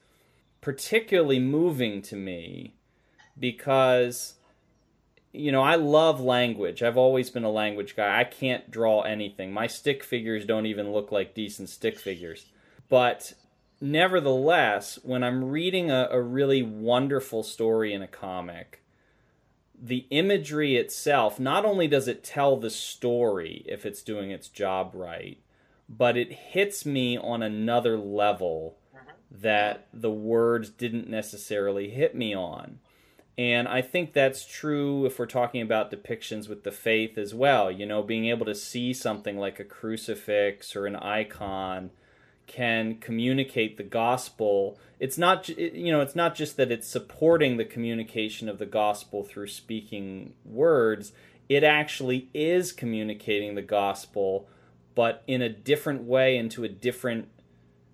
particularly 0.59 1.39
moving 1.39 2.01
to 2.01 2.17
me 2.17 2.73
because 3.39 4.33
you 5.31 5.53
know 5.53 5.61
I 5.61 5.75
love 5.75 6.19
language. 6.19 6.83
I've 6.83 6.97
always 6.97 7.29
been 7.29 7.45
a 7.45 7.51
language 7.51 7.95
guy. 7.95 8.19
I 8.19 8.25
can't 8.25 8.69
draw 8.69 9.03
anything. 9.03 9.53
My 9.53 9.67
stick 9.67 10.03
figures 10.03 10.45
don't 10.45 10.65
even 10.65 10.91
look 10.91 11.13
like 11.13 11.33
decent 11.33 11.69
stick 11.69 11.97
figures. 11.97 12.47
But 12.89 13.33
nevertheless, 13.79 14.99
when 15.01 15.23
I'm 15.23 15.45
reading 15.45 15.89
a, 15.89 16.09
a 16.11 16.21
really 16.21 16.61
wonderful 16.61 17.41
story 17.41 17.93
in 17.93 18.01
a 18.01 18.07
comic 18.07 18.81
the 19.81 20.05
imagery 20.09 20.75
itself, 20.75 21.39
not 21.39 21.65
only 21.65 21.87
does 21.87 22.07
it 22.07 22.23
tell 22.23 22.57
the 22.57 22.69
story 22.69 23.63
if 23.67 23.85
it's 23.85 24.01
doing 24.01 24.31
its 24.31 24.47
job 24.47 24.91
right, 24.93 25.39
but 25.87 26.17
it 26.17 26.31
hits 26.31 26.85
me 26.85 27.17
on 27.17 27.43
another 27.43 27.97
level 27.97 28.77
mm-hmm. 28.95 29.41
that 29.41 29.87
the 29.93 30.11
words 30.11 30.69
didn't 30.69 31.09
necessarily 31.09 31.89
hit 31.89 32.15
me 32.15 32.33
on. 32.33 32.79
And 33.37 33.67
I 33.67 33.81
think 33.81 34.13
that's 34.13 34.45
true 34.45 35.05
if 35.05 35.19
we're 35.19 35.25
talking 35.25 35.61
about 35.61 35.91
depictions 35.91 36.47
with 36.47 36.63
the 36.63 36.71
faith 36.71 37.17
as 37.17 37.33
well. 37.33 37.69
You 37.69 37.85
know, 37.85 38.01
being 38.01 38.27
able 38.27 38.45
to 38.45 38.55
see 38.55 38.93
something 38.93 39.37
like 39.37 39.59
a 39.59 39.65
crucifix 39.65 40.75
or 40.75 40.85
an 40.85 40.95
icon 40.95 41.91
can 42.47 42.95
communicate 42.95 43.77
the 43.77 43.83
gospel 43.83 44.77
it's 44.99 45.17
not 45.17 45.49
you 45.49 45.91
know 45.91 46.01
it's 46.01 46.15
not 46.15 46.35
just 46.35 46.57
that 46.57 46.71
it's 46.71 46.87
supporting 46.87 47.57
the 47.57 47.65
communication 47.65 48.47
of 48.47 48.59
the 48.59 48.65
gospel 48.65 49.23
through 49.23 49.47
speaking 49.47 50.33
words 50.43 51.11
it 51.49 51.63
actually 51.63 52.29
is 52.33 52.71
communicating 52.71 53.55
the 53.55 53.61
gospel 53.61 54.47
but 54.93 55.23
in 55.27 55.41
a 55.41 55.49
different 55.49 56.03
way 56.03 56.37
into 56.37 56.63
a 56.63 56.69
different 56.69 57.27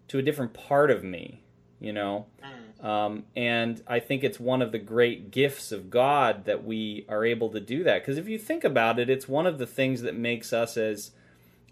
to 0.07 0.17
a 0.17 0.21
different 0.21 0.53
part 0.53 0.91
of 0.91 1.03
me 1.03 1.41
you 1.79 1.93
know 1.93 2.25
mm. 2.43 2.85
um, 2.85 3.23
and 3.35 3.81
i 3.87 3.99
think 3.99 4.23
it's 4.23 4.39
one 4.39 4.61
of 4.61 4.71
the 4.71 4.79
great 4.79 5.31
gifts 5.31 5.71
of 5.71 5.89
god 5.89 6.45
that 6.45 6.63
we 6.63 7.05
are 7.07 7.25
able 7.25 7.49
to 7.49 7.59
do 7.59 7.83
that 7.83 8.01
because 8.01 8.17
if 8.17 8.27
you 8.27 8.37
think 8.37 8.63
about 8.63 8.99
it 8.99 9.09
it's 9.09 9.27
one 9.27 9.47
of 9.47 9.57
the 9.57 9.67
things 9.67 10.01
that 10.01 10.15
makes 10.15 10.51
us 10.51 10.77
as 10.77 11.11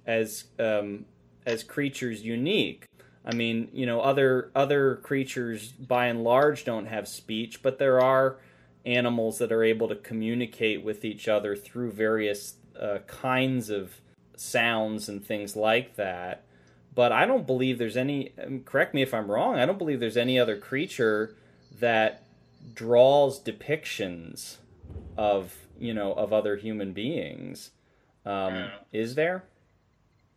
as 0.06 0.46
um, 0.58 1.06
as 1.50 1.64
creatures 1.64 2.24
unique. 2.24 2.86
I 3.26 3.34
mean, 3.34 3.70
you 3.74 3.86
know, 3.86 4.02
other 4.02 4.52
other 4.56 4.96
creatures 4.98 5.72
by 5.72 6.06
and 6.06 6.24
large 6.24 6.64
don't 6.64 6.86
have 6.86 7.08
speech, 7.08 7.62
but 7.62 7.80
there 7.80 8.00
are 8.02 8.38
animals 8.86 9.40
that 9.40 9.52
are 9.52 9.64
able 9.64 9.88
to 9.90 9.96
communicate 9.96 10.84
with 10.84 11.04
each 11.04 11.28
other 11.28 11.56
through 11.56 11.92
various 11.92 12.56
uh, 12.80 13.00
kinds 13.08 13.70
of 13.70 14.02
sounds 14.38 15.10
and 15.10 15.26
things 15.26 15.56
like 15.56 15.96
that. 15.98 16.46
But 16.96 17.12
I 17.12 17.26
don't 17.26 17.46
believe 17.46 17.78
there's 17.78 17.98
any. 17.98 18.34
Um, 18.44 18.62
correct 18.62 18.94
me 18.94 19.02
if 19.02 19.14
I'm 19.14 19.30
wrong. 19.30 19.56
I 19.56 19.66
don't 19.66 19.78
believe 19.78 20.00
there's 20.00 20.18
any 20.18 20.40
other 20.40 20.58
creature 20.58 21.36
that 21.80 22.24
draws 22.74 23.42
depictions 23.42 24.58
of 25.18 25.56
you 25.78 25.94
know 25.94 26.14
of 26.14 26.32
other 26.32 26.56
human 26.56 26.94
beings. 26.94 27.72
Um. 28.26 28.70
Is 28.92 29.16
there? 29.16 29.44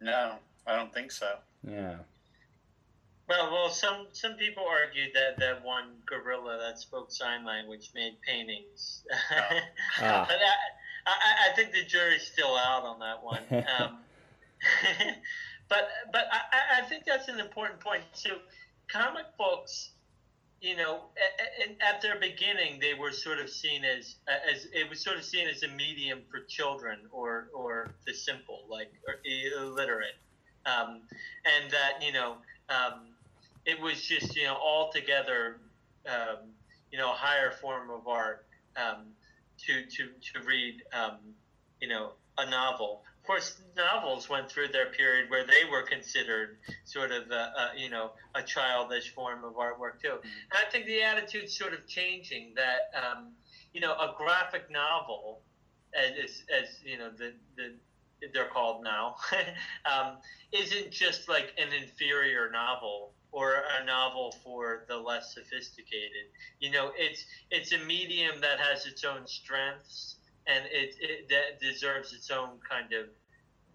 No. 0.00 0.36
I 0.66 0.76
don't 0.76 0.92
think 0.92 1.10
so. 1.10 1.36
Yeah. 1.66 1.96
Well, 3.28 3.50
well, 3.52 3.70
some 3.70 4.08
some 4.12 4.34
people 4.34 4.64
argued 4.68 5.10
that 5.14 5.38
that 5.38 5.64
one 5.64 5.94
gorilla 6.06 6.58
that 6.60 6.78
spoke 6.78 7.10
sign 7.10 7.44
language 7.44 7.90
made 7.94 8.20
paintings. 8.26 9.04
Oh. 9.10 9.58
ah. 10.00 10.26
but 10.28 10.36
I, 10.36 11.10
I, 11.10 11.50
I, 11.50 11.56
think 11.56 11.72
the 11.72 11.84
jury's 11.84 12.26
still 12.26 12.56
out 12.56 12.84
on 12.84 12.98
that 13.00 13.22
one. 13.22 13.42
Um, 13.78 13.98
but 15.68 15.88
but 16.12 16.26
I, 16.30 16.80
I 16.80 16.82
think 16.82 17.04
that's 17.04 17.28
an 17.28 17.40
important 17.40 17.80
point. 17.80 18.02
So, 18.12 18.30
comic 18.88 19.26
books, 19.38 19.90
you 20.60 20.76
know, 20.76 21.06
at, 21.16 21.94
at 21.94 22.02
their 22.02 22.20
beginning, 22.20 22.78
they 22.80 22.94
were 22.94 23.12
sort 23.12 23.38
of 23.38 23.50
seen 23.50 23.84
as 23.84 24.16
as 24.28 24.66
it 24.72 24.88
was 24.88 25.00
sort 25.00 25.16
of 25.16 25.24
seen 25.24 25.48
as 25.48 25.62
a 25.62 25.68
medium 25.68 26.20
for 26.30 26.40
children 26.40 26.98
or 27.10 27.48
or 27.54 27.94
the 28.06 28.14
simple, 28.14 28.64
like 28.68 28.92
or 29.08 29.16
illiterate 29.24 30.14
um, 30.66 31.00
and 31.44 31.70
that 31.70 32.02
you 32.04 32.12
know 32.12 32.36
um, 32.68 33.00
it 33.66 33.80
was 33.80 34.02
just 34.02 34.36
you 34.36 34.44
know 34.44 34.54
altogether 34.54 35.58
um, 36.06 36.38
you 36.90 36.98
know 36.98 37.10
a 37.10 37.14
higher 37.14 37.52
form 37.60 37.90
of 37.90 38.06
art 38.06 38.44
um, 38.76 39.06
to 39.66 39.84
to 39.86 40.08
to 40.32 40.46
read 40.46 40.82
um, 40.92 41.18
you 41.80 41.88
know 41.88 42.12
a 42.38 42.48
novel. 42.48 43.02
Of 43.20 43.26
course, 43.26 43.56
novels 43.76 44.28
went 44.28 44.50
through 44.50 44.68
their 44.68 44.86
period 44.86 45.30
where 45.30 45.46
they 45.46 45.70
were 45.70 45.82
considered 45.82 46.58
sort 46.84 47.12
of 47.12 47.30
a, 47.30 47.34
a 47.34 47.70
you 47.76 47.88
know 47.88 48.12
a 48.34 48.42
childish 48.42 49.14
form 49.14 49.44
of 49.44 49.54
artwork 49.54 50.00
too. 50.02 50.18
And 50.22 50.66
I 50.66 50.70
think 50.70 50.86
the 50.86 51.02
attitude's 51.02 51.56
sort 51.56 51.72
of 51.72 51.86
changing 51.86 52.54
that 52.56 52.90
um, 52.98 53.28
you 53.72 53.80
know 53.80 53.92
a 53.92 54.14
graphic 54.16 54.70
novel 54.70 55.40
as, 55.94 56.42
as 56.50 56.68
you 56.84 56.98
know 56.98 57.10
the 57.10 57.32
the 57.56 57.72
they're 58.32 58.48
called 58.48 58.84
now, 58.84 59.16
um, 59.84 60.18
isn't 60.52 60.90
just 60.90 61.28
like 61.28 61.52
an 61.58 61.72
inferior 61.72 62.50
novel 62.50 63.14
or 63.32 63.62
a 63.80 63.84
novel 63.84 64.34
for 64.44 64.84
the 64.88 64.96
less 64.96 65.34
sophisticated. 65.34 66.26
You 66.60 66.70
know, 66.70 66.92
it's 66.96 67.24
it's 67.50 67.72
a 67.72 67.78
medium 67.78 68.40
that 68.40 68.60
has 68.60 68.86
its 68.86 69.04
own 69.04 69.26
strengths 69.26 70.16
and 70.46 70.64
it, 70.70 70.94
it 71.00 71.28
that 71.30 71.60
deserves 71.60 72.12
its 72.12 72.30
own 72.30 72.58
kind 72.68 72.92
of 72.92 73.06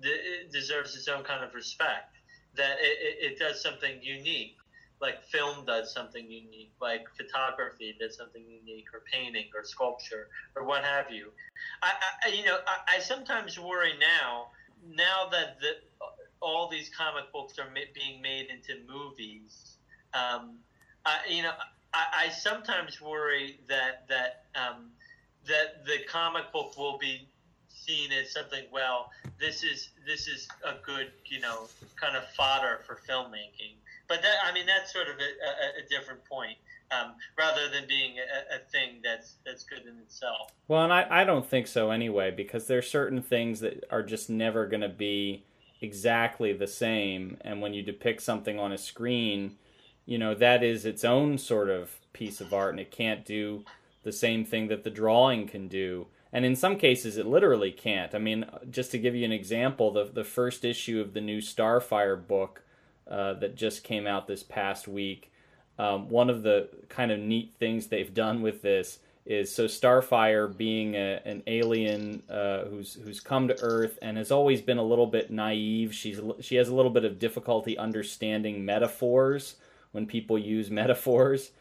it 0.01 0.51
deserves 0.51 0.95
its 0.95 1.07
own 1.07 1.23
kind 1.23 1.43
of 1.43 1.53
respect. 1.53 2.17
that 2.55 2.77
it, 2.81 2.97
it, 3.01 3.33
it 3.33 3.39
does 3.39 3.61
something 3.61 4.01
unique 4.01 4.55
like 4.99 5.23
film 5.25 5.65
does 5.65 5.93
something 5.93 6.23
unique, 6.23 6.71
like 6.81 7.05
photography 7.15 7.95
does 7.99 8.15
something 8.17 8.41
unique, 8.41 8.85
or 8.93 9.03
painting, 9.11 9.45
or 9.55 9.63
sculpture, 9.63 10.27
or 10.55 10.63
what 10.63 10.83
have 10.83 11.11
you. 11.11 11.27
I, 11.83 11.93
I 12.25 12.29
you 12.29 12.45
know, 12.45 12.57
I, 12.65 12.95
I, 12.95 12.99
sometimes 12.99 13.59
worry 13.59 13.93
now, 13.99 14.47
now 14.87 15.29
that 15.31 15.59
the, 15.59 15.75
all 16.41 16.69
these 16.69 16.89
comic 16.89 17.31
books 17.31 17.59
are 17.59 17.69
ma- 17.73 17.91
being 17.93 18.21
made 18.21 18.47
into 18.49 18.81
movies. 18.91 19.77
Um, 20.13 20.57
I, 21.05 21.19
you 21.29 21.43
know, 21.43 21.53
I, 21.93 22.25
I, 22.25 22.29
sometimes 22.29 22.99
worry 22.99 23.59
that 23.67 24.07
that 24.09 24.45
um, 24.55 24.89
that 25.45 25.85
the 25.85 25.99
comic 26.07 26.51
book 26.51 26.77
will 26.77 26.97
be 26.97 27.27
seen 27.69 28.11
as 28.11 28.31
something. 28.31 28.63
Well, 28.71 29.11
this 29.39 29.63
is 29.63 29.89
this 30.05 30.27
is 30.27 30.47
a 30.65 30.73
good, 30.83 31.11
you 31.25 31.39
know, 31.39 31.67
kind 31.95 32.15
of 32.15 32.23
fodder 32.35 32.79
for 32.85 32.99
filmmaking 33.07 33.75
but 34.07 34.21
that 34.21 34.35
I 34.45 34.53
mean 34.53 34.65
that's 34.65 34.91
sort 34.91 35.07
of 35.07 35.15
a, 35.15 35.21
a, 35.21 35.85
a 35.85 35.89
different 35.89 36.23
point. 36.25 36.57
Um, 36.89 37.15
rather 37.37 37.67
than 37.67 37.85
being 37.85 38.13
a, 38.17 38.55
a, 38.55 38.59
thing 38.59 39.01
that's 39.03 39.35
that's 39.45 39.63
good 39.63 39.81
in 39.81 39.99
itself. 39.99 40.51
Well, 40.69 40.85
and 40.85 40.93
I, 40.93 41.05
I 41.09 41.23
don't 41.25 41.45
think 41.45 41.67
so 41.67 41.91
anyway, 41.91 42.31
because 42.31 42.67
there 42.67 42.77
are 42.77 42.81
certain 42.81 43.21
things 43.21 43.59
that 43.59 43.83
are 43.91 44.03
just 44.03 44.29
never 44.29 44.65
going 44.65 44.79
to 44.79 44.87
be 44.87 45.43
exactly 45.81 46.53
the 46.53 46.65
same, 46.65 47.37
and 47.41 47.61
when 47.61 47.73
you 47.73 47.83
depict 47.83 48.21
something 48.21 48.57
on 48.57 48.71
a 48.71 48.77
screen, 48.77 49.57
you 50.05 50.17
know 50.17 50.33
that 50.33 50.63
is 50.63 50.85
its 50.85 51.03
own 51.03 51.37
sort 51.37 51.69
of 51.69 51.97
piece 52.13 52.39
of 52.39 52.53
art, 52.53 52.71
and 52.71 52.79
it 52.79 52.89
can't 52.89 53.25
do 53.25 53.65
the 54.03 54.13
same 54.13 54.45
thing 54.45 54.69
that 54.69 54.85
the 54.85 54.89
drawing 54.89 55.45
can 55.45 55.67
do. 55.67 56.07
And 56.31 56.45
in 56.45 56.55
some 56.55 56.77
cases, 56.77 57.17
it 57.17 57.25
literally 57.25 57.71
can't. 57.71 58.15
I 58.15 58.19
mean, 58.19 58.45
just 58.69 58.91
to 58.91 58.97
give 58.97 59.15
you 59.15 59.25
an 59.25 59.33
example, 59.33 59.91
the 59.91 60.05
the 60.05 60.23
first 60.23 60.63
issue 60.63 61.01
of 61.01 61.13
the 61.13 61.21
new 61.21 61.39
Starfire 61.39 62.25
book 62.25 62.63
uh, 63.09 63.33
that 63.33 63.55
just 63.55 63.83
came 63.83 64.07
out 64.07 64.27
this 64.27 64.43
past 64.43 64.87
week. 64.87 65.31
Um, 65.79 66.09
one 66.09 66.29
of 66.29 66.43
the 66.43 66.69
kind 66.89 67.11
of 67.11 67.19
neat 67.19 67.53
things 67.59 67.87
they've 67.87 68.13
done 68.13 68.41
with 68.41 68.61
this 68.61 68.99
is 69.25 69.53
so 69.53 69.65
Starfire 69.65 70.55
being 70.55 70.95
a, 70.95 71.21
an 71.25 71.43
alien 71.47 72.23
uh, 72.29 72.63
who's 72.65 72.93
who's 72.95 73.19
come 73.19 73.47
to 73.49 73.61
Earth 73.61 73.99
and 74.01 74.17
has 74.17 74.31
always 74.31 74.61
been 74.61 74.77
a 74.77 74.83
little 74.83 75.05
bit 75.05 75.29
naive. 75.29 75.93
She's 75.93 76.19
she 76.39 76.55
has 76.55 76.69
a 76.69 76.75
little 76.75 76.91
bit 76.91 77.05
of 77.05 77.19
difficulty 77.19 77.77
understanding 77.77 78.63
metaphors 78.63 79.57
when 79.91 80.05
people 80.05 80.37
use 80.37 80.71
metaphors. 80.71 81.51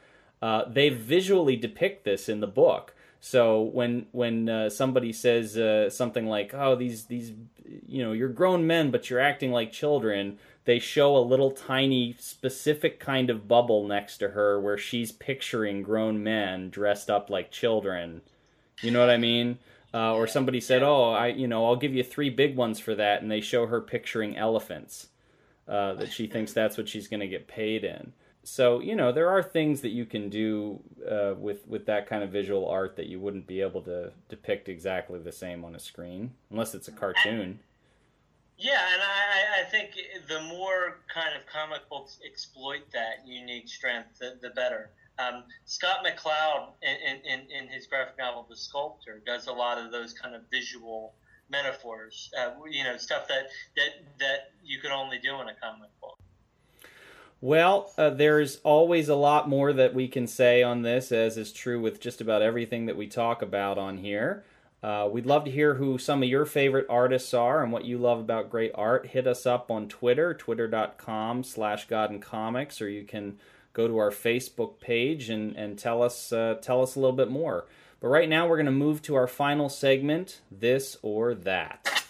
Uh, 0.40 0.64
they 0.68 0.90
visually 0.90 1.56
depict 1.56 2.04
this 2.04 2.28
in 2.28 2.40
the 2.40 2.46
book. 2.46 2.94
So 3.20 3.62
when 3.62 4.06
when 4.12 4.48
uh, 4.48 4.70
somebody 4.70 5.12
says 5.12 5.56
uh, 5.56 5.90
something 5.90 6.26
like, 6.26 6.54
"Oh, 6.54 6.76
these 6.76 7.06
these 7.06 7.32
you 7.86 8.04
know, 8.04 8.12
you're 8.12 8.28
grown 8.28 8.66
men, 8.66 8.90
but 8.90 9.10
you're 9.10 9.20
acting 9.20 9.52
like 9.52 9.72
children," 9.72 10.38
they 10.64 10.78
show 10.78 11.16
a 11.16 11.18
little 11.18 11.50
tiny 11.50 12.14
specific 12.18 13.00
kind 13.00 13.30
of 13.30 13.48
bubble 13.48 13.86
next 13.86 14.18
to 14.18 14.28
her 14.30 14.60
where 14.60 14.78
she's 14.78 15.12
picturing 15.12 15.82
grown 15.82 16.22
men 16.22 16.70
dressed 16.70 17.10
up 17.10 17.30
like 17.30 17.50
children. 17.50 18.20
You 18.82 18.90
know 18.90 19.00
what 19.00 19.10
I 19.10 19.16
mean? 19.16 19.58
Uh, 19.94 20.14
or 20.14 20.26
somebody 20.26 20.60
said, 20.60 20.82
"Oh, 20.82 21.12
I, 21.12 21.28
you 21.28 21.48
know, 21.48 21.66
I'll 21.66 21.76
give 21.76 21.94
you 21.94 22.02
three 22.02 22.30
big 22.30 22.56
ones 22.56 22.78
for 22.78 22.94
that," 22.94 23.22
and 23.22 23.30
they 23.30 23.40
show 23.40 23.66
her 23.66 23.80
picturing 23.80 24.36
elephants. 24.36 25.08
Uh, 25.66 25.94
that 25.94 26.12
she 26.12 26.28
thinks 26.28 26.52
that's 26.52 26.76
what 26.76 26.88
she's 26.88 27.08
going 27.08 27.18
to 27.18 27.26
get 27.26 27.48
paid 27.48 27.82
in. 27.82 28.12
So 28.46 28.78
you 28.80 28.94
know, 28.94 29.10
there 29.10 29.28
are 29.28 29.42
things 29.42 29.80
that 29.80 29.88
you 29.88 30.06
can 30.06 30.28
do 30.30 30.80
uh, 31.10 31.34
with 31.36 31.66
with 31.66 31.86
that 31.86 32.08
kind 32.08 32.22
of 32.22 32.30
visual 32.30 32.68
art 32.68 32.94
that 32.96 33.06
you 33.06 33.18
wouldn't 33.18 33.48
be 33.48 33.60
able 33.60 33.82
to 33.82 34.12
depict 34.28 34.68
exactly 34.68 35.18
the 35.18 35.32
same 35.32 35.64
on 35.64 35.74
a 35.74 35.80
screen, 35.80 36.32
unless 36.50 36.72
it's 36.72 36.86
a 36.86 36.92
cartoon. 36.92 37.58
Yeah, 38.56 38.80
and 38.92 39.02
I, 39.02 39.60
I 39.60 39.64
think 39.64 39.90
the 40.28 40.40
more 40.42 41.00
kind 41.12 41.36
of 41.36 41.44
comic 41.46 41.88
books 41.90 42.18
exploit 42.24 42.90
that 42.92 43.26
unique 43.26 43.68
strength, 43.68 44.18
the, 44.20 44.38
the 44.40 44.50
better. 44.50 44.90
Um, 45.18 45.44
Scott 45.64 46.06
McCloud, 46.06 46.68
in, 46.82 47.16
in, 47.24 47.50
in, 47.50 47.68
his 47.68 47.86
graphic 47.86 48.16
novel 48.18 48.46
The 48.48 48.56
Sculptor, 48.56 49.22
does 49.26 49.46
a 49.46 49.52
lot 49.52 49.78
of 49.78 49.90
those 49.90 50.12
kind 50.12 50.34
of 50.34 50.42
visual 50.50 51.14
metaphors. 51.50 52.30
Uh, 52.38 52.52
you 52.70 52.84
know, 52.84 52.96
stuff 52.96 53.26
that, 53.28 53.48
that 53.76 53.90
that 54.20 54.38
you 54.64 54.78
could 54.78 54.90
only 54.90 55.18
do 55.18 55.40
in 55.40 55.48
a 55.48 55.54
comic 55.54 55.90
book. 56.00 56.18
Well, 57.46 57.92
uh, 57.96 58.10
there's 58.10 58.56
always 58.64 59.08
a 59.08 59.14
lot 59.14 59.48
more 59.48 59.72
that 59.72 59.94
we 59.94 60.08
can 60.08 60.26
say 60.26 60.64
on 60.64 60.82
this, 60.82 61.12
as 61.12 61.38
is 61.38 61.52
true 61.52 61.80
with 61.80 62.00
just 62.00 62.20
about 62.20 62.42
everything 62.42 62.86
that 62.86 62.96
we 62.96 63.06
talk 63.06 63.40
about 63.40 63.78
on 63.78 63.98
here. 63.98 64.42
Uh, 64.82 65.08
we'd 65.08 65.26
love 65.26 65.44
to 65.44 65.50
hear 65.52 65.74
who 65.74 65.96
some 65.96 66.24
of 66.24 66.28
your 66.28 66.44
favorite 66.44 66.86
artists 66.90 67.32
are 67.32 67.62
and 67.62 67.70
what 67.70 67.84
you 67.84 67.98
love 67.98 68.18
about 68.18 68.50
great 68.50 68.72
art. 68.74 69.06
Hit 69.06 69.28
us 69.28 69.46
up 69.46 69.70
on 69.70 69.86
Twitter, 69.86 70.34
twitter.com 70.34 71.44
slash 71.44 71.86
Comics, 71.86 72.82
or 72.82 72.88
you 72.88 73.04
can 73.04 73.38
go 73.72 73.86
to 73.86 73.96
our 73.96 74.10
Facebook 74.10 74.80
page 74.80 75.30
and, 75.30 75.54
and 75.54 75.78
tell 75.78 76.02
us 76.02 76.32
uh, 76.32 76.56
tell 76.60 76.82
us 76.82 76.96
a 76.96 76.98
little 76.98 77.14
bit 77.14 77.30
more. 77.30 77.66
But 78.00 78.08
right 78.08 78.28
now 78.28 78.48
we're 78.48 78.56
going 78.56 78.66
to 78.66 78.72
move 78.72 79.02
to 79.02 79.14
our 79.14 79.28
final 79.28 79.68
segment, 79.68 80.40
This 80.50 80.96
or 81.00 81.32
That. 81.32 82.02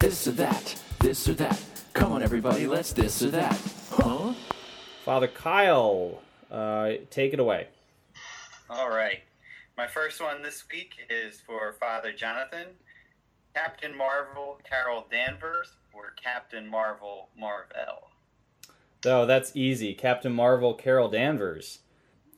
This 0.00 0.26
or 0.26 0.32
that, 0.32 0.82
this 0.98 1.28
or 1.28 1.34
that. 1.34 1.62
Come 1.92 2.10
on, 2.10 2.24
everybody, 2.24 2.66
let's 2.66 2.92
this 2.92 3.22
or 3.22 3.30
that. 3.30 3.60
Huh? 3.92 4.32
Father 5.04 5.26
Kyle, 5.26 6.20
uh, 6.48 6.92
take 7.10 7.32
it 7.32 7.40
away. 7.40 7.66
All 8.70 8.88
right. 8.88 9.18
My 9.76 9.88
first 9.88 10.22
one 10.22 10.42
this 10.42 10.62
week 10.70 10.94
is 11.10 11.40
for 11.40 11.72
Father 11.80 12.12
Jonathan. 12.12 12.68
Captain 13.52 13.96
Marvel 13.96 14.60
Carol 14.62 15.06
Danvers 15.10 15.72
or 15.92 16.12
Captain 16.22 16.68
Marvel 16.68 17.30
Marvel? 17.36 18.10
Oh, 19.04 19.26
that's 19.26 19.56
easy. 19.56 19.92
Captain 19.92 20.32
Marvel 20.32 20.74
Carol 20.74 21.08
Danvers. 21.08 21.80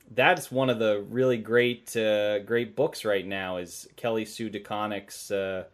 That's 0.09 0.51
one 0.51 0.71
of 0.71 0.79
the 0.79 1.05
really 1.07 1.37
great 1.37 1.95
uh, 1.95 2.39
great 2.39 2.75
books 2.75 3.05
right 3.05 3.27
now 3.27 3.57
is 3.57 3.87
Kelly 3.95 4.25
Sue 4.25 4.49
DeConnick's 4.49 5.29
uh, 5.29 5.65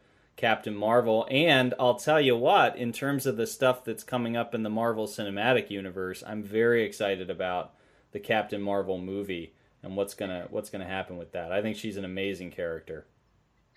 Captain 0.41 0.75
Marvel. 0.75 1.27
And 1.29 1.75
I'll 1.79 1.99
tell 1.99 2.19
you 2.19 2.35
what, 2.35 2.75
in 2.75 2.91
terms 2.91 3.27
of 3.27 3.37
the 3.37 3.45
stuff 3.45 3.83
that's 3.83 4.03
coming 4.03 4.35
up 4.35 4.55
in 4.55 4.63
the 4.63 4.71
Marvel 4.71 5.05
Cinematic 5.05 5.69
Universe, 5.69 6.23
I'm 6.25 6.41
very 6.41 6.83
excited 6.83 7.29
about 7.29 7.75
the 8.11 8.19
Captain 8.19 8.59
Marvel 8.59 8.97
movie 8.97 9.53
and 9.83 9.95
what's 9.95 10.15
gonna 10.15 10.47
what's 10.49 10.71
gonna 10.71 10.87
happen 10.87 11.17
with 11.17 11.31
that. 11.33 11.51
I 11.51 11.61
think 11.61 11.77
she's 11.77 11.95
an 11.95 12.05
amazing 12.05 12.49
character. 12.49 13.05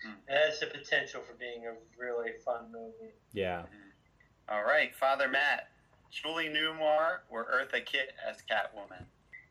Mm-hmm. 0.07 0.33
It 0.33 0.47
has 0.47 0.61
the 0.61 0.67
potential 0.67 1.21
for 1.21 1.35
being 1.35 1.67
a 1.67 1.75
really 2.03 2.33
fun 2.43 2.73
movie. 2.73 3.13
Yeah. 3.35 3.59
Mm-hmm. 3.59 4.55
All 4.55 4.65
right, 4.65 4.95
Father 4.97 5.29
Matt, 5.29 5.69
Julie 6.11 6.49
Newmar 6.49 7.19
or 7.29 7.45
Eartha 7.45 7.85
Kitt 7.85 8.15
as 8.27 8.39
Catwoman. 8.51 9.05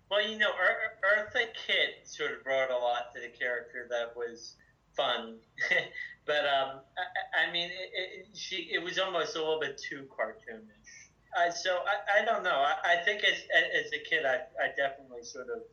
Well, 0.09 0.27
you 0.27 0.39
know, 0.39 0.51
Eartha 0.51 1.45
Kitt 1.67 2.05
sort 2.05 2.31
of 2.31 2.43
brought 2.43 2.71
a 2.71 2.77
lot 2.77 3.13
to 3.13 3.21
the 3.21 3.29
character 3.29 3.87
that 3.91 4.17
was 4.17 4.55
fun, 4.95 5.37
but 6.25 6.45
um, 6.45 6.81
I, 6.97 7.47
I 7.47 7.51
mean, 7.51 7.69
it, 7.69 7.91
it, 7.93 8.27
she 8.33 8.69
it 8.71 8.83
was 8.83 8.99
almost 8.99 9.35
a 9.35 9.39
little 9.39 9.59
bit 9.59 9.77
too 9.77 10.07
cartoonish. 10.09 10.93
Uh, 11.35 11.51
so 11.51 11.77
I, 11.77 12.21
I 12.21 12.25
don't 12.25 12.43
know. 12.43 12.51
I, 12.55 12.75
I 12.99 13.03
think 13.03 13.23
as 13.23 13.37
as 13.85 13.91
a 13.93 13.99
kid, 14.07 14.25
I, 14.25 14.35
I 14.61 14.67
definitely 14.77 15.23
sort 15.23 15.47
of 15.49 15.63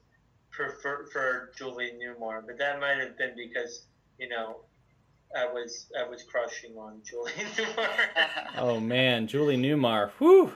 prefer 0.51 1.51
Julie 1.57 1.93
Newmar, 2.01 2.43
but 2.47 2.59
that 2.59 2.81
might 2.81 2.99
have 2.99 3.17
been 3.17 3.35
because 3.37 3.87
you 4.19 4.29
know 4.29 4.61
I 5.37 5.47
was 5.47 5.87
I 5.99 6.09
was 6.09 6.23
crushing 6.23 6.77
on 6.77 7.01
Julie 7.05 7.33
Newmar. 7.33 7.89
oh 8.59 8.81
man, 8.81 9.27
Julie 9.27 9.57
Newmar, 9.57 10.11
whew. 10.19 10.53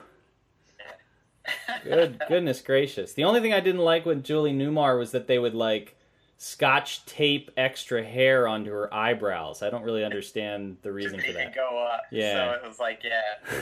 Good 1.83 2.19
goodness 2.27 2.61
gracious. 2.61 3.13
The 3.13 3.23
only 3.23 3.39
thing 3.39 3.53
I 3.53 3.59
didn't 3.59 3.81
like 3.81 4.05
with 4.05 4.23
Julie 4.23 4.53
Newmar 4.53 4.97
was 4.97 5.11
that 5.11 5.27
they 5.27 5.37
would 5.37 5.53
like 5.53 5.94
scotch 6.37 7.05
tape 7.05 7.51
extra 7.57 8.03
hair 8.03 8.47
onto 8.47 8.71
her 8.71 8.93
eyebrows. 8.93 9.61
I 9.61 9.69
don't 9.69 9.83
really 9.83 10.03
understand 10.03 10.77
the 10.81 10.91
reason 10.91 11.19
for 11.19 11.31
that. 11.33 11.55
Go 11.55 11.85
up. 11.91 12.01
Yeah. 12.11 12.33
So 12.33 12.63
it 12.63 12.67
was 12.67 12.79
like, 12.79 13.01
yeah, 13.03 13.57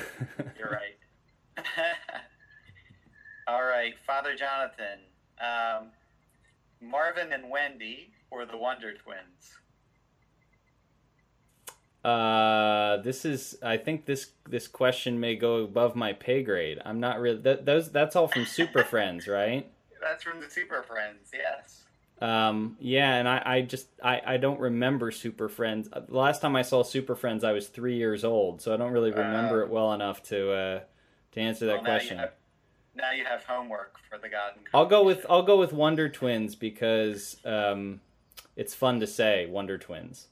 you're 0.58 0.70
right. 0.70 1.66
All 3.48 3.64
right, 3.64 3.94
Father 4.06 4.36
Jonathan. 4.36 5.00
Um, 5.40 5.90
Marvin 6.82 7.34
and 7.34 7.50
Wendy 7.50 8.12
or 8.32 8.46
the 8.46 8.58
Wonder 8.58 8.94
Twins? 8.94 9.58
Uh, 12.04 12.98
this 12.98 13.24
is. 13.24 13.58
I 13.64 13.78
think 13.78 14.06
this 14.06 14.32
this 14.50 14.68
question 14.68 15.20
may 15.20 15.36
go 15.36 15.64
above 15.64 15.96
my 15.96 16.12
pay 16.12 16.44
grade. 16.44 16.82
I'm 16.84 17.00
not 17.00 17.20
really. 17.22 17.40
That, 17.40 17.66
those 17.66 17.92
that's 17.92 18.16
all 18.18 18.28
from 18.28 18.46
Super 18.46 18.84
Friends, 18.84 19.28
right? 19.28 19.70
That's 20.02 20.22
from 20.22 20.42
the 20.42 20.50
Super 20.50 20.84
Friends. 20.84 21.32
Yes. 21.34 21.83
Um. 22.22 22.78
Yeah, 22.80 23.16
and 23.16 23.28
I, 23.28 23.42
I 23.46 23.62
just 23.62 23.88
I, 24.02 24.22
I 24.26 24.38
don't 24.38 24.60
remember 24.60 25.12
Super 25.12 25.50
Friends. 25.50 25.90
Uh, 25.92 26.02
the 26.02 26.18
last 26.18 26.42
time 26.42 26.56
I 26.56 26.62
saw 26.62 26.84
Super 26.84 27.16
Friends, 27.16 27.44
I 27.44 27.52
was 27.52 27.68
three 27.68 27.98
years 27.98 28.24
old, 28.24 28.62
so 28.62 28.74
I 28.74 28.78
don't 28.78 28.92
really 28.92 29.12
remember 29.12 29.62
uh, 29.62 29.66
it 29.66 29.72
well 29.72 29.94
enough 29.94 30.24
to 30.24 30.52
uh 30.52 30.80
to 31.34 31.42
answer 31.42 31.66
that 31.66 31.76
well, 31.76 31.84
question. 31.84 32.18
You 32.18 32.22
have, 32.22 32.34
now 32.96 33.12
you 33.12 33.26
have 33.26 33.44
homework 33.44 33.98
for 34.10 34.18
the 34.18 34.30
God. 34.30 34.54
I'll 34.74 34.86
go 34.86 35.04
with 35.04 35.26
I'll 35.30 35.44
go 35.44 35.58
with 35.58 35.74
Wonder 35.74 36.10
Twins 36.10 36.56
because 36.56 37.38
um, 37.46 38.02
it's 38.56 38.74
fun 38.74 39.00
to 39.00 39.08
say 39.08 39.48
Wonder 39.48 39.78
Twins. 39.78 40.28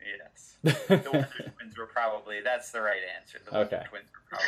Yes, 0.00 0.56
the 0.62 1.10
Wonder 1.12 1.28
Twins 1.58 1.76
were 1.76 1.86
probably 1.86 2.40
that's 2.42 2.70
the 2.70 2.80
right 2.80 3.00
answer. 3.18 3.38
The 3.44 3.52
Wonder 3.52 3.76
okay. 3.76 3.86
Twins 3.88 4.08
were 4.12 4.28
probably 4.28 4.46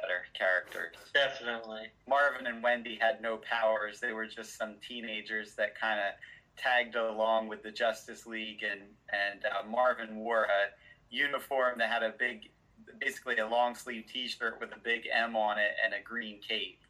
better 0.00 0.22
characters. 0.34 0.96
Definitely. 1.12 1.88
Marvin 2.08 2.46
and 2.46 2.62
Wendy 2.62 2.98
had 3.00 3.20
no 3.20 3.38
powers. 3.38 4.00
They 4.00 4.12
were 4.12 4.26
just 4.26 4.56
some 4.56 4.74
teenagers 4.86 5.54
that 5.56 5.78
kind 5.78 6.00
of 6.00 6.14
tagged 6.56 6.96
along 6.96 7.48
with 7.48 7.62
the 7.62 7.70
Justice 7.70 8.26
League, 8.26 8.62
and 8.62 8.82
and 9.10 9.44
uh, 9.44 9.68
Marvin 9.68 10.16
wore 10.16 10.44
a 10.44 10.70
uniform 11.10 11.78
that 11.78 11.90
had 11.90 12.02
a 12.02 12.14
big, 12.18 12.50
basically 13.00 13.38
a 13.38 13.46
long 13.46 13.74
sleeve 13.74 14.04
T-shirt 14.12 14.58
with 14.60 14.70
a 14.72 14.78
big 14.82 15.08
M 15.12 15.36
on 15.36 15.58
it 15.58 15.72
and 15.84 15.94
a 15.94 16.02
green 16.02 16.40
cape. 16.46 16.80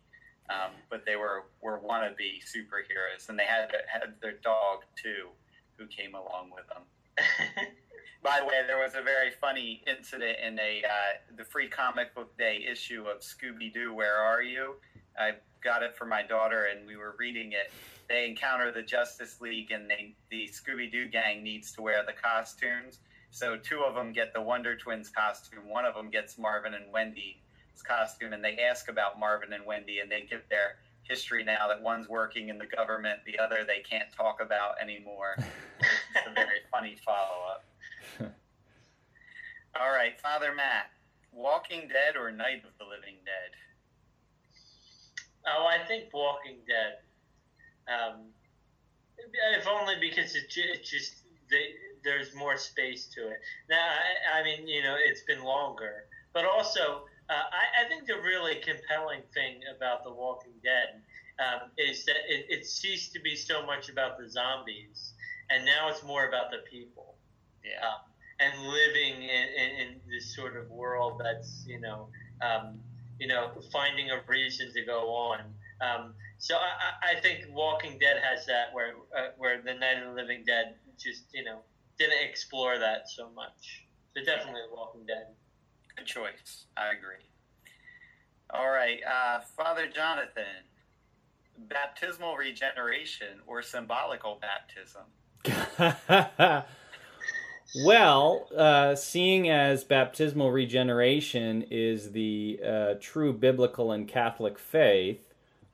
Um, 0.51 0.73
but 0.91 1.05
they 1.07 1.17
were 1.17 1.45
were 1.61 1.79
wannabe 1.79 2.43
superheroes, 2.45 3.29
and 3.29 3.39
they 3.39 3.45
had 3.45 3.71
had 3.87 4.15
their 4.21 4.39
dog 4.43 4.81
too, 5.01 5.29
who 5.77 5.87
came 5.87 6.15
along 6.15 6.51
with 6.55 6.67
them. 6.69 6.83
By 8.23 8.41
the 8.41 8.47
way, 8.47 8.63
there 8.67 8.79
was 8.79 8.95
a 8.95 9.03
very 9.03 9.31
funny 9.31 9.83
incident 9.87 10.37
in 10.45 10.59
a 10.59 10.83
uh, 10.85 11.37
the 11.37 11.45
free 11.45 11.69
comic 11.69 12.15
book 12.15 12.37
day 12.37 12.65
issue 12.71 13.05
of 13.05 13.21
Scooby 13.21 13.73
Doo. 13.73 13.95
Where 13.95 14.17
are 14.17 14.43
you? 14.43 14.75
I 15.19 15.37
got 15.63 15.83
it 15.83 15.97
for 15.97 16.05
my 16.05 16.23
daughter, 16.23 16.65
and 16.65 16.87
we 16.87 16.97
were 16.97 17.17
reading 17.19 17.53
it. 17.53 17.73
They 18.09 18.27
encounter 18.29 18.73
the 18.73 18.83
Justice 18.83 19.41
League, 19.41 19.71
and 19.71 19.89
they, 19.89 20.15
the 20.31 20.51
Scooby 20.53 20.91
Doo 20.91 21.09
gang 21.09 21.43
needs 21.43 21.73
to 21.73 21.83
wear 21.83 22.05
the 22.05 22.13
costumes. 22.13 22.99
So 23.31 23.57
two 23.57 23.81
of 23.81 23.95
them 23.95 24.13
get 24.13 24.35
the 24.35 24.43
Wonder 24.43 24.77
Twins 24.77 25.09
costume. 25.09 25.69
One 25.69 25.87
of 25.87 25.95
them 25.95 26.11
gets 26.11 26.37
Marvin 26.37 26.75
and 26.75 26.93
Wendy's 26.93 27.37
costume, 27.83 28.33
and 28.35 28.45
they 28.45 28.59
ask 28.59 28.91
about 28.91 29.19
Marvin 29.19 29.53
and 29.53 29.65
Wendy, 29.65 30.01
and 30.01 30.11
they 30.11 30.27
give 30.29 30.43
their 30.51 30.77
history 31.05 31.43
now 31.43 31.69
that 31.69 31.81
one's 31.81 32.09
working 32.09 32.49
in 32.49 32.59
the 32.59 32.67
government, 32.67 33.21
the 33.25 33.39
other 33.39 33.65
they 33.67 33.81
can't 33.81 34.13
talk 34.13 34.41
about 34.43 34.75
anymore. 34.83 35.37
it's 35.39 36.27
a 36.27 36.35
very 36.35 36.61
funny 36.71 36.97
follow 37.05 37.47
up. 37.51 37.65
All 39.79 39.91
right, 39.91 40.21
Father 40.21 40.55
Matt, 40.55 40.91
Walking 41.33 41.89
Dead 41.89 42.17
or 42.17 42.31
Night 42.31 42.65
of 42.65 42.77
the 42.79 42.85
Living 42.85 43.17
Dead? 43.25 43.51
Oh, 45.47 45.67
I 45.67 45.87
think 45.87 46.13
Walking 46.13 46.59
Dead. 46.67 46.99
Um, 47.87 48.27
if 49.57 49.67
only 49.69 49.95
because 50.01 50.35
it, 50.35 50.53
it 50.57 50.85
just 50.85 51.15
they, 51.51 51.75
there's 52.03 52.35
more 52.35 52.57
space 52.57 53.07
to 53.15 53.29
it. 53.29 53.39
Now, 53.69 53.79
I, 53.79 54.41
I 54.41 54.45
mean, 54.45 54.67
you 54.67 54.83
know, 54.83 54.97
it's 54.99 55.23
been 55.23 55.43
longer, 55.43 56.05
but 56.33 56.45
also 56.45 57.05
uh, 57.29 57.33
I, 57.33 57.85
I 57.85 57.89
think 57.89 58.07
the 58.07 58.17
really 58.17 58.57
compelling 58.57 59.23
thing 59.33 59.61
about 59.75 60.03
The 60.05 60.13
Walking 60.13 60.55
Dead 60.65 61.01
um, 61.39 61.71
is 61.79 62.05
that 62.07 62.17
it, 62.29 62.47
it 62.49 62.67
ceased 62.67 63.13
to 63.13 63.21
be 63.21 63.37
so 63.37 63.65
much 63.65 63.89
about 63.89 64.19
the 64.19 64.29
zombies, 64.29 65.15
and 65.49 65.65
now 65.65 65.89
it's 65.89 66.03
more 66.03 66.29
about 66.29 66.51
the 66.51 66.59
people. 66.71 67.15
Yeah. 67.65 67.87
Um, 67.87 68.10
and 68.41 68.67
living 68.67 69.23
in, 69.23 69.47
in, 69.57 69.81
in 69.81 70.01
this 70.11 70.35
sort 70.35 70.57
of 70.57 70.71
world 70.71 71.21
that's 71.23 71.65
you 71.67 71.81
know 71.81 72.09
um, 72.43 72.79
you 73.19 73.29
know 73.29 73.51
finding 73.73 74.11
a 74.11 74.21
reason 74.27 74.73
to 74.73 74.83
go 74.85 75.11
on. 75.11 75.41
Um, 75.81 76.15
so 76.39 76.57
I, 76.57 77.17
I 77.17 77.21
think 77.21 77.47
Walking 77.53 77.99
Dead 77.99 78.17
has 78.23 78.47
that 78.47 78.73
where 78.73 78.95
uh, 79.17 79.29
where 79.37 79.61
the 79.63 79.75
Night 79.75 80.03
of 80.03 80.15
the 80.15 80.21
Living 80.21 80.45
Dead 80.47 80.75
just 80.99 81.25
you 81.33 81.45
know 81.45 81.59
didn't 81.99 82.23
explore 82.29 82.79
that 82.79 83.09
so 83.09 83.29
much. 83.35 83.85
So 84.15 84.25
definitely 84.25 84.63
Walking 84.73 85.07
Dead. 85.07 85.27
Good 85.97 86.07
choice. 86.07 86.65
I 86.77 86.93
agree. 86.93 87.25
All 88.53 88.71
right, 88.71 88.99
uh, 89.07 89.41
Father 89.57 89.87
Jonathan, 89.87 90.65
baptismal 91.69 92.37
regeneration 92.37 93.41
or 93.47 93.63
symbolical 93.63 94.41
baptism? 94.41 95.05
well, 97.75 98.49
uh, 98.57 98.95
seeing 98.95 99.49
as 99.49 99.85
baptismal 99.85 100.51
regeneration 100.51 101.67
is 101.71 102.13
the 102.13 102.61
uh, 102.67 102.95
true 103.01 103.33
biblical 103.33 103.93
and 103.93 104.09
Catholic 104.09 104.59
faith, 104.59 105.21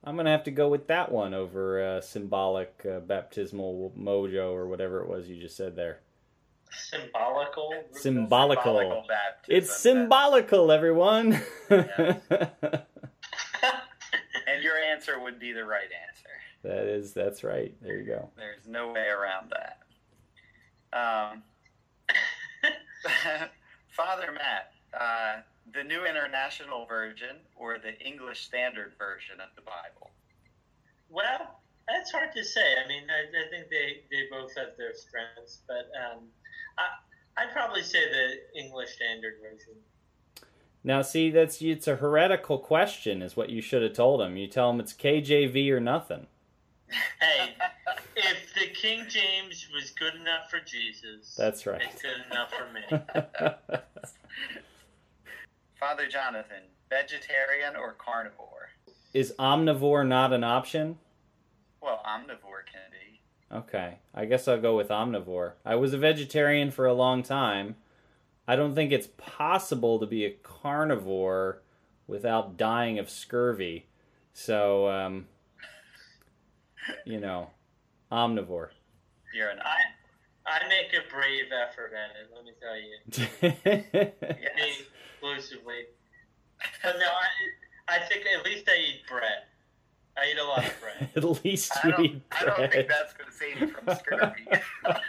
I'm 0.05 0.15
going 0.15 0.27
to 0.27 0.31
have 0.31 0.45
to 0.45 0.51
go 0.51 0.69
with 0.69 0.87
that 0.87 1.11
one 1.11 1.35
over 1.35 1.83
uh, 1.83 2.01
symbolic 2.01 2.87
uh, 2.89 3.01
baptismal 3.01 3.93
mojo 3.99 4.53
or 4.53 4.69
whatever 4.69 5.01
it 5.03 5.09
was 5.09 5.29
you 5.29 5.41
just 5.41 5.57
said 5.57 5.75
there. 5.75 5.99
Symbolical. 6.71 7.73
Symbolical. 7.93 8.63
Symbolical 8.63 9.05
baptism. 9.09 9.57
It's 9.57 9.77
symbolical, 9.77 10.71
everyone. 10.71 11.43
Yes. 11.71 12.21
and 14.47 14.63
your 14.63 14.77
answer 14.77 15.19
would 15.19 15.41
be 15.41 15.53
the 15.53 15.65
right 15.65 15.89
answer. 16.09 16.29
that 16.63 16.87
is, 16.87 17.13
that's 17.13 17.43
right. 17.43 17.75
There 17.83 17.97
you 17.97 18.07
go. 18.07 18.31
There's 18.37 18.67
no 18.69 18.93
way 18.93 19.07
around 19.09 19.53
that. 19.53 19.83
Um, 20.93 21.43
Father 23.97 24.33
Matt, 24.33 24.73
uh, 24.99 25.41
the 25.75 25.85
New 25.85 26.05
International 26.05 26.87
Version 26.87 27.37
or 27.57 27.79
the 27.79 27.99
English 28.01 28.45
Standard 28.45 28.93
Version 28.99 29.41
of 29.41 29.49
the 29.57 29.63
Bible? 29.63 30.11
Well, 31.09 31.61
that's 31.89 32.11
hard 32.11 32.33
to 32.35 32.45
say. 32.45 32.75
I 32.85 32.89
mean, 32.89 33.05
I, 33.09 33.47
I 33.47 33.51
think 33.51 33.71
they, 33.71 34.03
they 34.11 34.25
both 34.31 34.55
have 34.57 34.77
their 34.77 34.95
strengths, 34.95 35.61
but 35.67 35.91
um, 35.97 36.25
I, 36.79 37.43
I'd 37.43 37.53
probably 37.53 37.83
say 37.83 38.01
the 38.11 38.61
English 38.61 38.91
Standard 38.95 39.35
Version. 39.43 39.75
Now, 40.83 41.03
see, 41.03 41.31
that's 41.31 41.61
it's 41.61 41.89
a 41.89 41.97
heretical 41.97 42.59
question, 42.59 43.21
is 43.21 43.37
what 43.37 43.51
you 43.51 43.61
should 43.61 43.83
have 43.83 43.95
told 43.95 44.21
him. 44.21 44.37
You 44.37 44.47
tell 44.47 44.71
him 44.71 44.79
it's 44.79 44.93
KJV 44.93 45.71
or 45.71 45.81
nothing. 45.81 46.27
Hey, 47.21 47.57
if 48.17 48.55
the 48.55 48.67
King 48.75 49.05
James 49.09 49.69
was 49.75 49.91
good 49.91 50.15
enough 50.15 50.51
for 50.51 50.59
Jesus, 50.61 51.35
That's 51.37 51.67
right. 51.67 51.83
it's 51.83 52.03
good 52.03 52.25
enough 52.31 52.51
for 52.53 52.73
me. 52.73 52.81
Father 55.79 56.07
Jonathan, 56.07 56.63
vegetarian 56.89 57.77
or 57.77 57.93
carnivore? 57.93 58.71
is 59.13 59.33
omnivore 59.39 60.07
not 60.07 60.33
an 60.33 60.45
option? 60.45 60.99
Well, 61.81 62.03
omnivore 62.07 62.65
can 62.71 62.91
be. 62.91 63.21
Okay, 63.55 63.99
I 64.15 64.25
guess 64.27 64.47
I'll 64.49 64.61
go 64.61 64.77
with 64.77 64.89
omnivore. 64.89 65.53
I 65.65 65.77
was 65.77 65.95
a 65.95 65.99
vegetarian 65.99 66.71
for 66.71 66.85
a 66.87 66.93
long 66.93 67.23
time. 67.23 67.77
I 68.47 68.57
don't 68.57 68.75
think 68.75 68.93
it's 68.93 69.09
possible 69.17 69.99
to 70.01 70.07
be 70.07 70.25
a 70.25 70.31
carnivore 70.31 71.63
without 72.07 72.57
dying 72.57 72.99
of 72.99 73.09
scurvy. 73.09 73.87
So, 74.35 74.89
um, 74.89 75.27
you 77.05 77.19
know, 77.19 77.51
omnivore. 78.11 78.69
You're 79.35 79.51
an 79.51 79.59
I, 79.61 79.79
I 80.47 80.69
make 80.69 80.93
a 80.93 81.03
brave 81.13 81.47
effort 81.53 81.93
at 81.93 82.17
it, 82.17 82.31
let 82.35 82.45
me 82.45 82.53
tell 82.61 82.77
you. 82.79 82.97
yes. 84.57 84.83
Exclusively. 85.21 85.87
But 86.83 86.97
no, 86.99 87.07
I, 87.07 87.97
I 87.97 87.99
think 88.01 88.25
at 88.39 88.45
least 88.45 88.69
I 88.69 88.77
eat 88.79 89.07
bread. 89.09 89.45
I 90.17 90.31
eat 90.31 90.39
a 90.39 90.45
lot 90.45 90.65
of 90.65 90.75
bread. 90.81 91.11
At 91.17 91.45
least 91.45 91.73
I 91.77 91.89
you 91.89 91.93
don't, 91.93 92.05
eat 92.07 92.23
I 92.33 92.45
don't 92.45 92.57
think 92.57 92.73
bread. 92.73 92.89
that's 92.89 93.13
going 93.13 93.31
to 93.31 93.37
save 93.37 93.61
you 93.61 93.69
from 93.69 93.95
scurvy. 93.97 94.47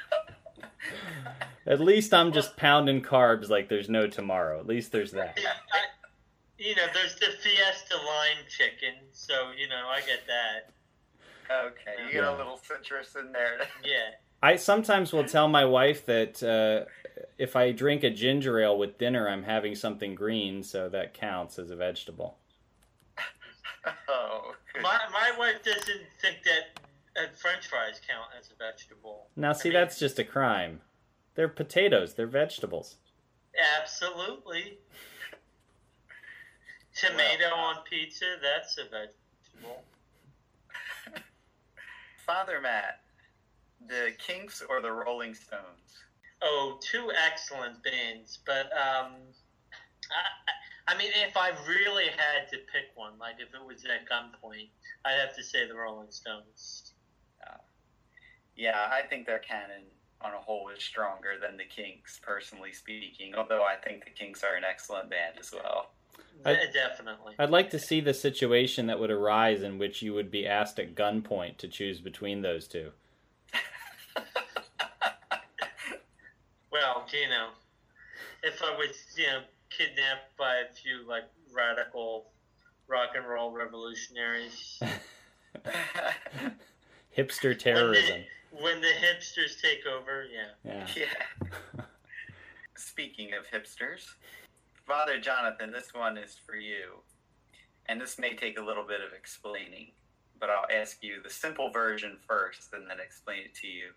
At 1.66 1.80
least 1.80 2.14
I'm 2.14 2.32
just 2.32 2.58
pounding 2.58 3.02
carbs 3.02 3.50
like 3.50 3.70
there's 3.70 3.90
no 3.90 4.08
tomorrow. 4.08 4.60
At 4.60 4.68
least 4.68 4.92
there's 4.92 5.12
that. 5.12 5.38
Yeah, 5.42 5.52
I, 5.74 5.80
you 6.58 6.76
know, 6.76 6.88
there's 6.94 7.16
the 7.16 7.28
Fiesta 7.42 7.96
lime 7.96 8.46
chicken, 8.50 8.96
so 9.12 9.52
you 9.58 9.68
know 9.68 9.88
I 9.90 10.00
get 10.00 10.26
that. 10.28 10.72
Okay, 11.50 12.04
you 12.06 12.12
get 12.12 12.24
Yeah. 12.24 12.36
a 12.36 12.38
little 12.38 12.58
citrus 12.58 13.16
in 13.16 13.32
there. 13.32 13.60
Yeah. 13.84 14.12
I 14.44 14.56
sometimes 14.56 15.14
will 15.14 15.24
tell 15.24 15.48
my 15.48 15.66
wife 15.66 16.06
that 16.06 16.44
uh, 16.44 16.86
if 17.40 17.56
I 17.56 17.72
drink 17.72 18.04
a 18.04 18.12
ginger 18.12 18.60
ale 18.60 18.78
with 18.78 19.00
dinner, 19.00 19.28
I'm 19.28 19.42
having 19.44 19.74
something 19.74 20.14
green, 20.14 20.62
so 20.62 20.90
that 20.90 21.16
counts 21.16 21.58
as 21.58 21.72
a 21.72 21.76
vegetable. 21.76 22.38
oh, 24.08 24.54
My 24.82 25.00
my 25.12 25.32
wife 25.40 25.64
doesn't 25.64 26.02
think 26.22 26.38
that 26.44 26.80
uh, 27.20 27.26
French 27.36 27.66
fries 27.68 28.00
count 28.08 28.28
as 28.40 28.52
a 28.52 28.56
vegetable. 28.64 29.26
Now, 29.36 29.54
see, 29.54 29.70
I 29.70 29.72
mean- 29.72 29.82
that's 29.82 29.98
just 29.98 30.20
a 30.20 30.24
crime. 30.24 30.82
They're 31.34 31.48
potatoes. 31.48 32.14
They're 32.14 32.28
vegetables. 32.28 32.98
Absolutely. 33.82 34.78
Tomato 36.96 37.54
on 37.56 37.76
pizza, 37.90 38.26
that's 38.42 38.78
a 38.78 38.84
vegetable. 38.84 39.84
Father 42.28 42.62
Matt, 42.62 43.00
the 43.88 44.12
Kinks 44.20 44.62
or 44.70 44.82
the 44.82 44.92
Rolling 44.92 45.34
Stones? 45.34 46.04
Oh, 46.44 46.78
two 46.82 47.12
excellent 47.26 47.82
bands, 47.84 48.40
but 48.46 48.66
um, 48.74 49.14
I, 50.12 50.94
I 50.94 50.98
mean, 50.98 51.10
if 51.16 51.36
I 51.36 51.52
really 51.68 52.06
had 52.06 52.48
to 52.52 52.58
pick 52.58 52.96
one, 52.96 53.14
like 53.20 53.36
if 53.40 53.56
it 53.56 53.66
was 53.66 53.86
at 53.86 54.08
gunpoint, 54.08 54.70
I'd 55.06 55.20
have 55.20 55.36
to 55.38 55.44
say 55.44 55.68
the 55.68 55.76
Rolling 55.76 56.12
Stones. 56.12 56.94
Yeah, 58.58 58.90
I 58.92 59.08
think 59.08 59.28
their 59.28 59.40
canon 59.40 59.84
on 60.20 60.34
a 60.34 60.40
whole 60.40 60.70
is 60.70 60.84
stronger 60.84 61.36
than 61.40 61.58
the 61.58 61.64
Kinks, 61.64 62.20
personally 62.24 62.74
speaking. 62.74 63.36
Although 63.36 63.64
I 63.64 63.76
think 63.76 64.04
the 64.04 64.10
Kinks 64.10 64.44
are 64.44 64.56
an 64.56 64.64
excellent 64.64 65.12
band 65.12 65.36
as 65.40 65.54
well. 65.54 65.92
I- 66.46 66.54
De- 66.54 66.72
definitely. 66.72 67.34
I'd 67.40 67.50
like 67.50 67.70
to 67.72 67.80
see 67.80 68.00
the 68.02 68.14
situation 68.14 68.88
that 68.88 69.00
would 69.00 69.12
arise 69.12 69.64
in 69.64 69.78
which 69.78 70.02
you 70.02 70.14
would 70.14 70.32
be 70.32 70.48
asked 70.48 70.80
at 70.80 70.96
gunpoint 70.96 71.58
to 71.58 71.68
choose 71.68 72.00
between 72.00 72.42
those 72.42 72.68
two. 72.68 72.92
Well, 76.72 77.08
you 77.12 77.28
know, 77.30 77.50
if 78.44 78.62
I 78.62 78.70
was, 78.78 78.90
you 79.16 79.26
know, 79.26 79.40
kidnapped 79.72 80.38
by 80.38 80.58
a 80.58 80.74
few 80.76 81.08
like 81.08 81.24
radical 81.52 82.28
rock 82.88 83.12
and 83.16 83.28
roll 83.28 83.52
revolutionaries. 83.52 84.80
Hipster 87.18 87.58
terrorism. 87.58 88.18
When 88.52 88.62
the, 88.62 88.64
when 88.64 88.82
the 88.82 88.88
hipsters 88.88 89.60
take 89.60 89.88
over, 89.88 90.26
yeah. 90.32 90.50
Yeah. 90.64 90.88
Yeah. 90.96 91.84
Speaking 92.76 93.32
of 93.34 93.46
hipsters, 93.48 94.06
Father 94.88 95.20
Jonathan, 95.20 95.70
this 95.72 95.94
one 95.94 96.18
is 96.18 96.38
for 96.46 96.56
you. 96.56 97.02
And 97.90 98.00
this 98.00 98.18
may 98.18 98.36
take 98.36 98.58
a 98.58 98.64
little 98.64 98.86
bit 98.86 99.02
of 99.02 99.14
explaining, 99.14 99.92
but 100.40 100.50
I'll 100.50 100.68
ask 100.74 101.04
you 101.04 101.22
the 101.22 101.30
simple 101.30 101.70
version 101.72 102.18
first 102.28 102.74
and 102.74 102.90
then 102.90 102.98
explain 103.06 103.40
it 103.46 103.54
to 103.56 103.68
you. 103.68 103.90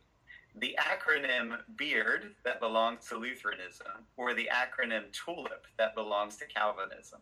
The 0.56 0.76
acronym 0.80 1.58
BEARD 1.76 2.34
that 2.44 2.58
belongs 2.60 3.06
to 3.08 3.16
Lutheranism, 3.16 4.04
or 4.16 4.34
the 4.34 4.48
acronym 4.52 5.04
TULIP 5.12 5.64
that 5.78 5.94
belongs 5.94 6.36
to 6.38 6.46
Calvinism? 6.46 7.20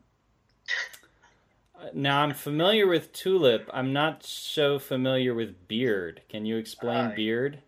Now 1.92 2.22
I'm 2.22 2.32
familiar 2.34 2.86
with 2.86 3.12
tulip. 3.12 3.68
I'm 3.72 3.92
not 3.92 4.24
so 4.24 4.78
familiar 4.78 5.34
with 5.34 5.68
beard. 5.68 6.22
Can 6.30 6.46
you 6.46 6.56
explain 6.56 7.12
Uh, 7.12 7.14
beard? 7.14 7.62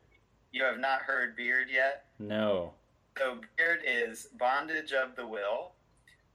You 0.51 0.65
have 0.65 0.79
not 0.79 1.03
heard 1.03 1.37
BEARD 1.37 1.69
yet? 1.71 2.07
No. 2.19 2.75
So 3.19 3.41
beard 3.57 3.83
is 3.87 4.29
bondage 4.39 4.93
of 4.93 5.15
the 5.15 5.27
will, 5.27 5.73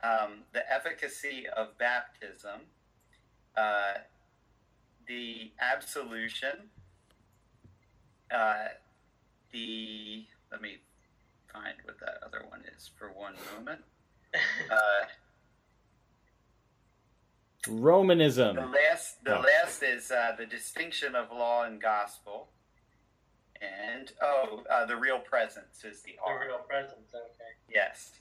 um, 0.06 0.44
the 0.54 0.62
efficacy 0.72 1.46
of 1.56 1.78
baptism, 1.78 2.62
uh, 3.58 3.94
the 5.08 5.52
absolution, 5.60 6.70
uh, 8.34 8.66
the 9.52 10.26
let 10.52 10.62
me 10.62 10.78
find 11.52 11.76
what 11.86 12.00
that 12.00 12.20
other 12.26 12.46
one 12.50 12.62
is 12.76 12.90
for 12.98 13.08
one 13.12 13.36
moment. 13.58 13.82
Uh, 14.70 15.06
the 17.64 17.72
Romanism. 17.72 18.56
last, 18.74 19.24
the 19.24 19.38
Oh. 19.38 19.42
last 19.42 19.82
is 19.82 20.12
uh, 20.12 20.36
the 20.38 20.46
distinction 20.46 21.16
of 21.16 21.32
law 21.32 21.64
and 21.64 21.82
gospel, 21.82 22.50
and 23.62 24.12
oh, 24.22 24.64
uh, 24.70 24.86
the 24.86 24.96
real 24.98 25.20
presence 25.20 25.86
is 25.86 26.02
the 26.02 26.18
the 26.28 26.46
real 26.46 26.60
presence. 26.60 27.10
Okay. 27.16 27.54
Yes. 27.70 28.20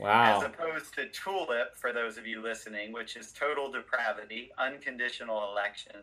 As 0.00 0.42
opposed 0.42 0.94
to 0.94 1.08
tulip, 1.08 1.76
for 1.76 1.92
those 1.92 2.18
of 2.18 2.26
you 2.26 2.42
listening, 2.42 2.92
which 2.92 3.16
is 3.16 3.32
total 3.32 3.70
depravity, 3.70 4.50
unconditional 4.58 5.50
election, 5.50 5.96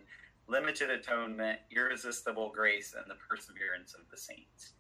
limited 0.48 0.90
atonement, 0.90 1.60
irresistible 1.72 2.52
grace, 2.54 2.96
and 2.98 3.10
the 3.10 3.16
perseverance 3.30 3.94
of 3.94 4.02
the 4.10 4.18
saints. 4.18 4.74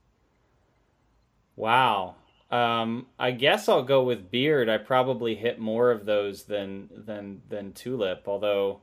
Wow. 1.55 2.15
Um, 2.51 3.07
I 3.19 3.31
guess 3.31 3.69
I'll 3.69 3.83
go 3.83 4.03
with 4.03 4.31
beard. 4.31 4.69
I 4.69 4.77
probably 4.77 5.35
hit 5.35 5.59
more 5.59 5.91
of 5.91 6.05
those 6.05 6.43
than 6.43 6.89
than 6.91 7.41
than 7.47 7.73
tulip. 7.73 8.23
Although, 8.27 8.81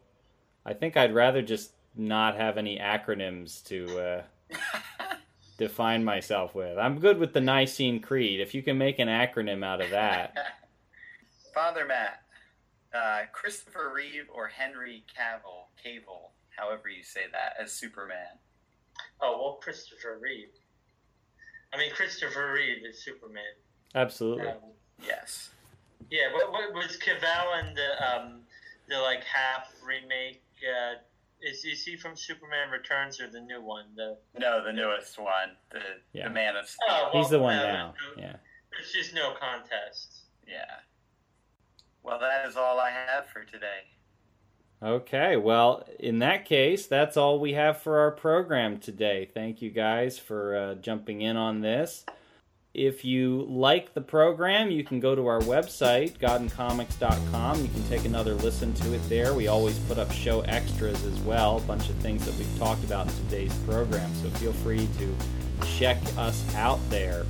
I 0.65 0.75
think 0.75 0.97
I'd 0.97 1.15
rather 1.15 1.43
just 1.43 1.73
not 1.97 2.37
have 2.37 2.59
any 2.59 2.79
acronyms 2.79 3.65
to 3.65 3.99
uh, 3.99 4.23
define 5.59 6.05
myself 6.05 6.55
with. 6.55 6.79
I'm 6.79 6.99
good 6.99 7.19
with 7.19 7.33
the 7.33 7.41
Nicene 7.41 8.01
Creed. 8.01 8.41
If 8.41 8.55
you 8.55 8.63
can 8.63 8.79
make 8.79 8.99
an 8.99 9.09
acronym 9.09 9.65
out 9.65 9.81
of 9.81 9.91
that, 9.91 10.35
Father 11.55 11.87
Matt, 11.87 12.23
uh, 12.95 13.23
Christopher 13.33 13.93
Reeve 13.95 14.27
or 14.33 14.47
Henry 14.49 15.05
Cavill, 15.17 15.67
Cavill, 15.85 16.31
however 16.57 16.89
you 16.89 17.03
say 17.03 17.23
that, 17.33 17.55
as 17.63 17.73
Superman. 17.73 18.39
Oh 19.21 19.39
well, 19.41 19.59
Christopher 19.63 20.19
Reeve. 20.21 20.49
I 21.73 21.79
mean, 21.79 21.91
Christopher 21.93 22.53
Reeve 22.53 22.85
is 22.89 23.03
Superman. 23.03 23.43
absolutely. 23.95 24.49
Um, 24.49 24.57
Yes. 25.07 25.51
yeah, 26.11 26.33
what, 26.33 26.51
what 26.51 26.73
was 26.73 26.97
Cavill 26.97 27.61
in 27.69 27.75
the 27.75 27.91
um, 28.17 28.41
the 28.89 28.99
like 28.99 29.23
half 29.25 29.71
remake? 29.87 30.43
Uh, 30.63 30.95
is 31.43 31.65
is 31.65 31.83
he 31.85 31.97
from 31.97 32.17
Superman 32.17 32.71
Returns 32.71 33.21
or 33.21 33.29
the 33.29 33.41
new 33.41 33.63
one? 33.63 33.87
The 33.97 34.17
No, 34.39 34.65
the 34.65 34.73
newest 34.73 35.19
one, 35.19 35.57
the 35.71 35.81
Yeah. 36.13 36.29
the 36.29 36.35
Man 36.35 36.57
of 36.57 36.67
Steel. 36.69 36.87
Oh, 36.89 37.11
well, 37.13 37.23
He's 37.23 37.31
the 37.31 37.39
one 37.41 37.57
uh, 37.59 37.63
now. 37.63 37.95
Yeah. 38.17 38.37
There's 38.71 38.93
just 38.93 39.15
no 39.15 39.35
contest. 39.39 40.23
Yeah. 40.47 40.65
Well, 42.03 42.19
that 42.21 42.47
is 42.47 42.57
all 42.57 42.79
I 42.79 42.91
have 42.91 43.27
for 43.29 43.45
today. 43.45 43.81
Okay, 44.83 45.37
well, 45.37 45.89
in 45.99 46.19
that 46.19 46.45
case, 46.45 46.87
that's 46.87 47.17
all 47.17 47.41
we 47.41 47.55
have 47.55 47.81
for 47.81 47.99
our 47.99 48.11
program 48.11 48.79
today. 48.79 49.29
Thank 49.33 49.63
you 49.63 49.71
guys 49.71 50.19
for 50.19 50.55
uh, 50.55 50.75
jumping 50.75 51.23
in 51.23 51.37
on 51.37 51.63
this. 51.63 52.05
If 52.77 53.07
you 53.07 53.47
like 53.49 53.95
the 53.95 54.03
program, 54.03 54.71
you 54.71 54.85
can 54.85 55.01
go 55.01 55.15
to 55.15 55.27
our 55.29 55.41
website, 55.41 56.19
godandcomics.com. 56.19 57.63
You 57.63 57.69
can 57.69 57.83
take 57.89 58.05
another 58.05 58.35
listen 58.35 58.75
to 58.75 58.93
it 58.93 59.01
there. 59.09 59.33
We 59.33 59.49
always 59.49 59.79
put 59.79 59.97
up 59.97 60.13
show 60.13 60.43
extras 60.43 61.03
as 61.07 61.19
well, 61.21 61.57
a 61.57 61.61
bunch 61.63 61.89
of 61.89 61.95
things 61.97 62.27
that 62.27 62.35
we've 62.35 62.59
talked 62.59 62.85
about 62.85 63.07
in 63.07 63.15
today's 63.15 63.55
program, 63.61 64.15
so 64.17 64.29
feel 64.39 64.53
free 64.53 64.87
to 64.99 65.17
check 65.79 65.97
us 66.19 66.55
out 66.55 66.79
there. 66.91 67.25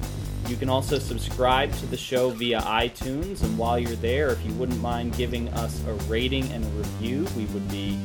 You 0.49 0.57
can 0.57 0.69
also 0.69 0.99
subscribe 0.99 1.73
to 1.75 1.87
the 1.87 1.97
show 1.97 2.31
via 2.31 2.61
iTunes, 2.63 3.45
and 3.45 3.57
while 3.57 3.79
you're 3.79 3.93
there, 3.93 4.31
if 4.31 4.45
you 4.45 4.53
wouldn't 4.55 4.81
mind 4.81 5.17
giving 5.17 5.49
us 5.51 5.81
a 5.87 5.93
rating 6.11 6.51
and 6.51 6.65
a 6.65 6.69
review, 6.71 7.25
we 7.37 7.45
would 7.47 7.69
be 7.71 7.97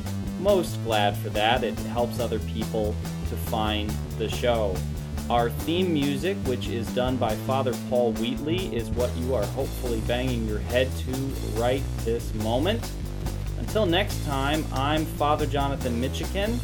most 0.41 0.77
glad 0.83 1.17
for 1.17 1.29
that. 1.29 1.63
It 1.63 1.73
helps 1.79 2.19
other 2.19 2.37
people 2.37 2.93
to 3.29 3.35
find 3.35 3.89
the 4.19 4.29
show. 4.29 4.75
Our 5.31 5.49
theme 5.49 5.93
music, 5.93 6.35
which 6.39 6.67
is 6.67 6.93
done 6.93 7.15
by 7.15 7.35
Father 7.47 7.73
Paul 7.89 8.11
Wheatley, 8.15 8.75
is 8.75 8.89
what 8.89 9.15
you 9.15 9.33
are 9.33 9.45
hopefully 9.45 10.01
banging 10.01 10.45
your 10.45 10.59
head 10.59 10.89
to 11.05 11.11
right 11.57 11.81
this 11.99 12.33
moment. 12.33 12.85
Until 13.57 13.85
next 13.85 14.25
time, 14.25 14.65
I'm 14.73 15.05
Father 15.05 15.45
Jonathan 15.45 16.01
Mitchican. 16.01 16.59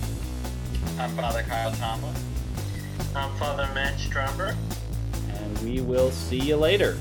I'm 0.99 1.15
Father 1.15 1.43
Kyle 1.43 1.71
Tomlin. 1.75 2.13
I'm 3.15 3.33
Father 3.37 3.69
Matt 3.73 3.97
Stromberg. 4.01 4.57
and 5.29 5.57
we 5.59 5.79
will 5.79 6.11
see 6.11 6.41
you 6.41 6.57
later. 6.57 6.97